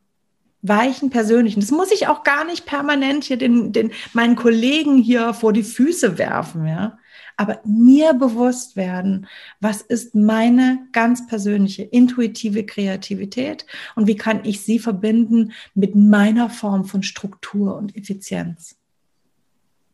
weichen 0.61 1.09
persönlichen. 1.09 1.61
Das 1.61 1.71
muss 1.71 1.91
ich 1.91 2.07
auch 2.07 2.23
gar 2.23 2.45
nicht 2.45 2.65
permanent 2.65 3.23
hier 3.23 3.37
den, 3.37 3.71
den, 3.71 3.91
meinen 4.13 4.35
Kollegen 4.35 4.97
hier 4.97 5.33
vor 5.33 5.53
die 5.53 5.63
Füße 5.63 6.17
werfen, 6.17 6.65
ja. 6.67 6.97
Aber 7.37 7.61
mir 7.63 8.13
bewusst 8.13 8.75
werden, 8.75 9.27
was 9.61 9.81
ist 9.81 10.13
meine 10.13 10.85
ganz 10.91 11.25
persönliche 11.25 11.83
intuitive 11.83 12.65
Kreativität 12.65 13.65
und 13.95 14.07
wie 14.07 14.17
kann 14.17 14.43
ich 14.43 14.59
sie 14.61 14.77
verbinden 14.77 15.53
mit 15.73 15.95
meiner 15.95 16.49
Form 16.49 16.83
von 16.83 17.01
Struktur 17.01 17.77
und 17.77 17.95
Effizienz. 17.95 18.75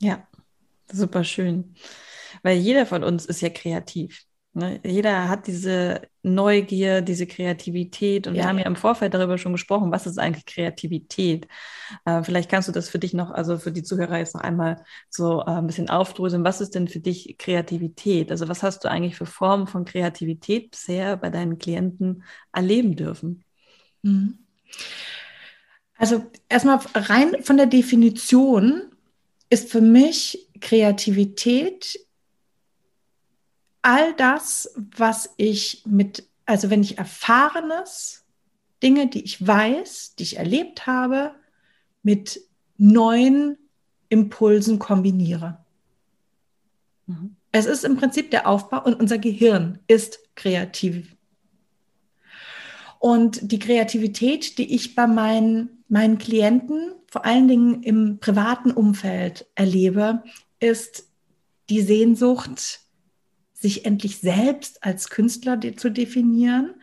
Ja, 0.01 0.28
super 0.91 1.23
schön. 1.23 1.75
Weil 2.41 2.58
jeder 2.58 2.88
von 2.88 3.04
uns 3.04 3.28
ist 3.28 3.41
ja 3.41 3.49
kreativ. 3.49 4.25
Ne? 4.55 4.79
Jeder 4.85 5.27
hat 5.27 5.47
diese 5.47 6.03
Neugier, 6.23 7.01
diese 7.01 7.27
Kreativität. 7.27 8.25
Und 8.25 8.35
ja. 8.35 8.43
wir 8.43 8.49
haben 8.49 8.57
ja 8.57 8.65
im 8.65 8.77
Vorfeld 8.77 9.13
darüber 9.13 9.37
schon 9.37 9.51
gesprochen, 9.51 9.91
was 9.91 10.07
ist 10.07 10.17
eigentlich 10.17 10.45
Kreativität? 10.45 11.49
Äh, 12.05 12.23
vielleicht 12.23 12.49
kannst 12.49 12.69
du 12.69 12.71
das 12.71 12.87
für 12.87 12.97
dich 12.97 13.13
noch, 13.13 13.31
also 13.31 13.57
für 13.57 13.73
die 13.73 13.83
Zuhörer 13.83 14.17
jetzt 14.17 14.33
noch 14.33 14.41
einmal 14.41 14.85
so 15.09 15.41
äh, 15.41 15.51
ein 15.51 15.67
bisschen 15.67 15.89
aufdröseln. 15.89 16.45
Was 16.45 16.61
ist 16.61 16.73
denn 16.73 16.87
für 16.87 17.01
dich 17.01 17.37
Kreativität? 17.37 18.31
Also 18.31 18.47
was 18.47 18.63
hast 18.63 18.85
du 18.85 18.89
eigentlich 18.89 19.17
für 19.17 19.25
Formen 19.25 19.67
von 19.67 19.83
Kreativität 19.83 20.71
bisher 20.71 21.17
bei 21.17 21.29
deinen 21.29 21.59
Klienten 21.59 22.23
erleben 22.53 22.95
dürfen? 22.95 23.43
Mhm. 24.03 24.39
Also 25.97 26.23
erstmal 26.47 26.79
rein 26.93 27.43
von 27.43 27.57
der 27.57 27.67
Definition 27.67 28.83
ist 29.49 29.69
für 29.69 29.81
mich 29.81 30.49
Kreativität 30.61 31.99
all 33.85 34.13
das, 34.15 34.73
was 34.97 35.29
ich 35.37 35.83
mit, 35.85 36.27
also 36.47 36.71
wenn 36.71 36.81
ich 36.81 36.97
Erfahrenes, 36.97 38.25
Dinge, 38.81 39.07
die 39.07 39.23
ich 39.23 39.45
weiß, 39.45 40.15
die 40.15 40.23
ich 40.23 40.37
erlebt 40.37 40.87
habe, 40.87 41.35
mit 42.01 42.41
neuen 42.77 43.57
Impulsen 44.09 44.79
kombiniere. 44.79 45.63
Mhm. 47.05 47.35
Es 47.51 47.67
ist 47.67 47.85
im 47.85 47.95
Prinzip 47.95 48.31
der 48.31 48.47
Aufbau 48.47 48.83
und 48.83 48.99
unser 48.99 49.19
Gehirn 49.19 49.79
ist 49.87 50.19
kreativ. 50.35 51.15
Und 52.97 53.51
die 53.51 53.59
Kreativität, 53.59 54.57
die 54.57 54.73
ich 54.73 54.95
bei 54.95 55.05
meinen, 55.05 55.83
meinen 55.89 56.17
Klienten, 56.17 56.91
vor 57.05 57.23
allen 57.23 57.47
Dingen 57.47 57.83
im 57.83 58.17
privaten 58.19 58.71
Umfeld 58.71 59.45
erlebe, 59.53 60.23
ist 60.59 61.07
die 61.69 61.81
Sehnsucht 61.81 62.84
sich 63.55 63.85
endlich 63.85 64.19
selbst 64.19 64.83
als 64.83 65.09
Künstler 65.09 65.57
de 65.57 65.75
zu 65.75 65.89
definieren. 65.89 66.75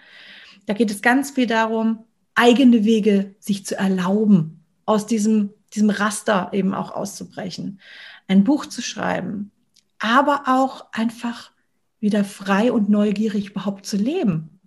Da 0.66 0.74
geht 0.74 0.90
es 0.90 1.02
ganz 1.02 1.30
viel 1.30 1.46
darum, 1.46 2.04
eigene 2.34 2.84
Wege 2.84 3.34
sich 3.38 3.64
zu 3.64 3.76
erlauben, 3.76 4.64
aus 4.86 5.06
diesem, 5.06 5.50
diesem 5.74 5.90
Raster 5.90 6.50
eben 6.52 6.74
auch 6.74 6.90
auszubrechen, 6.90 7.80
ein 8.26 8.42
Buch 8.42 8.66
zu 8.66 8.82
schreiben, 8.82 9.52
aber 9.98 10.44
auch 10.46 10.86
einfach 10.92 11.52
wieder 12.00 12.24
frei 12.24 12.72
und 12.72 12.88
neugierig 12.88 13.50
überhaupt 13.50 13.86
zu 13.86 13.96
leben. 13.96 14.60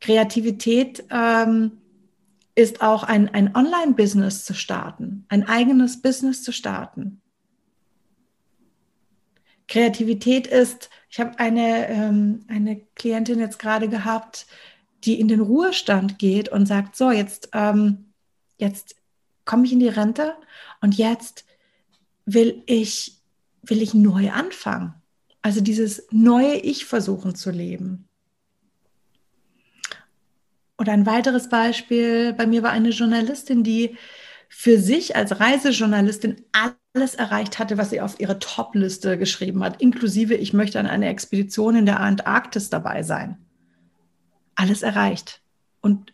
Kreativität 0.00 1.04
ähm, 1.10 1.72
ist 2.54 2.82
auch 2.82 3.04
ein, 3.04 3.28
ein 3.32 3.54
Online-Business 3.54 4.44
zu 4.44 4.54
starten, 4.54 5.24
ein 5.28 5.48
eigenes 5.48 6.02
Business 6.02 6.42
zu 6.42 6.52
starten. 6.52 7.21
Kreativität 9.72 10.46
ist, 10.46 10.90
ich 11.08 11.18
habe 11.18 11.38
eine, 11.38 11.88
ähm, 11.88 12.44
eine 12.46 12.82
Klientin 12.94 13.40
jetzt 13.40 13.58
gerade 13.58 13.88
gehabt, 13.88 14.46
die 15.04 15.18
in 15.18 15.28
den 15.28 15.40
Ruhestand 15.40 16.18
geht 16.18 16.50
und 16.50 16.66
sagt, 16.66 16.94
so, 16.94 17.10
jetzt, 17.10 17.48
ähm, 17.54 18.12
jetzt 18.58 18.96
komme 19.46 19.64
ich 19.64 19.72
in 19.72 19.80
die 19.80 19.88
Rente 19.88 20.34
und 20.82 20.98
jetzt 20.98 21.46
will 22.26 22.62
ich, 22.66 23.16
will 23.62 23.80
ich 23.80 23.94
neu 23.94 24.30
anfangen. 24.30 24.92
Also 25.40 25.62
dieses 25.62 26.06
neue 26.10 26.56
Ich 26.56 26.84
versuchen 26.84 27.34
zu 27.34 27.50
leben. 27.50 28.06
Oder 30.76 30.92
ein 30.92 31.06
weiteres 31.06 31.48
Beispiel, 31.48 32.34
bei 32.34 32.46
mir 32.46 32.62
war 32.62 32.72
eine 32.72 32.90
Journalistin, 32.90 33.64
die 33.64 33.96
für 34.50 34.78
sich 34.78 35.16
als 35.16 35.40
Reisejournalistin 35.40 36.44
alles 36.94 37.14
erreicht 37.14 37.58
hatte, 37.58 37.78
was 37.78 37.90
sie 37.90 38.00
auf 38.00 38.20
ihre 38.20 38.38
Top-Liste 38.38 39.16
geschrieben 39.16 39.64
hat, 39.64 39.80
inklusive 39.80 40.34
ich 40.34 40.52
möchte 40.52 40.78
an 40.78 40.86
einer 40.86 41.08
Expedition 41.08 41.76
in 41.76 41.86
der 41.86 42.00
Antarktis 42.00 42.68
dabei 42.68 43.02
sein. 43.02 43.38
Alles 44.54 44.82
erreicht. 44.82 45.40
Und 45.80 46.12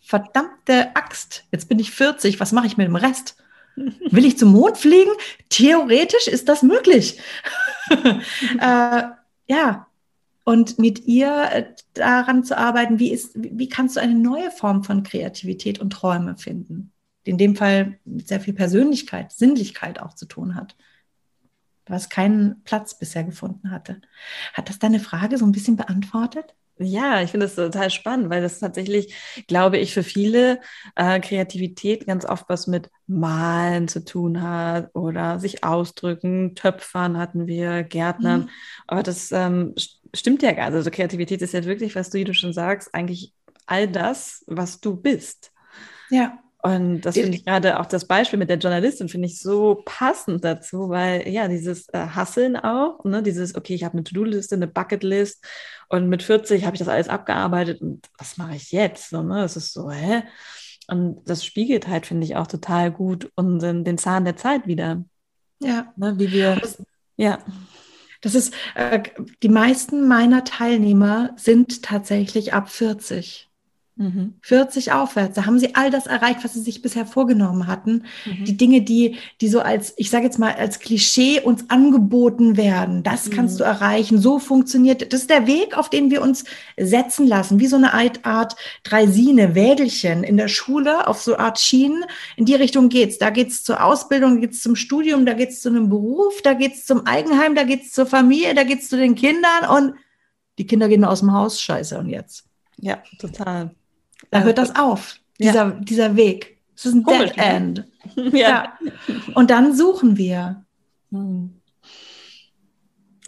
verdammte 0.00 0.94
Axt, 0.96 1.44
jetzt 1.52 1.68
bin 1.68 1.78
ich 1.78 1.92
40, 1.92 2.40
was 2.40 2.52
mache 2.52 2.66
ich 2.66 2.76
mit 2.76 2.88
dem 2.88 2.96
Rest? 2.96 3.36
Will 3.76 4.24
ich 4.24 4.38
zum 4.38 4.52
Mond 4.52 4.76
fliegen? 4.76 5.10
Theoretisch 5.50 6.26
ist 6.26 6.48
das 6.48 6.62
möglich. 6.62 7.20
äh, 7.90 9.02
ja, 9.46 9.86
und 10.44 10.78
mit 10.78 11.06
ihr 11.06 11.48
äh, 11.52 11.64
daran 11.94 12.42
zu 12.42 12.56
arbeiten, 12.56 12.98
wie, 12.98 13.12
ist, 13.12 13.32
wie 13.34 13.68
kannst 13.68 13.96
du 13.96 14.00
eine 14.00 14.14
neue 14.14 14.50
Form 14.50 14.82
von 14.82 15.02
Kreativität 15.02 15.78
und 15.78 15.90
Träume 15.90 16.36
finden? 16.36 16.92
In 17.26 17.38
dem 17.38 17.56
Fall 17.56 17.98
mit 18.04 18.28
sehr 18.28 18.40
viel 18.40 18.54
Persönlichkeit, 18.54 19.32
Sinnlichkeit 19.32 20.00
auch 20.00 20.14
zu 20.14 20.26
tun 20.26 20.54
hat, 20.54 20.76
was 21.86 22.08
keinen 22.08 22.62
Platz 22.64 22.98
bisher 22.98 23.24
gefunden 23.24 23.70
hatte. 23.70 24.00
Hat 24.54 24.68
das 24.68 24.78
deine 24.78 25.00
Frage 25.00 25.38
so 25.38 25.44
ein 25.44 25.52
bisschen 25.52 25.76
beantwortet? 25.76 26.54
Ja, 26.78 27.22
ich 27.22 27.30
finde 27.30 27.46
das 27.46 27.54
total 27.54 27.90
spannend, 27.90 28.28
weil 28.28 28.42
das 28.42 28.58
tatsächlich, 28.58 29.14
glaube 29.46 29.78
ich, 29.78 29.94
für 29.94 30.02
viele 30.02 30.60
äh, 30.94 31.20
Kreativität 31.20 32.06
ganz 32.06 32.26
oft 32.26 32.48
was 32.48 32.66
mit 32.66 32.90
Malen 33.06 33.88
zu 33.88 34.04
tun 34.04 34.42
hat 34.42 34.94
oder 34.94 35.38
sich 35.40 35.64
ausdrücken. 35.64 36.54
Töpfern 36.54 37.16
hatten 37.16 37.46
wir, 37.46 37.82
Gärtnern. 37.82 38.42
Mhm. 38.42 38.48
Aber 38.86 39.02
das 39.02 39.32
ähm, 39.32 39.74
stimmt 40.14 40.42
ja 40.42 40.52
gar 40.52 40.66
nicht. 40.66 40.76
Also 40.76 40.90
Kreativität 40.90 41.40
ist 41.40 41.54
ja 41.54 41.64
wirklich, 41.64 41.96
was 41.96 42.10
du, 42.10 42.18
wie 42.18 42.24
du 42.24 42.34
schon 42.34 42.52
sagst, 42.52 42.94
eigentlich 42.94 43.32
all 43.64 43.88
das, 43.88 44.44
was 44.46 44.80
du 44.80 44.96
bist. 44.96 45.52
Ja. 46.10 46.38
Und 46.62 47.02
das 47.02 47.14
finde 47.14 47.36
ich 47.36 47.44
gerade 47.44 47.78
auch 47.78 47.86
das 47.86 48.06
Beispiel 48.06 48.38
mit 48.38 48.50
der 48.50 48.58
Journalistin, 48.58 49.08
finde 49.08 49.26
ich 49.28 49.38
so 49.38 49.82
passend 49.84 50.42
dazu, 50.42 50.88
weil 50.88 51.28
ja, 51.28 51.48
dieses 51.48 51.88
äh, 51.90 51.98
Hasseln 51.98 52.56
auch, 52.56 53.04
ne, 53.04 53.22
dieses, 53.22 53.54
okay, 53.54 53.74
ich 53.74 53.84
habe 53.84 53.92
eine 53.94 54.04
To-Do-Liste, 54.04 54.56
eine 54.56 54.66
Bucket-List 54.66 55.44
und 55.88 56.08
mit 56.08 56.22
40 56.22 56.64
habe 56.64 56.74
ich 56.74 56.80
das 56.80 56.88
alles 56.88 57.08
abgearbeitet 57.08 57.82
und 57.82 58.06
was 58.18 58.36
mache 58.36 58.56
ich 58.56 58.72
jetzt? 58.72 59.10
So, 59.10 59.22
ne? 59.22 59.42
Das 59.42 59.56
ist 59.56 59.72
so, 59.72 59.90
hä? 59.90 60.22
Und 60.88 61.28
das 61.28 61.44
spiegelt 61.44 61.88
halt, 61.88 62.06
finde 62.06 62.26
ich, 62.26 62.36
auch 62.36 62.46
total 62.46 62.90
gut 62.90 63.30
unseren, 63.34 63.84
den 63.84 63.98
Zahn 63.98 64.24
der 64.24 64.36
Zeit 64.36 64.66
wieder. 64.66 65.04
Ja. 65.60 65.92
Ne, 65.96 66.18
wie 66.18 66.32
wir, 66.32 66.56
das, 66.56 66.82
ja. 67.16 67.38
Das 68.22 68.34
ist, 68.34 68.54
äh, 68.74 69.02
die 69.42 69.48
meisten 69.48 70.08
meiner 70.08 70.42
Teilnehmer 70.44 71.30
sind 71.36 71.82
tatsächlich 71.82 72.54
ab 72.54 72.70
40. 72.70 73.50
40 74.42 74.86
mhm. 74.86 74.92
aufwärts, 74.92 75.36
da 75.36 75.46
haben 75.46 75.58
sie 75.58 75.74
all 75.74 75.90
das 75.90 76.06
erreicht, 76.06 76.44
was 76.44 76.52
sie 76.52 76.60
sich 76.60 76.82
bisher 76.82 77.06
vorgenommen 77.06 77.66
hatten. 77.66 78.04
Mhm. 78.26 78.44
Die 78.44 78.56
Dinge, 78.56 78.82
die, 78.82 79.16
die 79.40 79.48
so 79.48 79.60
als, 79.60 79.94
ich 79.96 80.10
sage 80.10 80.24
jetzt 80.24 80.38
mal, 80.38 80.52
als 80.54 80.80
Klischee 80.80 81.40
uns 81.40 81.70
angeboten 81.70 82.58
werden, 82.58 83.02
das 83.02 83.30
kannst 83.30 83.54
mhm. 83.54 83.58
du 83.58 83.64
erreichen, 83.64 84.18
so 84.18 84.38
funktioniert. 84.38 85.14
Das 85.14 85.22
ist 85.22 85.30
der 85.30 85.46
Weg, 85.46 85.78
auf 85.78 85.88
den 85.88 86.10
wir 86.10 86.20
uns 86.20 86.44
setzen 86.76 87.26
lassen, 87.26 87.58
wie 87.58 87.68
so 87.68 87.76
eine 87.76 87.94
Art 87.94 88.56
Dreisine, 88.82 89.54
Wägelchen 89.54 90.24
in 90.24 90.36
der 90.36 90.48
Schule, 90.48 91.08
auf 91.08 91.22
so 91.22 91.34
eine 91.34 91.46
Art 91.46 91.58
Schienen. 91.58 92.04
In 92.36 92.44
die 92.44 92.54
Richtung 92.54 92.90
geht's. 92.90 93.16
Da 93.16 93.30
geht's 93.30 93.64
zur 93.64 93.82
Ausbildung, 93.82 94.34
da 94.34 94.40
geht's 94.42 94.60
zum 94.60 94.76
Studium, 94.76 95.24
da 95.24 95.32
geht's 95.32 95.62
zu 95.62 95.70
einem 95.70 95.88
Beruf, 95.88 96.42
da 96.42 96.52
geht's 96.52 96.84
zum 96.84 97.06
Eigenheim, 97.06 97.54
da 97.54 97.64
geht's 97.64 97.92
zur 97.92 98.04
Familie, 98.04 98.54
da 98.54 98.64
geht's 98.64 98.90
zu 98.90 98.98
den 98.98 99.14
Kindern 99.14 99.70
und 99.74 99.94
die 100.58 100.66
Kinder 100.66 100.88
gehen 100.88 101.04
aus 101.04 101.20
dem 101.20 101.32
Haus, 101.32 101.62
scheiße, 101.62 101.98
und 101.98 102.10
jetzt? 102.10 102.44
Ja, 102.78 103.02
total. 103.18 103.74
Da 104.30 104.42
hört 104.42 104.58
das 104.58 104.74
auf, 104.76 105.16
dieser, 105.38 105.54
ja. 105.54 105.70
dieser 105.80 106.16
Weg. 106.16 106.58
Es 106.74 106.86
ist 106.86 106.94
ein 106.94 107.02
Komisch, 107.02 107.30
Dead 107.30 107.36
ne? 107.36 107.44
End. 107.44 107.84
Ja. 108.32 108.38
ja. 108.38 108.78
Und 109.34 109.50
dann 109.50 109.74
suchen 109.74 110.16
wir. 110.16 110.64
Hm. 111.10 111.52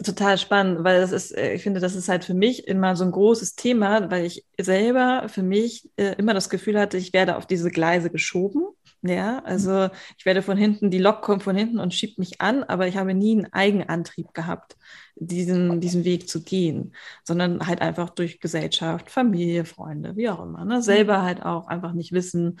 Total 0.01 0.37
spannend, 0.37 0.85
weil 0.85 1.01
das 1.01 1.11
ist, 1.11 1.35
äh, 1.35 1.53
ich 1.53 1.63
finde, 1.63 1.81
das 1.81 1.93
ist 1.93 2.07
halt 2.07 2.23
für 2.23 2.33
mich 2.33 2.67
immer 2.69 2.95
so 2.95 3.03
ein 3.03 3.11
großes 3.11 3.55
Thema, 3.55 4.09
weil 4.09 4.25
ich 4.25 4.45
selber 4.57 5.27
für 5.27 5.43
mich 5.43 5.89
äh, 5.97 6.15
immer 6.17 6.33
das 6.33 6.49
Gefühl 6.49 6.79
hatte, 6.79 6.95
ich 6.95 7.11
werde 7.11 7.35
auf 7.35 7.45
diese 7.45 7.69
Gleise 7.69 8.09
geschoben. 8.09 8.63
Ja, 9.01 9.39
also 9.39 9.89
ich 10.17 10.25
werde 10.25 10.41
von 10.41 10.57
hinten, 10.57 10.89
die 10.89 10.99
Lok 10.99 11.21
kommt 11.21 11.43
von 11.43 11.55
hinten 11.55 11.79
und 11.79 11.93
schiebt 11.93 12.17
mich 12.17 12.39
an, 12.41 12.63
aber 12.63 12.87
ich 12.87 12.97
habe 12.97 13.13
nie 13.13 13.31
einen 13.31 13.53
Eigenantrieb 13.53 14.33
gehabt 14.33 14.77
diesen, 15.19 15.79
diesen 15.81 16.05
Weg 16.05 16.29
zu 16.29 16.43
gehen, 16.43 16.93
sondern 17.23 17.65
halt 17.67 17.81
einfach 17.81 18.09
durch 18.09 18.39
Gesellschaft, 18.39 19.09
Familie, 19.11 19.65
Freunde, 19.65 20.15
wie 20.15 20.29
auch 20.29 20.41
immer. 20.43 20.65
Ne? 20.65 20.81
Selber 20.81 21.19
mhm. 21.19 21.23
halt 21.23 21.45
auch 21.45 21.67
einfach 21.67 21.93
nicht 21.93 22.11
wissen, 22.11 22.59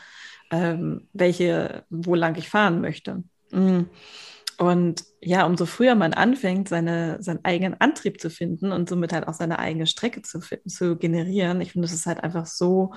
ähm, 0.51 1.07
welche, 1.13 1.85
wo 1.89 2.15
lang 2.15 2.35
ich 2.37 2.49
fahren 2.49 2.81
möchte. 2.81 3.23
Mhm. 3.51 3.89
Und 4.57 5.05
ja, 5.21 5.45
umso 5.45 5.65
früher 5.65 5.95
man 5.95 6.13
anfängt, 6.13 6.67
seine, 6.67 7.21
seinen 7.23 7.45
eigenen 7.45 7.79
Antrieb 7.79 8.19
zu 8.19 8.29
finden 8.29 8.73
und 8.73 8.89
somit 8.89 9.13
halt 9.13 9.27
auch 9.27 9.33
seine 9.33 9.57
eigene 9.57 9.87
Strecke 9.87 10.21
zu, 10.21 10.39
zu 10.39 10.97
generieren, 10.97 11.61
ich 11.61 11.71
finde, 11.71 11.87
das 11.87 11.95
ist 11.95 12.05
halt 12.05 12.23
einfach 12.23 12.45
so, 12.45 12.93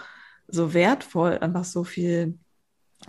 so 0.48 0.74
wertvoll, 0.74 1.38
einfach 1.38 1.64
so 1.64 1.84
viel 1.84 2.38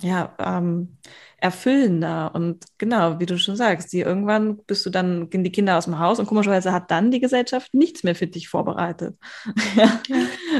ja, 0.02 0.36
ähm, 0.40 0.98
erfüllender. 1.44 2.32
Und 2.34 2.64
genau, 2.78 3.20
wie 3.20 3.26
du 3.26 3.38
schon 3.38 3.58
sagst, 3.58 3.92
die 3.92 4.00
irgendwann 4.00 4.58
bist 4.66 4.86
du 4.86 4.90
dann, 4.90 5.30
gehen 5.30 5.44
die 5.44 5.52
Kinder 5.52 5.78
aus 5.78 5.86
dem 5.86 6.00
Haus 6.00 6.18
und 6.18 6.26
komischerweise 6.26 6.72
hat 6.72 6.90
dann 6.90 7.12
die 7.12 7.20
Gesellschaft 7.20 7.74
nichts 7.74 8.04
mehr 8.04 8.16
für 8.16 8.28
dich 8.28 8.48
vorbereitet. 8.48 9.18
ja. 9.76 10.00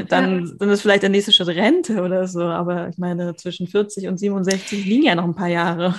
Dann, 0.08 0.44
ja. 0.44 0.52
dann 0.58 0.68
ist 0.68 0.82
vielleicht 0.82 1.02
der 1.02 1.08
nächste 1.08 1.32
Schritt 1.32 1.48
Rente 1.48 2.02
oder 2.02 2.28
so, 2.28 2.42
aber 2.42 2.88
ich 2.90 2.98
meine, 2.98 3.34
zwischen 3.36 3.66
40 3.66 4.08
und 4.08 4.18
67 4.18 4.84
liegen 4.84 5.04
ja 5.04 5.14
noch 5.14 5.24
ein 5.24 5.34
paar 5.34 5.48
Jahre. 5.48 5.94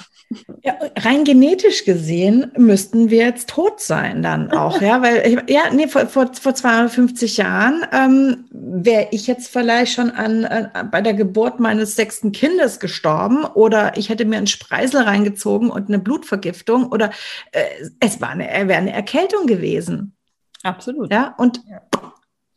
Ja, 0.63 0.75
rein 0.99 1.23
genetisch 1.23 1.85
gesehen 1.85 2.51
müssten 2.55 3.09
wir 3.09 3.25
jetzt 3.25 3.49
tot 3.49 3.79
sein 3.79 4.21
dann 4.21 4.51
auch, 4.51 4.81
ja, 4.81 5.01
weil, 5.01 5.23
ich, 5.25 5.49
ja, 5.49 5.73
nee, 5.73 5.87
vor, 5.87 6.05
vor, 6.07 6.31
vor 6.33 6.53
250 6.53 7.37
Jahren 7.37 7.85
ähm, 7.91 8.45
wäre 8.51 9.07
ich 9.11 9.25
jetzt 9.25 9.51
vielleicht 9.51 9.93
schon 9.93 10.11
an, 10.11 10.43
äh, 10.43 10.67
bei 10.91 11.01
der 11.01 11.15
Geburt 11.15 11.59
meines 11.59 11.95
sechsten 11.95 12.31
Kindes 12.31 12.79
gestorben 12.79 13.45
oder 13.45 13.97
ich 13.97 14.09
hätte 14.09 14.25
mir 14.25 14.37
einen 14.37 14.47
Spray 14.47 14.74
Kreisel 14.75 15.01
reingezogen 15.01 15.69
und 15.69 15.87
eine 15.87 15.99
Blutvergiftung 15.99 16.87
oder 16.91 17.11
äh, 17.51 17.63
es 17.99 18.19
war 18.19 18.29
eine, 18.29 18.45
wäre 18.45 18.75
eine 18.75 18.91
Erkältung 18.91 19.47
gewesen. 19.47 20.15
Absolut. 20.63 21.11
Ja, 21.11 21.33
und 21.37 21.61
ja. 21.67 21.81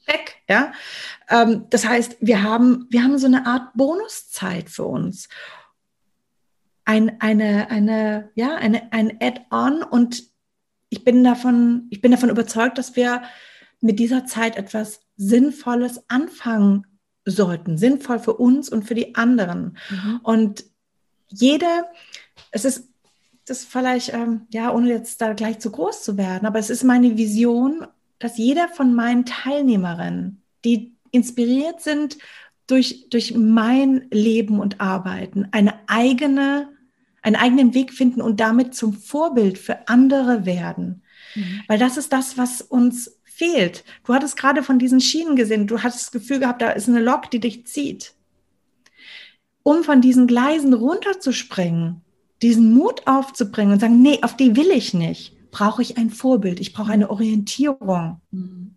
weg, 0.07 0.37
ja. 0.49 0.73
Ähm, 1.29 1.67
das 1.71 1.87
heißt, 1.87 2.17
wir 2.21 2.43
haben, 2.43 2.87
wir 2.91 3.05
haben 3.05 3.19
so 3.19 3.27
eine 3.27 3.47
Art 3.47 3.73
Bonuszeit 3.75 4.69
für 4.69 4.85
uns. 4.85 5.29
Ein, 6.85 7.21
eine, 7.21 7.71
eine, 7.71 8.31
ja, 8.35 8.57
eine, 8.57 8.93
ein 8.93 9.19
Add-on 9.21 9.83
und 9.83 10.25
ich 10.89 11.05
bin 11.05 11.23
davon, 11.23 11.87
ich 11.91 12.01
bin 12.01 12.11
davon 12.11 12.31
überzeugt, 12.31 12.79
dass 12.79 12.97
wir 12.97 13.23
mit 13.81 13.99
dieser 13.99 14.25
Zeit 14.25 14.57
etwas 14.57 15.03
Sinnvolles 15.17 16.03
anfangen 16.09 16.87
sollten, 17.27 17.77
sinnvoll 17.77 18.19
für 18.19 18.35
uns 18.35 18.71
und 18.71 18.85
für 18.85 18.95
die 18.95 19.15
anderen. 19.15 19.77
Mhm. 19.91 20.21
Und 20.23 20.65
jede, 21.29 21.87
es 22.51 22.65
ist 22.65 22.89
das 23.47 23.65
vielleicht, 23.65 24.13
ähm, 24.13 24.43
ja, 24.51 24.73
ohne 24.73 24.89
jetzt 24.89 25.21
da 25.21 25.33
gleich 25.33 25.59
zu 25.59 25.71
groß 25.71 26.03
zu 26.03 26.17
werden, 26.17 26.47
aber 26.47 26.59
es 26.59 26.71
ist 26.71 26.85
meine 26.85 27.17
Vision, 27.17 27.87
dass 28.19 28.37
jeder 28.37 28.69
von 28.69 28.95
meinen 28.95 29.25
Teilnehmerinnen, 29.25 30.43
die 30.65 30.95
inspiriert 31.11 31.81
sind 31.81 32.19
durch, 32.67 33.09
durch 33.11 33.35
mein 33.35 34.07
Leben 34.11 34.61
und 34.61 34.81
Arbeiten, 34.81 35.49
eine 35.53 35.75
eigene, 35.87 36.69
einen 37.23 37.37
eigenen 37.37 37.75
Weg 37.75 37.93
finden 37.93 38.21
und 38.21 38.41
damit 38.41 38.75
zum 38.75 38.93
Vorbild 38.93 39.57
für 39.59 39.89
andere 39.89 40.45
werden. 40.45 41.03
Mhm. 41.35 41.63
Weil 41.69 41.79
das 41.79 41.97
ist 41.97 42.13
das, 42.13 42.37
was 42.37 42.61
uns 42.61 43.19
fehlt. 43.25 43.85
Du 44.05 44.13
hattest 44.13 44.37
gerade 44.37 44.63
von 44.63 44.79
diesen 44.79 45.01
Schienen 45.01 45.37
gesehen, 45.37 45.67
du 45.67 45.83
hattest 45.83 46.03
das 46.03 46.13
Gefühl 46.13 46.41
gehabt, 46.41 46.61
da 46.61 46.71
ist 46.71 46.89
eine 46.89 47.01
Lok, 47.01 47.31
die 47.31 47.41
dich 47.41 47.67
zieht 47.67 48.15
um 49.69 49.85
von 49.85 50.01
diesen 50.01 50.27
Gleisen 50.27 50.73
runterzuspringen, 50.73 52.01
diesen 52.41 52.73
Mut 52.73 53.03
aufzubringen 53.05 53.75
und 53.75 53.81
sagen, 53.81 54.01
nee, 54.01 54.19
auf 54.23 54.35
die 54.35 54.57
will 54.57 54.71
ich 54.71 54.95
nicht, 54.95 55.37
brauche 55.51 55.83
ich 55.83 55.99
ein 55.99 56.09
Vorbild, 56.09 56.59
ich 56.59 56.73
brauche 56.73 56.91
eine 56.91 57.11
Orientierung. 57.11 58.23
Mhm. 58.31 58.77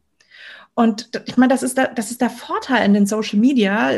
Und 0.74 1.10
ich 1.28 1.38
meine, 1.38 1.54
das 1.54 1.64
ist, 1.64 1.78
der, 1.78 1.94
das 1.94 2.12
ist 2.12 2.20
der 2.20 2.30
Vorteil 2.30 2.86
in 2.86 2.94
den 2.94 3.06
Social 3.06 3.40
Media. 3.40 3.92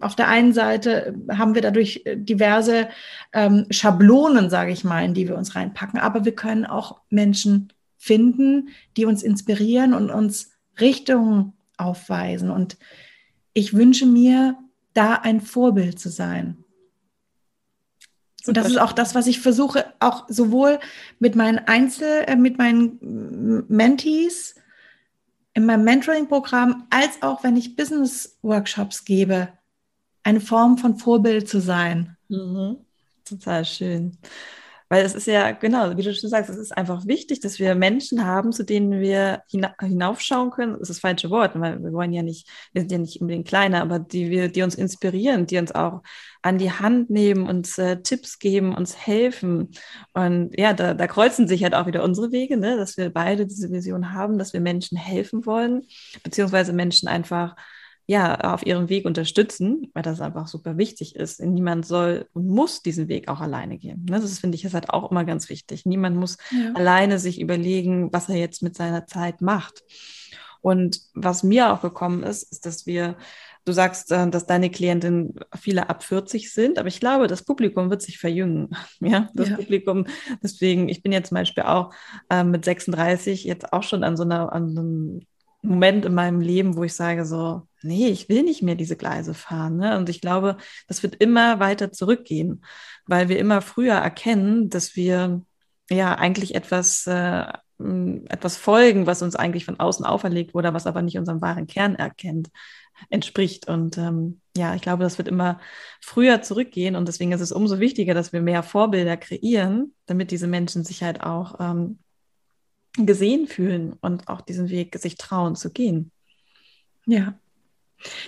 Auf 0.00 0.16
der 0.16 0.26
einen 0.26 0.52
Seite 0.52 1.14
haben 1.30 1.54
wir 1.54 1.62
dadurch 1.62 2.02
äh, 2.04 2.16
diverse 2.16 2.88
ähm, 3.32 3.66
Schablonen, 3.70 4.50
sage 4.50 4.72
ich 4.72 4.82
mal, 4.82 5.04
in 5.04 5.14
die 5.14 5.28
wir 5.28 5.38
uns 5.38 5.54
reinpacken. 5.54 6.00
Aber 6.00 6.24
wir 6.24 6.34
können 6.34 6.66
auch 6.66 7.00
Menschen 7.10 7.72
finden, 7.96 8.70
die 8.96 9.04
uns 9.04 9.22
inspirieren 9.22 9.94
und 9.94 10.10
uns 10.10 10.50
Richtungen 10.80 11.52
aufweisen. 11.76 12.50
Und 12.50 12.76
ich 13.52 13.74
wünsche 13.74 14.06
mir, 14.06 14.56
da 14.94 15.14
ein 15.14 15.40
Vorbild 15.40 15.98
zu 15.98 16.08
sein. 16.08 16.64
Und 18.46 18.56
das 18.56 18.68
ist 18.68 18.78
auch 18.78 18.92
das, 18.92 19.14
was 19.14 19.26
ich 19.26 19.40
versuche, 19.40 19.86
auch 20.00 20.26
sowohl 20.28 20.78
mit 21.18 21.34
meinen 21.34 21.58
Einzel-, 21.58 22.24
äh, 22.26 22.36
mit 22.36 22.58
meinen 22.58 23.64
Mentees 23.68 24.56
in 25.54 25.66
meinem 25.66 25.84
Mentoring-Programm, 25.84 26.86
als 26.90 27.22
auch 27.22 27.44
wenn 27.44 27.56
ich 27.56 27.76
Business-Workshops 27.76 29.04
gebe, 29.04 29.48
eine 30.24 30.40
Form 30.40 30.78
von 30.78 30.96
Vorbild 30.96 31.48
zu 31.48 31.60
sein. 31.60 32.16
Mhm. 32.28 32.78
Total 33.24 33.64
schön. 33.64 34.18
Weil 34.94 35.04
es 35.04 35.16
ist 35.16 35.26
ja, 35.26 35.50
genau, 35.50 35.96
wie 35.96 36.02
du 36.04 36.14
schon 36.14 36.30
sagst, 36.30 36.48
es 36.50 36.56
ist 36.56 36.70
einfach 36.70 37.04
wichtig, 37.04 37.40
dass 37.40 37.58
wir 37.58 37.74
Menschen 37.74 38.24
haben, 38.24 38.52
zu 38.52 38.62
denen 38.62 39.00
wir 39.00 39.42
hina 39.48 39.74
hinaufschauen 39.80 40.52
können. 40.52 40.74
Das 40.74 40.82
ist 40.82 40.90
das 40.90 40.98
falsche 41.00 41.30
Wort, 41.30 41.58
weil 41.58 41.82
wir 41.82 41.92
wollen 41.92 42.12
ja 42.12 42.22
nicht, 42.22 42.48
wir 42.72 42.82
sind 42.82 42.92
ja 42.92 42.98
nicht 42.98 43.20
unbedingt 43.20 43.48
kleiner, 43.48 43.82
aber 43.82 43.98
die 43.98 44.30
wir, 44.30 44.48
die 44.50 44.62
uns 44.62 44.76
inspirieren, 44.76 45.46
die 45.46 45.58
uns 45.58 45.72
auch 45.72 46.02
an 46.42 46.58
die 46.58 46.70
Hand 46.70 47.10
nehmen, 47.10 47.48
uns 47.48 47.76
äh, 47.76 48.02
Tipps 48.02 48.38
geben, 48.38 48.72
uns 48.72 48.96
helfen. 48.96 49.72
Und 50.12 50.56
ja, 50.56 50.72
da, 50.72 50.94
da 50.94 51.08
kreuzen 51.08 51.48
sich 51.48 51.64
halt 51.64 51.74
auch 51.74 51.88
wieder 51.88 52.04
unsere 52.04 52.30
Wege, 52.30 52.56
ne? 52.56 52.76
dass 52.76 52.96
wir 52.96 53.10
beide 53.10 53.46
diese 53.48 53.72
Vision 53.72 54.12
haben, 54.12 54.38
dass 54.38 54.52
wir 54.52 54.60
Menschen 54.60 54.96
helfen 54.96 55.44
wollen, 55.44 55.88
beziehungsweise 56.22 56.72
Menschen 56.72 57.08
einfach 57.08 57.56
ja, 58.06 58.38
auf 58.52 58.66
ihrem 58.66 58.88
Weg 58.88 59.06
unterstützen, 59.06 59.90
weil 59.94 60.02
das 60.02 60.20
einfach 60.20 60.46
super 60.46 60.76
wichtig 60.76 61.16
ist. 61.16 61.40
Niemand 61.40 61.86
soll 61.86 62.28
und 62.34 62.46
muss 62.48 62.82
diesen 62.82 63.08
Weg 63.08 63.28
auch 63.28 63.40
alleine 63.40 63.78
gehen. 63.78 64.04
Ne? 64.08 64.20
Das 64.20 64.38
finde 64.38 64.56
ich 64.56 64.64
ist 64.64 64.74
halt 64.74 64.90
auch 64.90 65.10
immer 65.10 65.24
ganz 65.24 65.48
wichtig. 65.48 65.86
Niemand 65.86 66.16
muss 66.16 66.36
ja. 66.50 66.72
alleine 66.74 67.18
sich 67.18 67.40
überlegen, 67.40 68.12
was 68.12 68.28
er 68.28 68.36
jetzt 68.36 68.62
mit 68.62 68.76
seiner 68.76 69.06
Zeit 69.06 69.40
macht. 69.40 69.82
Und 70.60 71.00
was 71.14 71.42
mir 71.42 71.72
auch 71.72 71.82
gekommen 71.82 72.22
ist, 72.22 72.50
ist, 72.50 72.64
dass 72.64 72.86
wir, 72.86 73.16
du 73.66 73.72
sagst, 73.72 74.10
äh, 74.12 74.30
dass 74.30 74.46
deine 74.46 74.70
Klientinnen 74.70 75.34
viele 75.58 75.90
ab 75.90 76.02
40 76.02 76.52
sind, 76.52 76.78
aber 76.78 76.88
ich 76.88 77.00
glaube, 77.00 77.26
das 77.26 77.44
Publikum 77.44 77.90
wird 77.90 78.02
sich 78.02 78.18
verjüngen. 78.18 78.70
Ja, 79.00 79.28
das 79.34 79.50
ja. 79.50 79.56
Publikum, 79.56 80.06
deswegen, 80.42 80.88
ich 80.88 81.02
bin 81.02 81.12
jetzt 81.12 81.28
zum 81.28 81.36
Beispiel 81.36 81.64
auch 81.64 81.92
äh, 82.30 82.44
mit 82.44 82.64
36 82.64 83.44
jetzt 83.44 83.74
auch 83.74 83.82
schon 83.82 84.04
an 84.04 84.16
so 84.16 84.22
einer, 84.22 84.52
an 84.52 84.74
so 84.74 84.80
einem 84.80 85.20
Moment 85.64 86.04
in 86.04 86.14
meinem 86.14 86.40
Leben, 86.40 86.76
wo 86.76 86.84
ich 86.84 86.94
sage 86.94 87.24
so, 87.24 87.66
nee, 87.82 88.08
ich 88.08 88.28
will 88.28 88.42
nicht 88.42 88.62
mehr 88.62 88.74
diese 88.74 88.96
Gleise 88.96 89.34
fahren. 89.34 89.76
Ne? 89.76 89.96
Und 89.96 90.08
ich 90.08 90.20
glaube, 90.20 90.56
das 90.88 91.02
wird 91.02 91.16
immer 91.16 91.60
weiter 91.60 91.92
zurückgehen, 91.92 92.64
weil 93.06 93.28
wir 93.28 93.38
immer 93.38 93.62
früher 93.62 93.94
erkennen, 93.94 94.68
dass 94.70 94.96
wir 94.96 95.42
ja 95.90 96.14
eigentlich 96.14 96.54
etwas, 96.54 97.06
äh, 97.06 97.44
etwas 97.78 98.56
folgen, 98.56 99.06
was 99.06 99.22
uns 99.22 99.36
eigentlich 99.36 99.64
von 99.64 99.80
außen 99.80 100.04
auferlegt 100.04 100.54
wurde, 100.54 100.74
was 100.74 100.86
aber 100.86 101.02
nicht 101.02 101.18
unserem 101.18 101.40
wahren 101.40 101.66
Kern 101.66 101.94
erkennt, 101.96 102.50
entspricht. 103.10 103.68
Und 103.68 103.98
ähm, 103.98 104.40
ja, 104.56 104.74
ich 104.74 104.82
glaube, 104.82 105.02
das 105.02 105.18
wird 105.18 105.28
immer 105.28 105.60
früher 106.00 106.42
zurückgehen. 106.42 106.96
Und 106.96 107.08
deswegen 107.08 107.32
ist 107.32 107.40
es 107.40 107.52
umso 107.52 107.80
wichtiger, 107.80 108.14
dass 108.14 108.32
wir 108.32 108.40
mehr 108.40 108.62
Vorbilder 108.62 109.16
kreieren, 109.16 109.94
damit 110.06 110.30
diese 110.30 110.46
Menschen 110.46 110.84
sich 110.84 111.02
halt 111.02 111.22
auch 111.22 111.58
ähm, 111.60 111.98
gesehen 112.96 113.46
fühlen 113.46 113.94
und 114.00 114.28
auch 114.28 114.40
diesen 114.40 114.68
Weg 114.68 114.96
sich 114.98 115.16
trauen 115.16 115.56
zu 115.56 115.70
gehen. 115.70 116.10
Ja, 117.06 117.38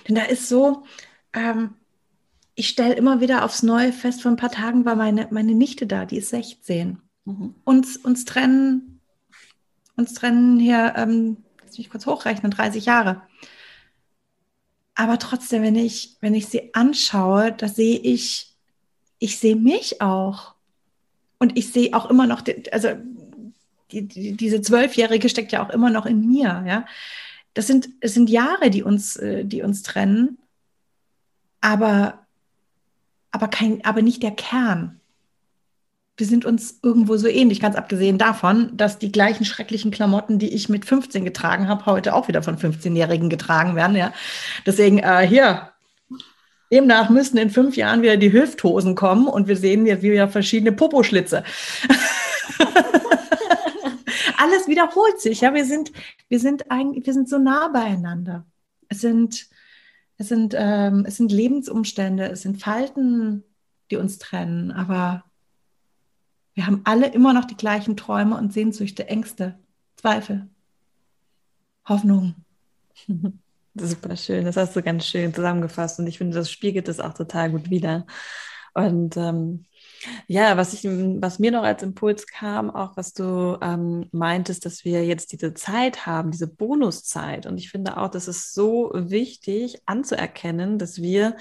denn 0.09 0.15
da 0.15 0.23
ist 0.23 0.49
so, 0.49 0.85
ähm, 1.33 1.75
ich 2.55 2.69
stelle 2.69 2.95
immer 2.95 3.21
wieder 3.21 3.45
aufs 3.45 3.63
Neue 3.63 3.93
fest, 3.93 4.23
vor 4.23 4.31
ein 4.31 4.37
paar 4.37 4.51
Tagen 4.51 4.85
war 4.85 4.97
meine, 4.97 5.29
meine 5.31 5.55
Nichte 5.55 5.87
da, 5.87 6.05
die 6.05 6.19
ist 6.19 6.31
16. 6.31 6.99
Mhm. 7.25 7.55
Uns, 7.65 7.97
uns 7.97 8.25
trennen, 8.25 9.01
uns 9.97 10.15
trennen 10.15 10.59
hier, 10.59 10.95
ähm, 10.97 11.39
lass 11.63 11.79
mich 11.79 11.91
kurz 11.91 12.07
hochrechnen, 12.07 12.51
30 12.51 12.87
Jahre. 12.87 13.23
Aber 14.95 15.19
trotzdem, 15.19 15.63
wenn 15.63 15.77
ich, 15.77 16.17
wenn 16.21 16.35
ich 16.35 16.47
sie 16.47 16.75
anschaue, 16.75 17.53
da 17.53 17.69
sehe 17.69 17.99
ich, 17.99 18.57
ich 19.19 19.39
sehe 19.39 19.57
mich 19.57 20.01
auch. 20.01 20.55
Und 21.39 21.59
ich 21.59 21.71
sehe 21.71 21.93
auch 21.93 22.09
immer 22.09 22.27
noch, 22.27 22.43
also 22.73 22.89
die, 23.93 24.07
die, 24.07 24.37
diese 24.37 24.61
Zwölfjährige 24.61 25.29
steckt 25.29 25.53
ja 25.53 25.65
auch 25.65 25.71
immer 25.71 25.91
noch 25.91 26.07
in 26.07 26.27
mir, 26.27 26.65
ja. 26.67 26.87
Das 27.55 27.67
sind, 27.67 27.89
es 28.01 28.13
sind 28.13 28.29
Jahre, 28.29 28.69
die 28.69 28.83
uns, 28.83 29.17
äh, 29.17 29.45
die 29.45 29.63
uns 29.63 29.83
trennen, 29.83 30.39
aber, 31.61 32.27
aber, 33.31 33.49
kein, 33.49 33.85
aber 33.85 34.03
nicht 34.03 34.23
der 34.23 34.33
Kern. 34.33 35.01
Wir 36.19 36.27
sind 36.27 36.45
uns 36.45 36.81
irgendwo 36.83 37.17
so 37.17 37.29
ähnlich, 37.29 37.61
ganz 37.61 37.77
abgesehen 37.77 38.19
davon, 38.19 38.77
dass 38.77 38.99
die 38.99 39.13
gleichen 39.13 39.45
schrecklichen 39.45 39.91
Klamotten, 39.91 40.39
die 40.39 40.55
ich 40.55 40.69
mit 40.69 40.85
15 40.85 41.25
getragen 41.25 41.69
habe, 41.69 41.87
heute 41.87 42.15
auch 42.15 42.29
wieder 42.29 42.43
von 42.43 42.57
15-Jährigen 42.57 43.29
getragen 43.29 43.75
werden. 43.75 43.97
Ja. 43.97 44.13
Deswegen 44.65 44.99
äh, 44.99 45.27
hier, 45.27 45.73
demnach 46.73 47.11
müssen 47.11 47.39
in 47.39 47.51
fünf 47.51 47.77
Jahren 47.77 48.03
wieder 48.03 48.17
die 48.17 48.33
Hüfthosen 48.33 48.95
kommen 48.95 49.29
und 49.29 49.49
wir 49.49 49.57
sehen 49.57 49.87
jetzt 49.87 50.03
wieder 50.03 50.29
verschiedene 50.29 50.73
Poposchlitze. 50.73 51.45
alles 54.39 54.69
wiederholt 54.69 55.21
sich. 55.21 55.41
Ja, 55.41 55.55
wir 55.55 55.65
sind, 55.65 55.93
wir 56.29 56.41
sind 56.41 56.71
eigentlich, 56.71 57.07
wir 57.07 57.15
sind 57.15 57.29
so 57.29 57.39
nah 57.39 57.69
beieinander. 57.69 58.47
Es 58.89 59.01
sind, 59.01 59.49
es 60.19 60.29
sind, 60.29 60.55
ähm, 60.57 61.05
es 61.07 61.17
sind 61.17 61.33
Lebensumstände, 61.33 62.31
es 62.31 62.43
sind 62.43 62.61
Falten, 62.61 63.45
die 63.91 63.97
uns 63.97 64.19
trennen, 64.19 64.73
aber 64.73 65.25
wir 66.55 66.67
haben 66.67 66.81
alle 66.85 67.09
immer 67.09 67.33
noch 67.33 67.45
die 67.45 67.57
gleichen 67.57 67.97
Träume 67.97 68.37
und 68.37 68.53
Sehnsüchte, 68.53 69.09
Ängste, 69.09 69.59
Zweifel, 69.97 70.49
Hoffnung. 71.87 72.35
Super 73.75 74.17
schön, 74.17 74.47
das 74.47 74.57
hast 74.57 74.75
du 74.75 74.83
ganz 74.83 75.07
schön 75.07 75.35
zusammengefasst 75.35 75.99
und 75.99 76.07
ich 76.07 76.17
finde, 76.17 76.37
das 76.37 76.51
spiegelt 76.51 76.89
es 76.89 76.99
auch 76.99 77.13
total 77.13 77.51
gut 77.51 77.69
wider. 77.69 78.07
Und 78.73 79.17
ähm, 79.19 79.67
ja, 80.27 80.57
was, 80.57 80.73
ich, 80.73 80.85
was 80.85 81.39
mir 81.39 81.51
noch 81.51 81.63
als 81.63 81.83
Impuls 81.83 82.27
kam, 82.27 82.71
auch 82.71 82.97
was 82.97 83.13
du 83.13 83.59
ähm, 83.63 84.09
meintest, 84.13 84.65
dass 84.65 84.85
wir 84.85 85.05
jetzt 85.05 85.33
diese 85.33 85.55
Zeit 85.55 86.07
haben, 86.07 86.31
diese 86.31 86.47
Bonuszeit. 86.47 87.47
Und 87.47 87.59
ich 87.59 87.71
finde 87.71 87.97
auch, 87.97 88.09
das 88.11 88.29
ist 88.29 88.55
so 88.55 88.91
wichtig 88.95 89.81
anzuerkennen, 89.87 90.79
dass 90.79 91.01
wir 91.01 91.37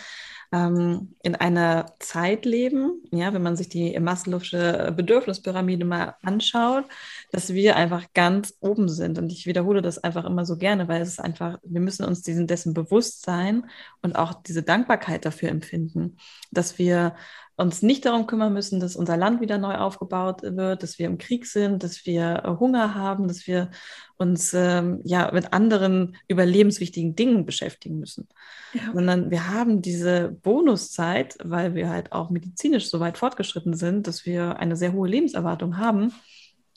ähm, 0.51 1.15
in 1.23 1.35
einer 1.35 1.93
Zeit 1.99 2.45
leben, 2.45 3.03
ja, 3.11 3.33
wenn 3.33 3.43
man 3.43 3.55
sich 3.55 3.69
die 3.69 3.97
Maslow'sche 3.99 4.91
Bedürfnispyramide 4.91 5.85
mal 5.85 6.15
anschaut, 6.21 6.85
dass 7.31 7.53
wir 7.53 7.75
einfach 7.75 8.05
ganz 8.13 8.55
oben 8.59 8.87
sind. 8.89 9.17
Und 9.17 9.31
ich 9.31 9.45
wiederhole 9.45 9.81
das 9.81 9.97
einfach 10.03 10.25
immer 10.25 10.45
so 10.45 10.57
gerne, 10.57 10.87
weil 10.87 11.01
es 11.01 11.09
ist 11.09 11.19
einfach, 11.19 11.57
wir 11.63 11.81
müssen 11.81 12.05
uns 12.05 12.21
diesen, 12.21 12.47
dessen 12.47 12.73
bewusst 12.73 13.25
sein 13.25 13.69
und 14.01 14.15
auch 14.15 14.33
diese 14.33 14.63
Dankbarkeit 14.63 15.25
dafür 15.25 15.49
empfinden, 15.49 16.17
dass 16.51 16.77
wir 16.77 17.15
uns 17.57 17.81
nicht 17.81 18.05
darum 18.05 18.27
kümmern 18.27 18.53
müssen, 18.53 18.79
dass 18.79 18.95
unser 18.95 19.15
Land 19.15 19.39
wieder 19.39 19.57
neu 19.57 19.75
aufgebaut 19.75 20.41
wird, 20.43 20.83
dass 20.83 20.99
wir 20.99 21.05
im 21.05 21.17
Krieg 21.17 21.45
sind, 21.45 21.83
dass 21.83 22.05
wir 22.05 22.43
äh, 22.43 22.59
Hunger 22.59 22.95
haben, 22.95 23.27
dass 23.27 23.47
wir 23.47 23.69
uns 24.17 24.53
ähm, 24.53 24.99
ja 25.03 25.31
mit 25.31 25.53
anderen 25.53 26.17
überlebenswichtigen 26.27 27.15
Dingen 27.15 27.45
beschäftigen 27.45 27.99
müssen, 27.99 28.27
ja. 28.73 28.81
sondern 28.93 29.31
wir 29.31 29.49
haben 29.49 29.81
diese 29.81 30.29
Bonuszeit, 30.43 31.37
weil 31.43 31.75
wir 31.75 31.89
halt 31.89 32.11
auch 32.11 32.29
medizinisch 32.29 32.89
so 32.89 32.99
weit 32.99 33.17
fortgeschritten 33.17 33.73
sind, 33.73 34.07
dass 34.07 34.25
wir 34.25 34.59
eine 34.59 34.75
sehr 34.75 34.93
hohe 34.93 35.07
Lebenserwartung 35.07 35.77
haben. 35.77 36.13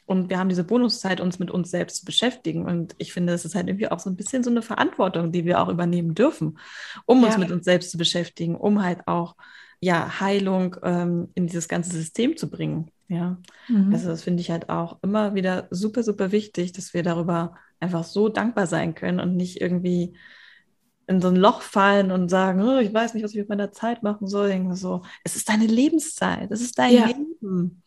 Und 0.07 0.31
wir 0.31 0.39
haben 0.39 0.49
diese 0.49 0.65
Bonuszeit, 0.65 1.21
uns 1.21 1.39
mit 1.39 1.51
uns 1.51 1.71
selbst 1.71 1.99
zu 1.99 2.05
beschäftigen. 2.07 2.65
Und 2.65 2.95
ich 2.97 3.13
finde, 3.13 3.35
das 3.35 3.45
ist 3.45 3.55
halt 3.55 3.69
irgendwie 3.69 3.91
auch 3.91 3.99
so 3.99 4.09
ein 4.09 4.17
bisschen 4.17 4.43
so 4.43 4.49
eine 4.49 4.63
Verantwortung, 4.63 5.33
die 5.33 5.45
wir 5.45 5.61
auch 5.61 5.69
übernehmen 5.69 6.15
dürfen, 6.15 6.59
um 7.05 7.21
ja. 7.21 7.27
uns 7.27 7.37
mit 7.37 7.51
uns 7.51 7.67
selbst 7.67 7.91
zu 7.91 7.99
beschäftigen, 7.99 8.57
um 8.57 8.83
halt 8.83 9.07
auch 9.07 9.35
ja, 9.81 10.21
Heilung 10.21 10.77
ähm, 10.83 11.29
in 11.35 11.47
dieses 11.47 11.69
ganze 11.69 11.93
System 11.93 12.37
zu 12.37 12.51
bringen. 12.51 12.91
Ja, 13.09 13.39
mhm. 13.69 13.93
also 13.93 14.09
das 14.09 14.23
finde 14.23 14.43
ich 14.43 14.51
halt 14.51 14.69
auch 14.69 14.99
immer 15.03 15.35
wieder 15.35 15.67
super, 15.71 16.03
super 16.03 16.31
wichtig, 16.31 16.73
dass 16.73 16.93
wir 16.93 17.03
darüber 17.03 17.55
einfach 17.81 18.05
so 18.05 18.29
dankbar 18.29 18.67
sein 18.67 18.95
können 18.95 19.19
und 19.21 19.37
nicht 19.37 19.61
irgendwie 19.61 20.17
in 21.07 21.23
so 21.23 21.29
ein 21.29 21.37
Loch 21.37 21.63
fallen 21.63 22.11
und 22.11 22.29
sagen, 22.29 22.61
oh, 22.63 22.79
ich 22.79 22.93
weiß 22.93 23.15
nicht, 23.15 23.25
was 23.25 23.33
ich 23.33 23.39
mit 23.39 23.49
meiner 23.49 23.73
Zeit 23.73 24.03
machen 24.03 24.27
soll. 24.27 24.77
So, 24.77 25.03
es 25.25 25.37
ist 25.37 25.49
deine 25.49 25.67
Lebenszeit, 25.67 26.51
es 26.51 26.61
ist 26.61 26.79
dein 26.79 26.93
ja. 26.93 27.07
Leben. 27.07 27.83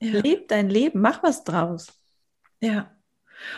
Ja. 0.00 0.20
Leb 0.20 0.48
dein 0.48 0.68
Leben, 0.68 1.00
mach 1.00 1.22
was 1.22 1.44
draus. 1.44 1.86
Ja. 2.60 2.90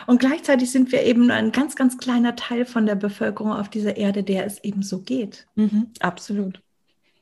Und 0.07 0.19
gleichzeitig 0.19 0.71
sind 0.71 0.91
wir 0.91 1.03
eben 1.03 1.29
ein 1.29 1.51
ganz, 1.51 1.75
ganz 1.75 1.97
kleiner 1.97 2.35
Teil 2.35 2.65
von 2.65 2.85
der 2.85 2.95
Bevölkerung 2.95 3.51
auf 3.51 3.69
dieser 3.69 3.97
Erde, 3.97 4.23
der 4.23 4.45
es 4.45 4.63
eben 4.63 4.81
so 4.81 5.01
geht. 5.01 5.45
Mhm, 5.55 5.91
absolut. 5.99 6.61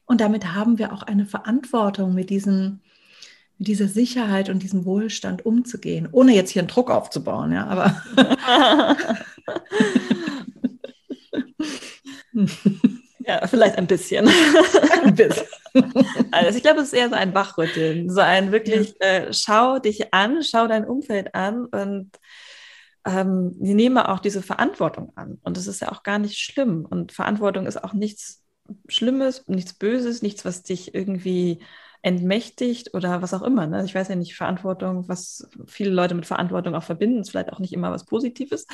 Und 0.05 0.21
damit 0.21 0.53
haben 0.53 0.77
wir 0.77 0.93
auch 0.93 1.03
eine 1.03 1.25
Verantwortung, 1.25 2.13
mit, 2.13 2.29
diesem, 2.29 2.81
mit 3.57 3.67
dieser 3.67 3.87
Sicherheit 3.87 4.49
und 4.49 4.63
diesem 4.63 4.85
Wohlstand 4.85 5.45
umzugehen, 5.45 6.09
ohne 6.11 6.33
jetzt 6.33 6.51
hier 6.51 6.61
einen 6.61 6.69
Druck 6.69 6.91
aufzubauen, 6.91 7.51
ja, 7.51 7.65
aber. 7.67 8.01
ja, 13.25 13.47
vielleicht 13.47 13.77
ein 13.77 13.87
bisschen. 13.87 14.27
ein 15.03 15.15
bisschen. 15.15 15.47
Also 16.31 16.57
ich 16.57 16.63
glaube, 16.63 16.81
es 16.81 16.87
ist 16.87 16.93
eher 16.93 17.09
so 17.09 17.15
ein 17.15 17.33
Wachrütteln, 17.33 18.09
so 18.09 18.21
ein 18.21 18.51
wirklich, 18.51 18.95
ja. 19.01 19.07
äh, 19.07 19.33
schau 19.33 19.79
dich 19.79 20.13
an, 20.13 20.43
schau 20.43 20.67
dein 20.67 20.85
Umfeld 20.85 21.33
an 21.33 21.65
und 21.65 22.11
ähm, 23.05 23.55
nehme 23.59 24.09
auch 24.09 24.19
diese 24.19 24.41
Verantwortung 24.41 25.11
an. 25.15 25.39
Und 25.43 25.57
das 25.57 25.67
ist 25.67 25.81
ja 25.81 25.91
auch 25.91 26.03
gar 26.03 26.19
nicht 26.19 26.37
schlimm. 26.37 26.85
Und 26.89 27.11
Verantwortung 27.11 27.65
ist 27.65 27.83
auch 27.83 27.93
nichts 27.93 28.42
Schlimmes, 28.87 29.47
nichts 29.47 29.73
Böses, 29.73 30.21
nichts, 30.21 30.45
was 30.45 30.63
dich 30.63 30.93
irgendwie 30.95 31.59
entmächtigt 32.03 32.93
oder 32.93 33.21
was 33.21 33.33
auch 33.33 33.41
immer. 33.41 33.65
Ne? 33.65 33.83
Ich 33.85 33.95
weiß 33.95 34.09
ja 34.09 34.15
nicht, 34.15 34.35
Verantwortung, 34.35 35.07
was 35.07 35.47
viele 35.65 35.89
Leute 35.89 36.15
mit 36.15 36.25
Verantwortung 36.25 36.75
auch 36.75 36.83
verbinden, 36.83 37.21
ist 37.21 37.31
vielleicht 37.31 37.53
auch 37.53 37.59
nicht 37.59 37.71
immer 37.71 37.91
was 37.91 38.05
Positives. 38.05 38.67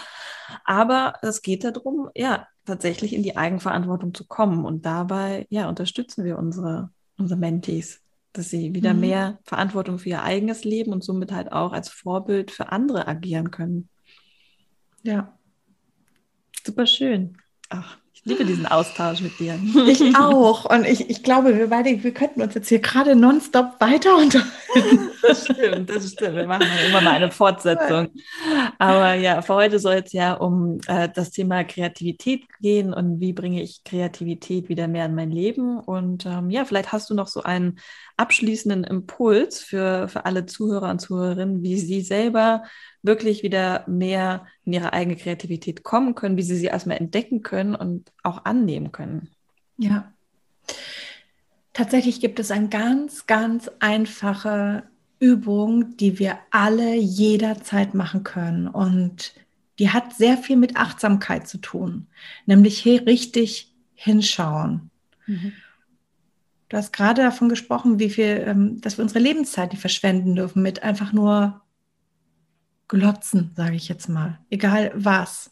Aber 0.66 1.14
es 1.22 1.44
geht 1.44 1.64
darum, 1.64 2.10
ja, 2.16 2.48
tatsächlich 2.66 3.14
in 3.14 3.22
die 3.22 3.38
Eigenverantwortung 3.38 4.16
zu 4.16 4.26
kommen. 4.26 4.66
Und 4.66 4.84
dabei, 4.86 5.46
ja, 5.50 5.70
unterstützen 5.70 6.26
wir 6.26 6.40
unsere, 6.40 6.90
unsere 7.20 7.40
Mentees, 7.40 8.02
dass 8.34 8.50
sie 8.50 8.74
wieder 8.74 8.96
mhm. 8.96 9.00
mehr 9.00 9.40
Verantwortung 9.44 10.00
für 10.00 10.10
ihr 10.10 10.24
eigenes 10.24 10.64
Leben 10.64 10.92
und 10.92 11.04
somit 11.04 11.32
halt 11.32 11.52
auch 11.52 11.72
als 11.72 11.90
Vorbild 11.90 12.50
für 12.50 12.72
andere 12.72 13.08
agieren 13.08 13.52
können. 13.52 13.90
Ja. 15.04 15.38
Super 16.66 16.88
schön. 16.88 17.38
Ach, 17.70 18.00
Ich 18.22 18.26
liebe 18.26 18.44
diesen 18.44 18.66
Austausch 18.66 19.22
mit 19.22 19.40
dir. 19.40 19.58
Ich 19.88 20.16
auch. 20.18 20.66
Und 20.66 20.86
ich, 20.86 21.10
ich 21.10 21.24
glaube, 21.24 21.58
wir 21.58 21.68
beide, 21.68 22.04
wir 22.04 22.14
könnten 22.14 22.42
uns 22.42 22.54
jetzt 22.54 22.68
hier 22.68 22.80
gerade 22.80 23.16
nonstop 23.16 23.80
weiter 23.80 24.18
unterhalten. 24.18 24.52
Das 25.22 25.44
stimmt, 25.46 25.90
das 25.90 26.12
stimmt. 26.12 26.36
Wir 26.36 26.48
machen 26.48 26.66
immer 26.88 27.02
mal 27.02 27.16
eine 27.16 27.32
Fortsetzung. 27.32 28.10
Aber 28.78 29.14
ja, 29.16 29.42
für 29.42 29.56
heute 29.56 29.80
soll 29.80 29.96
es 30.06 30.14
ja 30.14 30.34
um 30.34 30.80
äh, 30.88 31.10
das 31.14 31.32
Thema 31.32 31.64
Kreativität 31.64 32.46
gehen 32.62 32.94
und 32.94 33.20
wie 33.20 33.34
bringe 33.34 33.62
ich 33.62 33.84
Kreativität 33.84 34.70
wieder 34.70 34.88
mehr 34.88 35.06
in 35.06 35.16
mein 35.16 35.32
Leben. 35.32 35.80
Und 35.80 36.26
ähm, 36.26 36.50
ja, 36.50 36.66
vielleicht 36.66 36.92
hast 36.92 37.10
du 37.10 37.16
noch 37.16 37.28
so 37.28 37.44
einen 37.44 37.80
abschließenden 38.18 38.84
Impuls 38.84 39.60
für, 39.60 40.08
für 40.08 40.26
alle 40.26 40.46
Zuhörer 40.46 40.90
und 40.90 41.00
Zuhörerinnen, 41.00 41.64
wie 41.64 41.80
sie 41.80 42.02
selber 42.02 42.64
wirklich 43.02 43.44
wieder 43.44 43.84
mehr 43.88 44.46
in 44.66 44.74
ihre 44.74 44.94
eigene 44.94 45.16
Kreativität 45.16 45.84
kommen 45.84 46.16
können, 46.16 46.38
wie 46.38 46.44
sie 46.44 46.56
sie 46.56 46.68
erstmal 46.68 46.98
entdecken 46.98 47.44
können 47.44 47.76
und 47.76 48.12
auch 48.24 48.46
annehmen 48.46 48.92
können. 48.92 49.30
Ja. 49.78 50.12
Tatsächlich 51.74 52.20
gibt 52.20 52.40
es 52.40 52.52
eine 52.52 52.70
ganz, 52.70 53.28
ganz 53.28 53.70
einfache 53.80 54.84
Übung, 55.20 55.98
die 55.98 56.18
wir 56.20 56.40
alle 56.50 56.96
jederzeit 56.96 57.94
machen 57.94 58.24
können. 58.24 58.68
Und 58.68 59.34
die 59.78 59.90
hat 59.90 60.14
sehr 60.14 60.38
viel 60.38 60.58
mit 60.58 60.76
Achtsamkeit 60.76 61.48
zu 61.48 61.58
tun, 61.58 62.08
nämlich 62.46 62.86
richtig 62.86 63.74
hinschauen. 63.96 64.90
Mhm. 65.26 65.54
Du 66.70 66.78
hast 66.78 66.94
gerade 66.94 67.24
davon 67.24 67.50
gesprochen, 67.50 67.98
wie 67.98 68.10
viel, 68.10 68.44
ähm, 68.46 68.80
dass 68.82 68.98
wir 68.98 69.04
unsere 69.04 69.20
Lebenszeit 69.20 69.72
nicht 69.72 69.82
verschwenden 69.82 70.36
dürfen 70.36 70.62
mit 70.62 70.84
einfach 70.84 71.14
nur 71.14 71.62
glotzen, 72.88 73.52
sage 73.56 73.76
ich 73.76 73.88
jetzt 73.90 74.08
mal, 74.08 74.40
egal 74.50 74.92
was. 74.96 75.52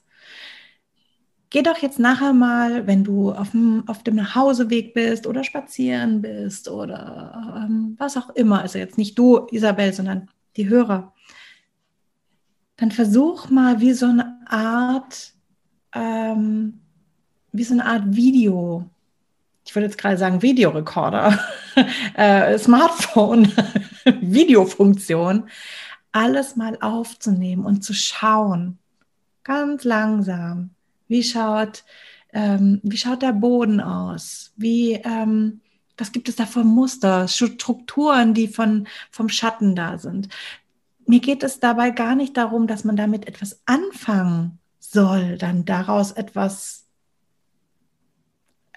Geh 1.58 1.64
doch 1.64 1.80
jetzt 1.80 1.98
nachher 1.98 2.34
mal, 2.34 2.86
wenn 2.86 3.04
du 3.04 3.32
auf 3.32 3.50
dem, 3.50 3.84
auf 3.88 4.04
dem 4.04 4.14
Nachhauseweg 4.14 4.94
bist 4.94 5.26
oder 5.26 5.44
spazieren 5.44 6.22
bist 6.22 6.70
oder 6.70 7.64
ähm, 7.66 7.96
was 7.98 8.16
auch 8.16 8.30
immer, 8.36 8.62
also 8.62 8.78
jetzt 8.78 9.00
nicht 9.00 9.18
du, 9.18 9.48
Isabel, 9.50 9.92
sondern 9.92 10.30
die 10.56 10.70
Hörer, 10.70 11.16
dann 12.76 12.92
versuch 12.92 13.50
mal 13.50 13.82
wie 13.82 13.94
so 13.94 14.06
eine 14.06 14.40
Art, 14.46 15.34
ähm, 15.96 16.80
wie 17.54 17.64
so 17.64 17.74
eine 17.74 17.88
Art 17.88 18.04
Video, 18.06 18.88
ich 19.66 19.74
würde 19.74 19.88
jetzt 19.88 19.98
gerade 19.98 20.18
sagen 20.18 20.44
Videorekorder, 20.44 21.40
äh, 22.14 22.60
Smartphone, 22.60 23.52
Videofunktion, 24.06 25.50
alles 26.12 26.56
mal 26.56 26.78
aufzunehmen 26.82 27.66
und 27.66 27.84
zu 27.84 27.96
schauen, 27.96 28.78
ganz 29.44 29.86
langsam, 29.86 30.70
wie 31.08 31.24
schaut, 31.24 31.84
ähm, 32.34 32.80
wie 32.84 32.98
schaut 32.98 33.22
der 33.22 33.34
Boden 33.34 33.80
aus, 33.82 34.54
wie, 34.56 34.94
ähm, 34.94 35.62
was 35.98 36.12
gibt 36.12 36.30
es 36.30 36.36
da 36.36 36.46
für 36.46 36.64
Muster, 36.64 37.28
Strukturen, 37.28 38.34
die 38.34 38.48
von, 38.48 38.88
vom 39.12 39.30
Schatten 39.30 39.76
da 39.76 39.98
sind. 39.98 40.30
Mir 41.06 41.20
geht 41.20 41.44
es 41.44 41.60
dabei 41.60 41.92
gar 41.92 42.16
nicht 42.16 42.38
darum, 42.38 42.68
dass 42.68 42.84
man 42.84 42.96
damit 42.96 43.28
etwas 43.28 43.62
anfangen 43.66 44.60
soll, 44.80 45.38
dann 45.38 45.66
daraus 45.66 46.12
etwas 46.12 46.88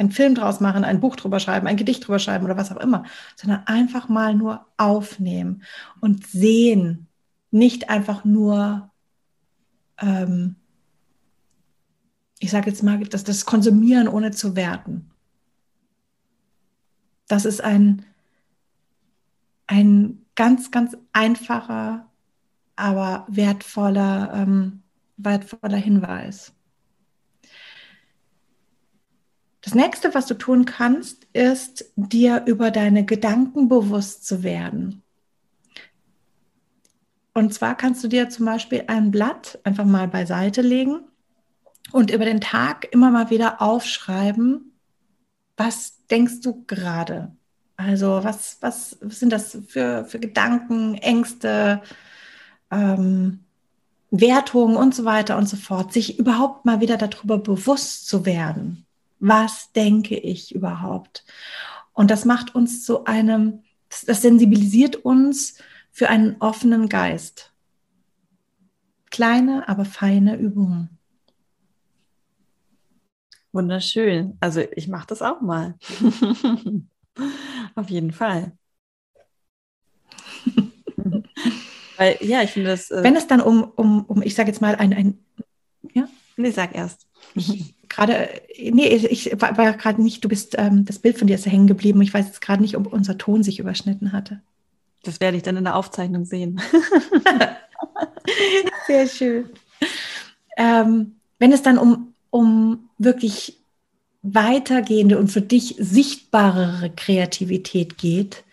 einen 0.00 0.12
Film 0.12 0.34
draus 0.34 0.60
machen, 0.60 0.84
ein 0.84 1.00
Buch 1.00 1.14
drüber 1.14 1.40
schreiben, 1.40 1.66
ein 1.66 1.76
Gedicht 1.76 2.06
drüber 2.06 2.18
schreiben 2.18 2.46
oder 2.46 2.56
was 2.56 2.72
auch 2.72 2.80
immer, 2.80 3.04
sondern 3.36 3.66
einfach 3.66 4.08
mal 4.08 4.34
nur 4.34 4.66
aufnehmen 4.78 5.62
und 6.00 6.26
sehen, 6.26 7.06
nicht 7.50 7.90
einfach 7.90 8.24
nur, 8.24 8.90
ähm, 10.00 10.56
ich 12.40 12.50
sage 12.50 12.70
jetzt 12.70 12.82
mal, 12.82 12.98
das, 12.98 13.22
das 13.22 13.44
Konsumieren 13.44 14.08
ohne 14.08 14.32
zu 14.32 14.56
werten. 14.56 15.10
Das 17.28 17.44
ist 17.44 17.60
ein, 17.60 18.04
ein 19.66 20.24
ganz, 20.34 20.70
ganz 20.70 20.96
einfacher, 21.12 22.08
aber 22.76 23.26
wertvoller, 23.28 24.32
ähm, 24.34 24.82
wertvoller 25.18 25.76
Hinweis. 25.76 26.52
Das 29.60 29.74
nächste, 29.74 30.14
was 30.14 30.26
du 30.26 30.34
tun 30.34 30.64
kannst, 30.64 31.26
ist, 31.34 31.92
dir 31.94 32.44
über 32.46 32.70
deine 32.70 33.04
Gedanken 33.04 33.68
bewusst 33.68 34.26
zu 34.26 34.42
werden. 34.42 35.02
Und 37.34 37.52
zwar 37.52 37.76
kannst 37.76 38.02
du 38.02 38.08
dir 38.08 38.30
zum 38.30 38.46
Beispiel 38.46 38.84
ein 38.86 39.10
Blatt 39.10 39.58
einfach 39.62 39.84
mal 39.84 40.08
beiseite 40.08 40.62
legen 40.62 41.02
und 41.92 42.10
über 42.10 42.24
den 42.24 42.40
Tag 42.40 42.88
immer 42.92 43.10
mal 43.10 43.30
wieder 43.30 43.60
aufschreiben, 43.60 44.72
was 45.56 46.06
denkst 46.06 46.40
du 46.42 46.64
gerade? 46.66 47.32
Also 47.76 48.20
was, 48.22 48.58
was 48.60 48.90
sind 49.00 49.30
das 49.30 49.58
für, 49.66 50.04
für 50.04 50.18
Gedanken, 50.18 50.94
Ängste, 50.96 51.82
ähm, 52.70 53.40
Wertungen 54.10 54.76
und 54.76 54.94
so 54.94 55.04
weiter 55.04 55.36
und 55.36 55.48
so 55.48 55.56
fort, 55.56 55.92
sich 55.92 56.18
überhaupt 56.18 56.64
mal 56.64 56.80
wieder 56.80 56.96
darüber 56.96 57.38
bewusst 57.38 58.08
zu 58.08 58.26
werden. 58.26 58.86
Was 59.18 59.72
denke 59.72 60.16
ich 60.16 60.54
überhaupt? 60.54 61.24
Und 61.92 62.10
das 62.10 62.24
macht 62.24 62.54
uns 62.54 62.84
zu 62.84 63.04
einem, 63.04 63.62
das, 63.88 64.04
das 64.04 64.22
sensibilisiert 64.22 64.96
uns 64.96 65.56
für 65.90 66.08
einen 66.08 66.36
offenen 66.40 66.88
Geist. 66.88 67.52
Kleine, 69.10 69.68
aber 69.68 69.84
feine 69.84 70.36
Übungen. 70.36 70.99
Wunderschön. 73.52 74.36
Also 74.40 74.62
ich 74.76 74.88
mache 74.88 75.06
das 75.08 75.22
auch 75.22 75.40
mal. 75.40 75.74
Auf 77.74 77.90
jeden 77.90 78.12
Fall. 78.12 78.52
Weil, 81.96 82.16
ja, 82.20 82.42
ich 82.42 82.50
finde 82.50 82.70
das. 82.70 82.90
Äh 82.90 83.02
Wenn 83.02 83.16
es 83.16 83.26
dann 83.26 83.40
um, 83.40 83.64
um, 83.64 84.04
um 84.04 84.22
ich 84.22 84.34
sage 84.34 84.50
jetzt 84.50 84.60
mal, 84.60 84.74
ein, 84.76 84.92
ein 84.92 85.18
ja? 85.92 86.08
Nee, 86.36 86.50
sag 86.50 86.74
erst. 86.74 87.06
gerade, 87.88 88.28
nee, 88.58 88.88
ich 88.88 89.32
war, 89.40 89.58
war 89.58 89.72
gerade 89.74 90.02
nicht, 90.02 90.24
du 90.24 90.28
bist, 90.28 90.54
ähm, 90.56 90.84
das 90.84 90.98
Bild 90.98 91.18
von 91.18 91.26
dir 91.26 91.34
ist 91.34 91.46
hängen 91.46 91.66
geblieben. 91.66 92.00
Ich 92.02 92.14
weiß 92.14 92.26
jetzt 92.26 92.40
gerade 92.40 92.62
nicht, 92.62 92.76
ob 92.76 92.92
unser 92.92 93.18
Ton 93.18 93.42
sich 93.42 93.58
überschnitten 93.58 94.12
hatte. 94.12 94.40
Das 95.02 95.20
werde 95.20 95.36
ich 95.36 95.42
dann 95.42 95.56
in 95.56 95.64
der 95.64 95.76
Aufzeichnung 95.76 96.24
sehen. 96.24 96.60
Sehr 98.86 99.06
schön. 99.06 99.50
Ähm, 100.56 101.16
wenn 101.38 101.52
es 101.52 101.62
dann 101.62 101.78
um, 101.78 102.14
um 102.30 102.89
wirklich 103.00 103.58
weitergehende 104.22 105.18
und 105.18 105.28
für 105.28 105.40
dich 105.40 105.74
sichtbarere 105.78 106.90
Kreativität 106.90 107.96
geht, 107.98 108.44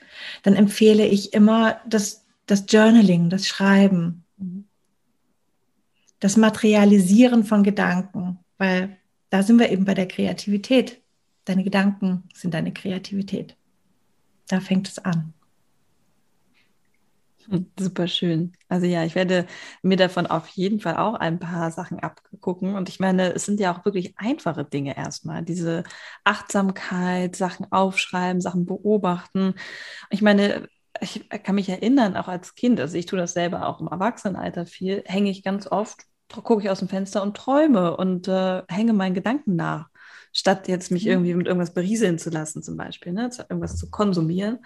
dann 0.43 0.55
empfehle 0.55 1.05
ich 1.05 1.33
immer 1.33 1.81
das, 1.85 2.25
das 2.45 2.65
Journaling, 2.69 3.29
das 3.29 3.47
Schreiben, 3.47 4.23
das 6.19 6.37
Materialisieren 6.37 7.43
von 7.43 7.63
Gedanken, 7.63 8.39
weil 8.57 8.97
da 9.29 9.43
sind 9.43 9.59
wir 9.59 9.69
eben 9.69 9.85
bei 9.85 9.93
der 9.93 10.07
Kreativität. 10.07 11.01
Deine 11.45 11.63
Gedanken 11.63 12.23
sind 12.33 12.53
deine 12.53 12.73
Kreativität. 12.73 13.55
Da 14.47 14.61
fängt 14.61 14.87
es 14.87 14.99
an. 14.99 15.33
Super 17.79 18.07
schön. 18.07 18.53
Also 18.67 18.85
ja, 18.85 19.03
ich 19.03 19.15
werde 19.15 19.45
mir 19.81 19.97
davon 19.97 20.27
auf 20.27 20.47
jeden 20.49 20.79
Fall 20.79 20.97
auch 20.97 21.15
ein 21.15 21.39
paar 21.39 21.71
Sachen 21.71 21.99
abgucken. 21.99 22.75
Und 22.75 22.89
ich 22.89 22.99
meine, 22.99 23.33
es 23.33 23.45
sind 23.45 23.59
ja 23.59 23.75
auch 23.75 23.85
wirklich 23.85 24.17
einfache 24.17 24.65
Dinge 24.65 24.97
erstmal. 24.97 25.43
Diese 25.43 25.83
Achtsamkeit, 26.23 27.35
Sachen 27.35 27.71
aufschreiben, 27.71 28.41
Sachen 28.41 28.65
beobachten. 28.65 29.55
Ich 30.09 30.21
meine, 30.21 30.67
ich 31.01 31.29
kann 31.29 31.55
mich 31.55 31.69
erinnern, 31.69 32.17
auch 32.17 32.27
als 32.27 32.55
Kind, 32.55 32.79
also 32.79 32.97
ich 32.97 33.05
tue 33.05 33.19
das 33.19 33.33
selber 33.33 33.67
auch 33.67 33.79
im 33.81 33.87
Erwachsenenalter 33.87 34.65
viel, 34.65 35.03
hänge 35.05 35.29
ich 35.29 35.43
ganz 35.43 35.67
oft, 35.67 36.05
gucke 36.29 36.63
ich 36.63 36.69
aus 36.71 36.79
dem 36.79 36.87
Fenster 36.87 37.21
und 37.21 37.37
träume 37.37 37.95
und 37.95 38.27
äh, 38.27 38.63
hänge 38.67 38.93
meinen 38.93 39.13
Gedanken 39.13 39.55
nach, 39.55 39.89
statt 40.33 40.67
jetzt 40.67 40.89
mich 40.89 41.05
mhm. 41.05 41.11
irgendwie 41.11 41.33
mit 41.35 41.47
irgendwas 41.47 41.73
berieseln 41.73 42.17
zu 42.17 42.31
lassen, 42.31 42.63
zum 42.63 42.77
Beispiel, 42.77 43.13
ne? 43.13 43.29
irgendwas 43.47 43.77
zu 43.77 43.91
konsumieren 43.91 44.59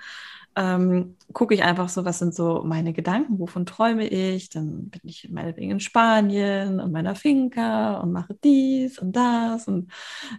ähm, 0.55 1.15
gucke 1.33 1.53
ich 1.53 1.63
einfach 1.63 1.89
so, 1.89 2.05
was 2.05 2.19
sind 2.19 2.35
so 2.35 2.63
meine 2.63 2.93
Gedanken, 2.93 3.39
wovon 3.39 3.65
träume 3.65 4.07
ich. 4.07 4.49
Dann 4.49 4.89
bin 4.89 5.01
ich 5.03 5.29
meinetwegen 5.31 5.71
in 5.71 5.79
Spanien 5.79 6.79
und 6.79 6.91
meiner 6.91 7.15
Finca 7.15 7.99
und 7.99 8.11
mache 8.11 8.35
dies 8.43 8.99
und 8.99 9.15
das 9.15 9.67
und 9.67 9.91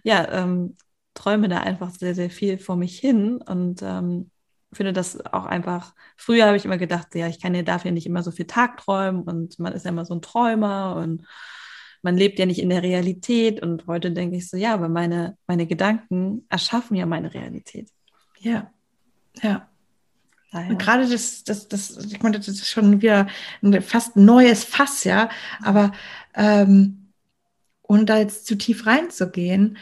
ja, 0.04 0.30
ähm, 0.32 0.76
träume 1.14 1.48
da 1.48 1.58
einfach 1.58 1.90
sehr, 1.90 2.14
sehr 2.14 2.30
viel 2.30 2.58
vor 2.58 2.76
mich 2.76 2.98
hin 2.98 3.38
und 3.42 3.82
ähm, 3.82 4.30
finde 4.72 4.92
das 4.92 5.24
auch 5.26 5.44
einfach, 5.44 5.94
früher 6.16 6.46
habe 6.46 6.56
ich 6.56 6.64
immer 6.64 6.78
gedacht, 6.78 7.14
ja, 7.14 7.28
ich 7.28 7.40
kann 7.40 7.54
ja 7.54 7.62
dafür 7.62 7.90
nicht 7.90 8.06
immer 8.06 8.22
so 8.22 8.30
viel 8.30 8.46
Tagträumen 8.46 9.22
und 9.22 9.58
man 9.58 9.72
ist 9.72 9.84
ja 9.84 9.90
immer 9.90 10.04
so 10.06 10.14
ein 10.14 10.22
Träumer 10.22 10.96
und 10.96 11.26
man 12.02 12.16
lebt 12.16 12.38
ja 12.38 12.46
nicht 12.46 12.60
in 12.60 12.70
der 12.70 12.82
Realität 12.82 13.62
und 13.62 13.86
heute 13.86 14.10
denke 14.12 14.36
ich 14.36 14.48
so, 14.48 14.56
ja, 14.56 14.74
aber 14.74 14.88
meine, 14.88 15.36
meine 15.46 15.66
Gedanken 15.66 16.46
erschaffen 16.48 16.96
ja 16.96 17.06
meine 17.06 17.32
Realität. 17.32 17.90
Ja, 18.40 18.72
ja. 19.42 19.68
Ah, 20.52 20.62
ja. 20.68 20.74
Gerade 20.74 21.08
das, 21.08 21.44
das, 21.44 21.68
das, 21.68 21.96
ich 21.96 22.22
meine, 22.22 22.38
das 22.38 22.46
ist 22.46 22.68
schon 22.68 23.00
wieder 23.00 23.26
ein 23.62 23.82
fast 23.82 24.16
neues 24.16 24.64
Fass, 24.64 25.04
ja. 25.04 25.30
Aber 25.62 25.92
ähm, 26.34 27.08
ohne 27.82 28.04
da 28.04 28.18
jetzt 28.18 28.46
zu 28.46 28.56
tief 28.56 28.86
reinzugehen, 28.86 29.78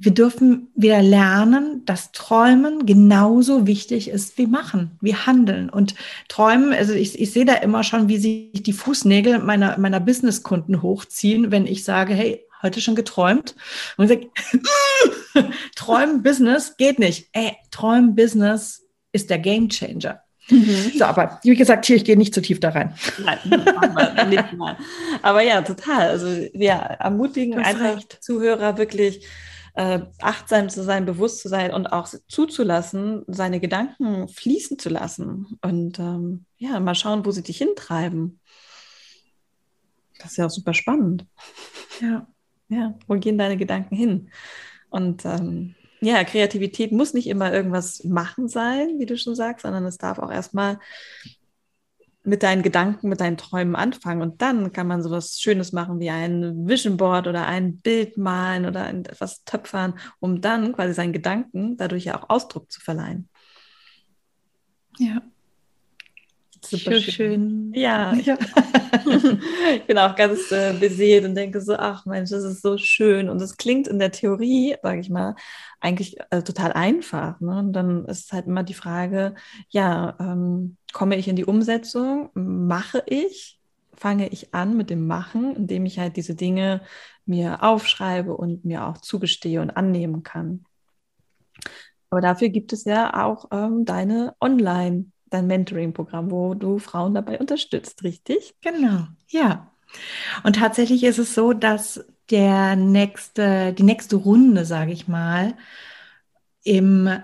wir 0.00 0.12
dürfen 0.12 0.68
wieder 0.76 1.02
lernen, 1.02 1.84
dass 1.84 2.12
Träumen 2.12 2.86
genauso 2.86 3.66
wichtig 3.66 4.08
ist 4.08 4.38
wie 4.38 4.46
Machen, 4.46 4.96
wie 5.00 5.16
Handeln. 5.16 5.70
Und 5.70 5.96
Träumen, 6.28 6.72
also 6.72 6.92
ich, 6.92 7.18
ich 7.18 7.32
sehe 7.32 7.44
da 7.44 7.54
immer 7.54 7.82
schon, 7.82 8.08
wie 8.08 8.18
sich 8.18 8.62
die 8.62 8.72
Fußnägel 8.72 9.40
meiner, 9.40 9.76
meiner 9.76 9.98
Businesskunden 9.98 10.82
hochziehen, 10.82 11.50
wenn 11.50 11.66
ich 11.66 11.82
sage, 11.82 12.14
hey, 12.14 12.44
heute 12.62 12.80
schon 12.80 12.94
geträumt? 12.94 13.56
Und 13.96 14.10
ich 14.10 14.30
sage, 15.34 15.48
Träumen 15.74 16.22
Business 16.22 16.76
geht 16.76 17.00
nicht. 17.00 17.28
Ey, 17.32 17.56
Träumen 17.72 18.14
Business 18.14 18.87
ist 19.12 19.30
der 19.30 19.38
Game 19.38 19.68
Changer. 19.68 20.22
Mhm. 20.50 20.92
So, 20.96 21.04
aber 21.04 21.40
wie 21.42 21.54
gesagt, 21.54 21.86
hier, 21.86 21.96
ich 21.96 22.04
gehe 22.04 22.16
nicht 22.16 22.34
zu 22.34 22.40
tief 22.40 22.60
da 22.60 22.70
rein. 22.70 22.94
Nein, 23.22 23.38
nicht 24.30 24.52
mal. 24.54 24.76
Aber 25.22 25.42
ja, 25.42 25.60
total. 25.62 26.08
Also 26.08 26.26
wir 26.26 26.72
ermutigen 26.72 27.58
einfach 27.58 27.96
recht. 27.96 28.18
Zuhörer 28.22 28.78
wirklich 28.78 29.26
äh, 29.74 30.00
achtsam 30.20 30.70
zu 30.70 30.82
sein, 30.82 31.04
bewusst 31.04 31.40
zu 31.40 31.48
sein 31.48 31.72
und 31.72 31.86
auch 31.86 32.08
zuzulassen, 32.28 33.24
seine 33.26 33.60
Gedanken 33.60 34.28
fließen 34.28 34.78
zu 34.78 34.88
lassen 34.88 35.58
und 35.62 35.98
ähm, 35.98 36.46
ja, 36.56 36.80
mal 36.80 36.94
schauen, 36.94 37.24
wo 37.24 37.30
sie 37.30 37.42
dich 37.42 37.58
hintreiben. 37.58 38.40
Das 40.18 40.32
ist 40.32 40.36
ja 40.38 40.46
auch 40.46 40.50
super 40.50 40.74
spannend. 40.74 41.26
Ja. 42.00 42.26
Ja, 42.70 42.94
wo 43.06 43.14
gehen 43.14 43.38
deine 43.38 43.56
Gedanken 43.56 43.96
hin? 43.96 44.30
Und 44.90 45.24
ähm, 45.24 45.74
ja, 46.00 46.24
Kreativität 46.24 46.92
muss 46.92 47.14
nicht 47.14 47.26
immer 47.26 47.52
irgendwas 47.52 48.04
machen 48.04 48.48
sein, 48.48 48.98
wie 48.98 49.06
du 49.06 49.16
schon 49.16 49.34
sagst, 49.34 49.62
sondern 49.62 49.84
es 49.84 49.98
darf 49.98 50.18
auch 50.18 50.30
erstmal 50.30 50.78
mit 52.24 52.42
deinen 52.42 52.62
Gedanken, 52.62 53.08
mit 53.08 53.20
deinen 53.20 53.36
Träumen 53.36 53.74
anfangen. 53.74 54.22
Und 54.22 54.42
dann 54.42 54.72
kann 54.72 54.86
man 54.86 55.02
sowas 55.02 55.40
Schönes 55.40 55.72
machen 55.72 55.98
wie 55.98 56.10
ein 56.10 56.68
Vision 56.68 56.96
Board 56.96 57.26
oder 57.26 57.46
ein 57.46 57.78
Bild 57.78 58.16
malen 58.18 58.66
oder 58.66 58.88
etwas 58.88 59.44
töpfern, 59.44 59.98
um 60.20 60.40
dann 60.40 60.72
quasi 60.74 60.92
seinen 60.92 61.12
Gedanken 61.12 61.76
dadurch 61.76 62.04
ja 62.04 62.20
auch 62.20 62.28
Ausdruck 62.28 62.70
zu 62.70 62.80
verleihen. 62.80 63.28
Ja. 64.98 65.22
Super 66.70 67.00
schön. 67.00 67.12
schön. 67.12 67.72
Ja, 67.74 68.12
ja. 68.24 68.36
ich 69.74 69.84
bin 69.84 69.98
auch 69.98 70.14
ganz 70.14 70.52
äh, 70.52 70.74
beseelt 70.78 71.24
und 71.24 71.34
denke 71.34 71.60
so, 71.60 71.74
ach 71.74 72.04
Mensch, 72.04 72.30
das 72.30 72.44
ist 72.44 72.62
so 72.62 72.76
schön. 72.76 73.28
Und 73.28 73.40
es 73.40 73.56
klingt 73.56 73.88
in 73.88 73.98
der 73.98 74.12
Theorie, 74.12 74.76
sage 74.82 75.00
ich 75.00 75.08
mal, 75.08 75.34
eigentlich 75.80 76.18
äh, 76.30 76.42
total 76.42 76.72
einfach. 76.72 77.40
Ne? 77.40 77.58
Und 77.58 77.72
dann 77.72 78.04
ist 78.04 78.32
halt 78.32 78.46
immer 78.46 78.62
die 78.62 78.74
Frage, 78.74 79.34
ja, 79.70 80.16
ähm, 80.20 80.76
komme 80.92 81.16
ich 81.16 81.28
in 81.28 81.36
die 81.36 81.44
Umsetzung? 81.44 82.30
Mache 82.34 83.02
ich? 83.06 83.58
Fange 83.94 84.28
ich 84.28 84.54
an 84.54 84.76
mit 84.76 84.90
dem 84.90 85.06
Machen, 85.06 85.56
indem 85.56 85.86
ich 85.86 85.98
halt 85.98 86.16
diese 86.16 86.34
Dinge 86.34 86.82
mir 87.26 87.62
aufschreibe 87.62 88.36
und 88.36 88.64
mir 88.64 88.86
auch 88.86 88.98
zugestehe 88.98 89.60
und 89.60 89.70
annehmen 89.70 90.22
kann. 90.22 90.64
Aber 92.10 92.20
dafür 92.20 92.48
gibt 92.48 92.72
es 92.72 92.84
ja 92.84 93.26
auch 93.26 93.48
ähm, 93.52 93.84
deine 93.84 94.34
Online- 94.40 95.12
dein 95.30 95.46
Mentoring-Programm, 95.46 96.30
wo 96.30 96.54
du 96.54 96.78
Frauen 96.78 97.14
dabei 97.14 97.38
unterstützt, 97.38 98.02
richtig? 98.04 98.54
Genau, 98.60 99.06
ja. 99.28 99.70
Und 100.44 100.56
tatsächlich 100.56 101.04
ist 101.04 101.18
es 101.18 101.34
so, 101.34 101.52
dass 101.52 102.04
der 102.30 102.76
nächste, 102.76 103.72
die 103.72 103.82
nächste 103.82 104.16
Runde, 104.16 104.64
sage 104.64 104.92
ich 104.92 105.08
mal, 105.08 105.54
im 106.62 107.06
äh, 107.06 107.20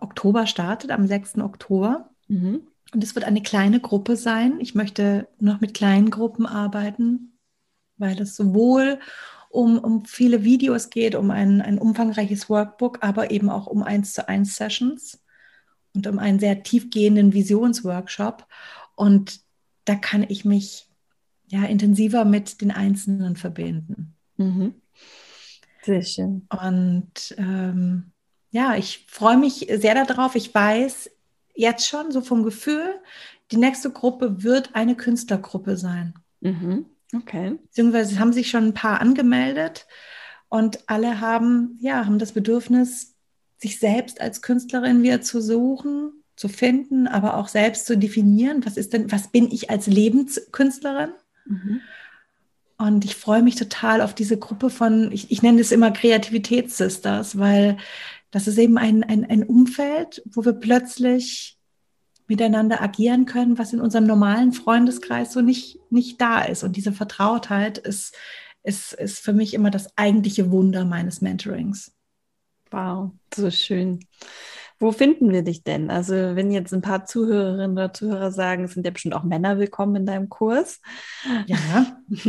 Oktober 0.00 0.46
startet, 0.46 0.90
am 0.90 1.06
6. 1.06 1.38
Oktober. 1.38 2.10
Mhm. 2.26 2.62
Und 2.92 3.04
es 3.04 3.14
wird 3.14 3.24
eine 3.24 3.42
kleine 3.42 3.80
Gruppe 3.80 4.16
sein. 4.16 4.58
Ich 4.60 4.74
möchte 4.74 5.28
noch 5.38 5.60
mit 5.60 5.74
kleinen 5.74 6.10
Gruppen 6.10 6.46
arbeiten, 6.46 7.38
weil 7.96 8.20
es 8.20 8.34
sowohl 8.34 8.98
um, 9.50 9.78
um 9.78 10.04
viele 10.04 10.42
Videos 10.42 10.90
geht, 10.90 11.14
um 11.14 11.30
ein, 11.30 11.60
ein 11.60 11.78
umfangreiches 11.78 12.48
Workbook, 12.48 12.98
aber 13.02 13.30
eben 13.30 13.50
auch 13.50 13.66
um 13.66 13.82
eins 13.82 14.14
zu 14.14 14.28
eins 14.28 14.56
Sessions 14.56 15.20
und 15.94 16.06
um 16.06 16.18
einen 16.18 16.38
sehr 16.38 16.62
tiefgehenden 16.62 17.32
Visionsworkshop. 17.32 18.46
Und 18.94 19.40
da 19.84 19.94
kann 19.94 20.24
ich 20.28 20.44
mich 20.44 20.88
ja 21.46 21.64
intensiver 21.64 22.24
mit 22.24 22.60
den 22.60 22.70
Einzelnen 22.70 23.36
verbinden. 23.36 24.14
Mhm. 24.36 24.74
Sehr 25.82 26.02
schön. 26.02 26.46
Und 26.50 27.34
ähm, 27.38 28.12
ja, 28.50 28.76
ich 28.76 29.06
freue 29.08 29.36
mich 29.36 29.68
sehr 29.76 30.04
darauf. 30.04 30.34
Ich 30.34 30.54
weiß 30.54 31.10
jetzt 31.54 31.88
schon 31.88 32.12
so 32.12 32.20
vom 32.20 32.42
Gefühl, 32.42 32.94
die 33.50 33.56
nächste 33.56 33.90
Gruppe 33.90 34.42
wird 34.42 34.74
eine 34.74 34.94
Künstlergruppe 34.94 35.76
sein. 35.76 36.14
Mhm. 36.40 36.86
Okay. 37.14 37.58
Beziehungsweise 37.62 38.18
haben 38.18 38.32
sich 38.32 38.50
schon 38.50 38.64
ein 38.64 38.74
paar 38.74 39.00
angemeldet 39.00 39.86
und 40.48 40.88
alle 40.88 41.20
haben, 41.20 41.78
ja, 41.80 42.04
haben 42.04 42.18
das 42.18 42.32
Bedürfnis, 42.32 43.16
sich 43.58 43.78
selbst 43.78 44.20
als 44.20 44.40
Künstlerin 44.40 45.02
wieder 45.02 45.20
zu 45.20 45.40
suchen, 45.40 46.12
zu 46.36 46.48
finden, 46.48 47.08
aber 47.08 47.36
auch 47.36 47.48
selbst 47.48 47.86
zu 47.86 47.98
definieren, 47.98 48.64
was 48.64 48.76
ist 48.76 48.92
denn, 48.92 49.10
was 49.10 49.28
bin 49.28 49.50
ich 49.50 49.70
als 49.70 49.86
Lebenskünstlerin? 49.86 51.10
Mhm. 51.46 51.80
Und 52.78 53.04
ich 53.04 53.16
freue 53.16 53.42
mich 53.42 53.56
total 53.56 54.00
auf 54.00 54.14
diese 54.14 54.38
Gruppe 54.38 54.70
von, 54.70 55.10
ich, 55.10 55.32
ich 55.32 55.42
nenne 55.42 55.60
es 55.60 55.72
immer 55.72 55.90
Kreativitätssisters, 55.90 57.38
weil 57.38 57.76
das 58.30 58.46
ist 58.46 58.56
eben 58.58 58.78
ein, 58.78 59.02
ein, 59.02 59.24
ein 59.24 59.42
Umfeld, 59.42 60.22
wo 60.26 60.44
wir 60.44 60.52
plötzlich 60.52 61.58
miteinander 62.28 62.80
agieren 62.80 63.24
können, 63.24 63.58
was 63.58 63.72
in 63.72 63.80
unserem 63.80 64.06
normalen 64.06 64.52
Freundeskreis 64.52 65.32
so 65.32 65.40
nicht, 65.40 65.80
nicht 65.90 66.20
da 66.20 66.42
ist. 66.42 66.62
Und 66.62 66.76
diese 66.76 66.92
Vertrautheit 66.92 67.78
ist, 67.78 68.14
ist, 68.62 68.92
ist 68.92 69.18
für 69.18 69.32
mich 69.32 69.54
immer 69.54 69.70
das 69.70 69.96
eigentliche 69.96 70.52
Wunder 70.52 70.84
meines 70.84 71.20
Mentorings. 71.20 71.97
Wow, 72.70 73.12
so 73.34 73.50
schön. 73.50 74.00
Wo 74.80 74.92
finden 74.92 75.32
wir 75.32 75.42
dich 75.42 75.64
denn? 75.64 75.90
Also, 75.90 76.14
wenn 76.14 76.52
jetzt 76.52 76.72
ein 76.72 76.82
paar 76.82 77.04
Zuhörerinnen 77.04 77.72
oder 77.72 77.92
Zuhörer 77.92 78.30
sagen, 78.30 78.64
es 78.64 78.74
sind 78.74 78.86
ja 78.86 78.92
bestimmt 78.92 79.14
auch 79.14 79.24
Männer 79.24 79.58
willkommen 79.58 79.96
in 79.96 80.06
deinem 80.06 80.28
Kurs. 80.28 80.80
Ja. 81.46 81.98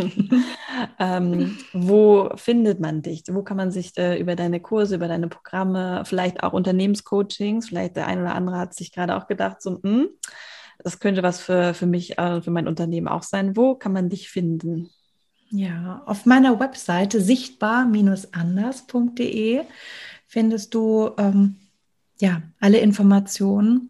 ähm, 0.99 1.59
wo 1.73 2.31
findet 2.35 2.79
man 2.79 3.03
dich? 3.03 3.23
Wo 3.29 3.43
kann 3.43 3.57
man 3.57 3.69
sich 3.69 3.95
äh, 3.97 4.19
über 4.19 4.35
deine 4.35 4.61
Kurse, 4.61 4.95
über 4.95 5.07
deine 5.07 5.27
Programme, 5.27 6.03
vielleicht 6.05 6.41
auch 6.41 6.53
Unternehmenscoachings, 6.53 7.67
vielleicht 7.67 7.97
der 7.97 8.07
eine 8.07 8.21
oder 8.21 8.33
andere 8.33 8.57
hat 8.57 8.73
sich 8.73 8.91
gerade 8.91 9.15
auch 9.15 9.27
gedacht, 9.27 9.61
so, 9.61 9.79
hm, 9.83 10.09
das 10.79 10.99
könnte 10.99 11.21
was 11.21 11.41
für, 11.41 11.75
für 11.75 11.85
mich, 11.85 12.17
äh, 12.17 12.41
für 12.41 12.51
mein 12.51 12.67
Unternehmen 12.67 13.09
auch 13.09 13.23
sein. 13.23 13.57
Wo 13.57 13.75
kann 13.75 13.93
man 13.93 14.09
dich 14.09 14.29
finden? 14.29 14.89
Ja, 15.51 16.03
auf 16.05 16.25
meiner 16.25 16.59
Webseite 16.59 17.21
sichtbar-anders.de 17.21 19.61
findest 20.29 20.75
du 20.75 21.09
ähm, 21.17 21.55
ja 22.19 22.43
alle 22.59 22.77
Informationen. 22.77 23.89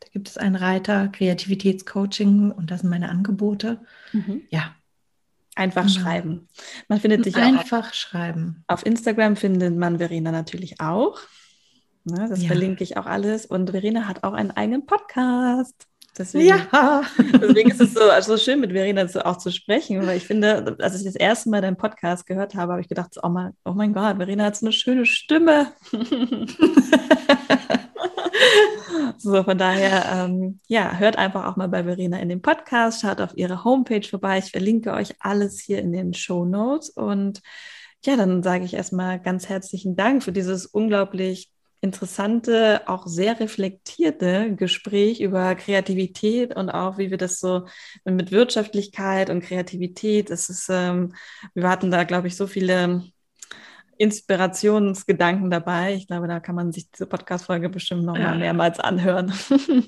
Da 0.00 0.08
gibt 0.12 0.28
es 0.28 0.36
einen 0.36 0.56
Reiter 0.56 1.08
Kreativitätscoaching 1.08 2.50
und 2.50 2.70
das 2.70 2.80
sind 2.80 2.90
meine 2.90 3.08
Angebote. 3.08 3.80
Mhm. 4.12 4.42
Ja. 4.50 4.74
Einfach 5.54 5.86
genau. 5.86 6.00
schreiben. 6.00 6.48
Man 6.88 6.98
findet 6.98 7.26
dich 7.26 7.36
einfach 7.36 7.88
auf, 7.88 7.94
schreiben. 7.94 8.64
Auf 8.66 8.84
Instagram 8.84 9.36
findet 9.36 9.76
man 9.76 9.98
Verena 9.98 10.32
natürlich 10.32 10.80
auch. 10.80 11.20
Ne, 12.04 12.26
das 12.28 12.42
ja. 12.42 12.48
verlinke 12.48 12.82
ich 12.82 12.96
auch 12.96 13.06
alles. 13.06 13.46
Und 13.46 13.70
Verena 13.70 14.08
hat 14.08 14.24
auch 14.24 14.32
einen 14.32 14.50
eigenen 14.50 14.86
Podcast. 14.86 15.86
Deswegen, 16.18 16.48
ja. 16.48 17.02
deswegen 17.40 17.70
ist 17.70 17.80
es 17.80 17.94
so 17.94 18.02
also 18.02 18.36
schön, 18.36 18.60
mit 18.60 18.72
Verena 18.72 19.08
so 19.08 19.20
auch 19.20 19.38
zu 19.38 19.50
sprechen, 19.50 20.06
weil 20.06 20.18
ich 20.18 20.26
finde, 20.26 20.76
als 20.80 20.98
ich 20.98 21.04
das 21.04 21.14
erste 21.14 21.48
Mal 21.48 21.62
deinen 21.62 21.78
Podcast 21.78 22.26
gehört 22.26 22.54
habe, 22.54 22.72
habe 22.72 22.82
ich 22.82 22.88
gedacht, 22.88 23.16
oh 23.22 23.28
mein, 23.30 23.52
oh 23.64 23.72
mein 23.72 23.94
Gott, 23.94 24.16
Verena 24.16 24.44
hat 24.44 24.56
so 24.56 24.66
eine 24.66 24.72
schöne 24.72 25.06
Stimme. 25.06 25.72
so, 29.16 29.42
von 29.42 29.56
daher, 29.56 30.26
ähm, 30.26 30.60
ja, 30.68 30.96
hört 30.98 31.16
einfach 31.16 31.46
auch 31.46 31.56
mal 31.56 31.68
bei 31.68 31.84
Verena 31.84 32.18
in 32.18 32.28
den 32.28 32.42
Podcast, 32.42 33.00
schaut 33.00 33.22
auf 33.22 33.34
ihre 33.34 33.64
Homepage 33.64 34.06
vorbei. 34.06 34.36
Ich 34.38 34.50
verlinke 34.50 34.92
euch 34.92 35.14
alles 35.20 35.60
hier 35.60 35.78
in 35.78 35.92
den 35.92 36.12
Show 36.12 36.44
Notes 36.44 36.90
und 36.90 37.40
ja, 38.04 38.16
dann 38.16 38.42
sage 38.42 38.64
ich 38.64 38.74
erstmal 38.74 39.18
ganz 39.20 39.48
herzlichen 39.48 39.96
Dank 39.96 40.22
für 40.24 40.32
dieses 40.32 40.66
unglaublich 40.66 41.50
interessante, 41.82 42.82
auch 42.86 43.08
sehr 43.08 43.40
reflektierte 43.40 44.54
Gespräch 44.54 45.20
über 45.20 45.54
Kreativität 45.56 46.54
und 46.56 46.70
auch, 46.70 46.96
wie 46.96 47.10
wir 47.10 47.18
das 47.18 47.40
so 47.40 47.66
mit 48.04 48.30
Wirtschaftlichkeit 48.30 49.30
und 49.30 49.42
Kreativität, 49.42 50.30
das 50.30 50.48
ist, 50.48 50.68
ähm, 50.70 51.14
wir 51.54 51.68
hatten 51.68 51.90
da, 51.90 52.04
glaube 52.04 52.28
ich, 52.28 52.36
so 52.36 52.46
viele 52.46 53.02
Inspirationsgedanken 53.98 55.50
dabei. 55.50 55.94
Ich 55.94 56.06
glaube, 56.06 56.28
da 56.28 56.38
kann 56.38 56.54
man 56.54 56.70
sich 56.70 56.88
diese 56.90 57.06
Podcast-Folge 57.06 57.68
bestimmt 57.68 58.04
noch 58.04 58.16
ja. 58.16 58.30
mal 58.30 58.38
mehrmals 58.38 58.80
anhören. 58.80 59.32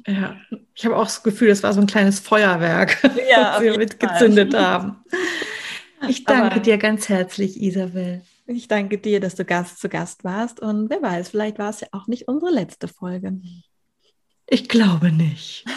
Ja, 0.06 0.36
ich 0.74 0.84
habe 0.84 0.96
auch 0.96 1.04
das 1.04 1.22
Gefühl, 1.22 1.48
es 1.48 1.62
war 1.62 1.72
so 1.72 1.80
ein 1.80 1.86
kleines 1.86 2.18
Feuerwerk, 2.18 2.98
ja, 3.30 3.52
das 3.52 3.62
wir 3.62 3.78
mitgezündet 3.78 4.54
haben. 4.54 4.96
Ich 6.08 6.24
danke 6.24 6.52
Aber 6.52 6.60
dir 6.60 6.76
ganz 6.76 7.08
herzlich, 7.08 7.62
Isabel. 7.62 8.22
Ich 8.46 8.68
danke 8.68 8.98
dir, 8.98 9.20
dass 9.20 9.34
du 9.36 9.44
Gast 9.44 9.80
zu 9.80 9.88
Gast 9.88 10.22
warst 10.22 10.60
und 10.60 10.90
wer 10.90 11.00
weiß, 11.00 11.30
vielleicht 11.30 11.58
war 11.58 11.70
es 11.70 11.80
ja 11.80 11.88
auch 11.92 12.06
nicht 12.06 12.28
unsere 12.28 12.52
letzte 12.52 12.88
Folge. 12.88 13.40
Ich 14.46 14.68
glaube 14.68 15.10
nicht. 15.10 15.64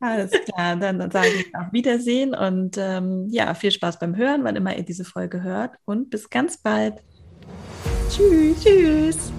Alles 0.00 0.32
klar, 0.32 0.76
dann, 0.76 1.10
sage 1.10 1.28
ich 1.28 1.54
auf 1.54 1.72
Wiedersehen 1.72 2.34
und 2.34 2.76
ähm, 2.76 3.28
ja, 3.30 3.54
viel 3.54 3.70
Spaß 3.70 3.98
beim 3.98 4.14
Hören, 4.16 4.44
wann 4.44 4.56
immer 4.56 4.76
ihr 4.76 4.84
diese 4.84 5.04
Folge 5.04 5.42
hört 5.42 5.76
und 5.86 6.10
bis 6.10 6.28
ganz 6.28 6.58
bald. 6.58 7.02
Tschüss. 8.10 8.62
Tschüss. 8.62 9.32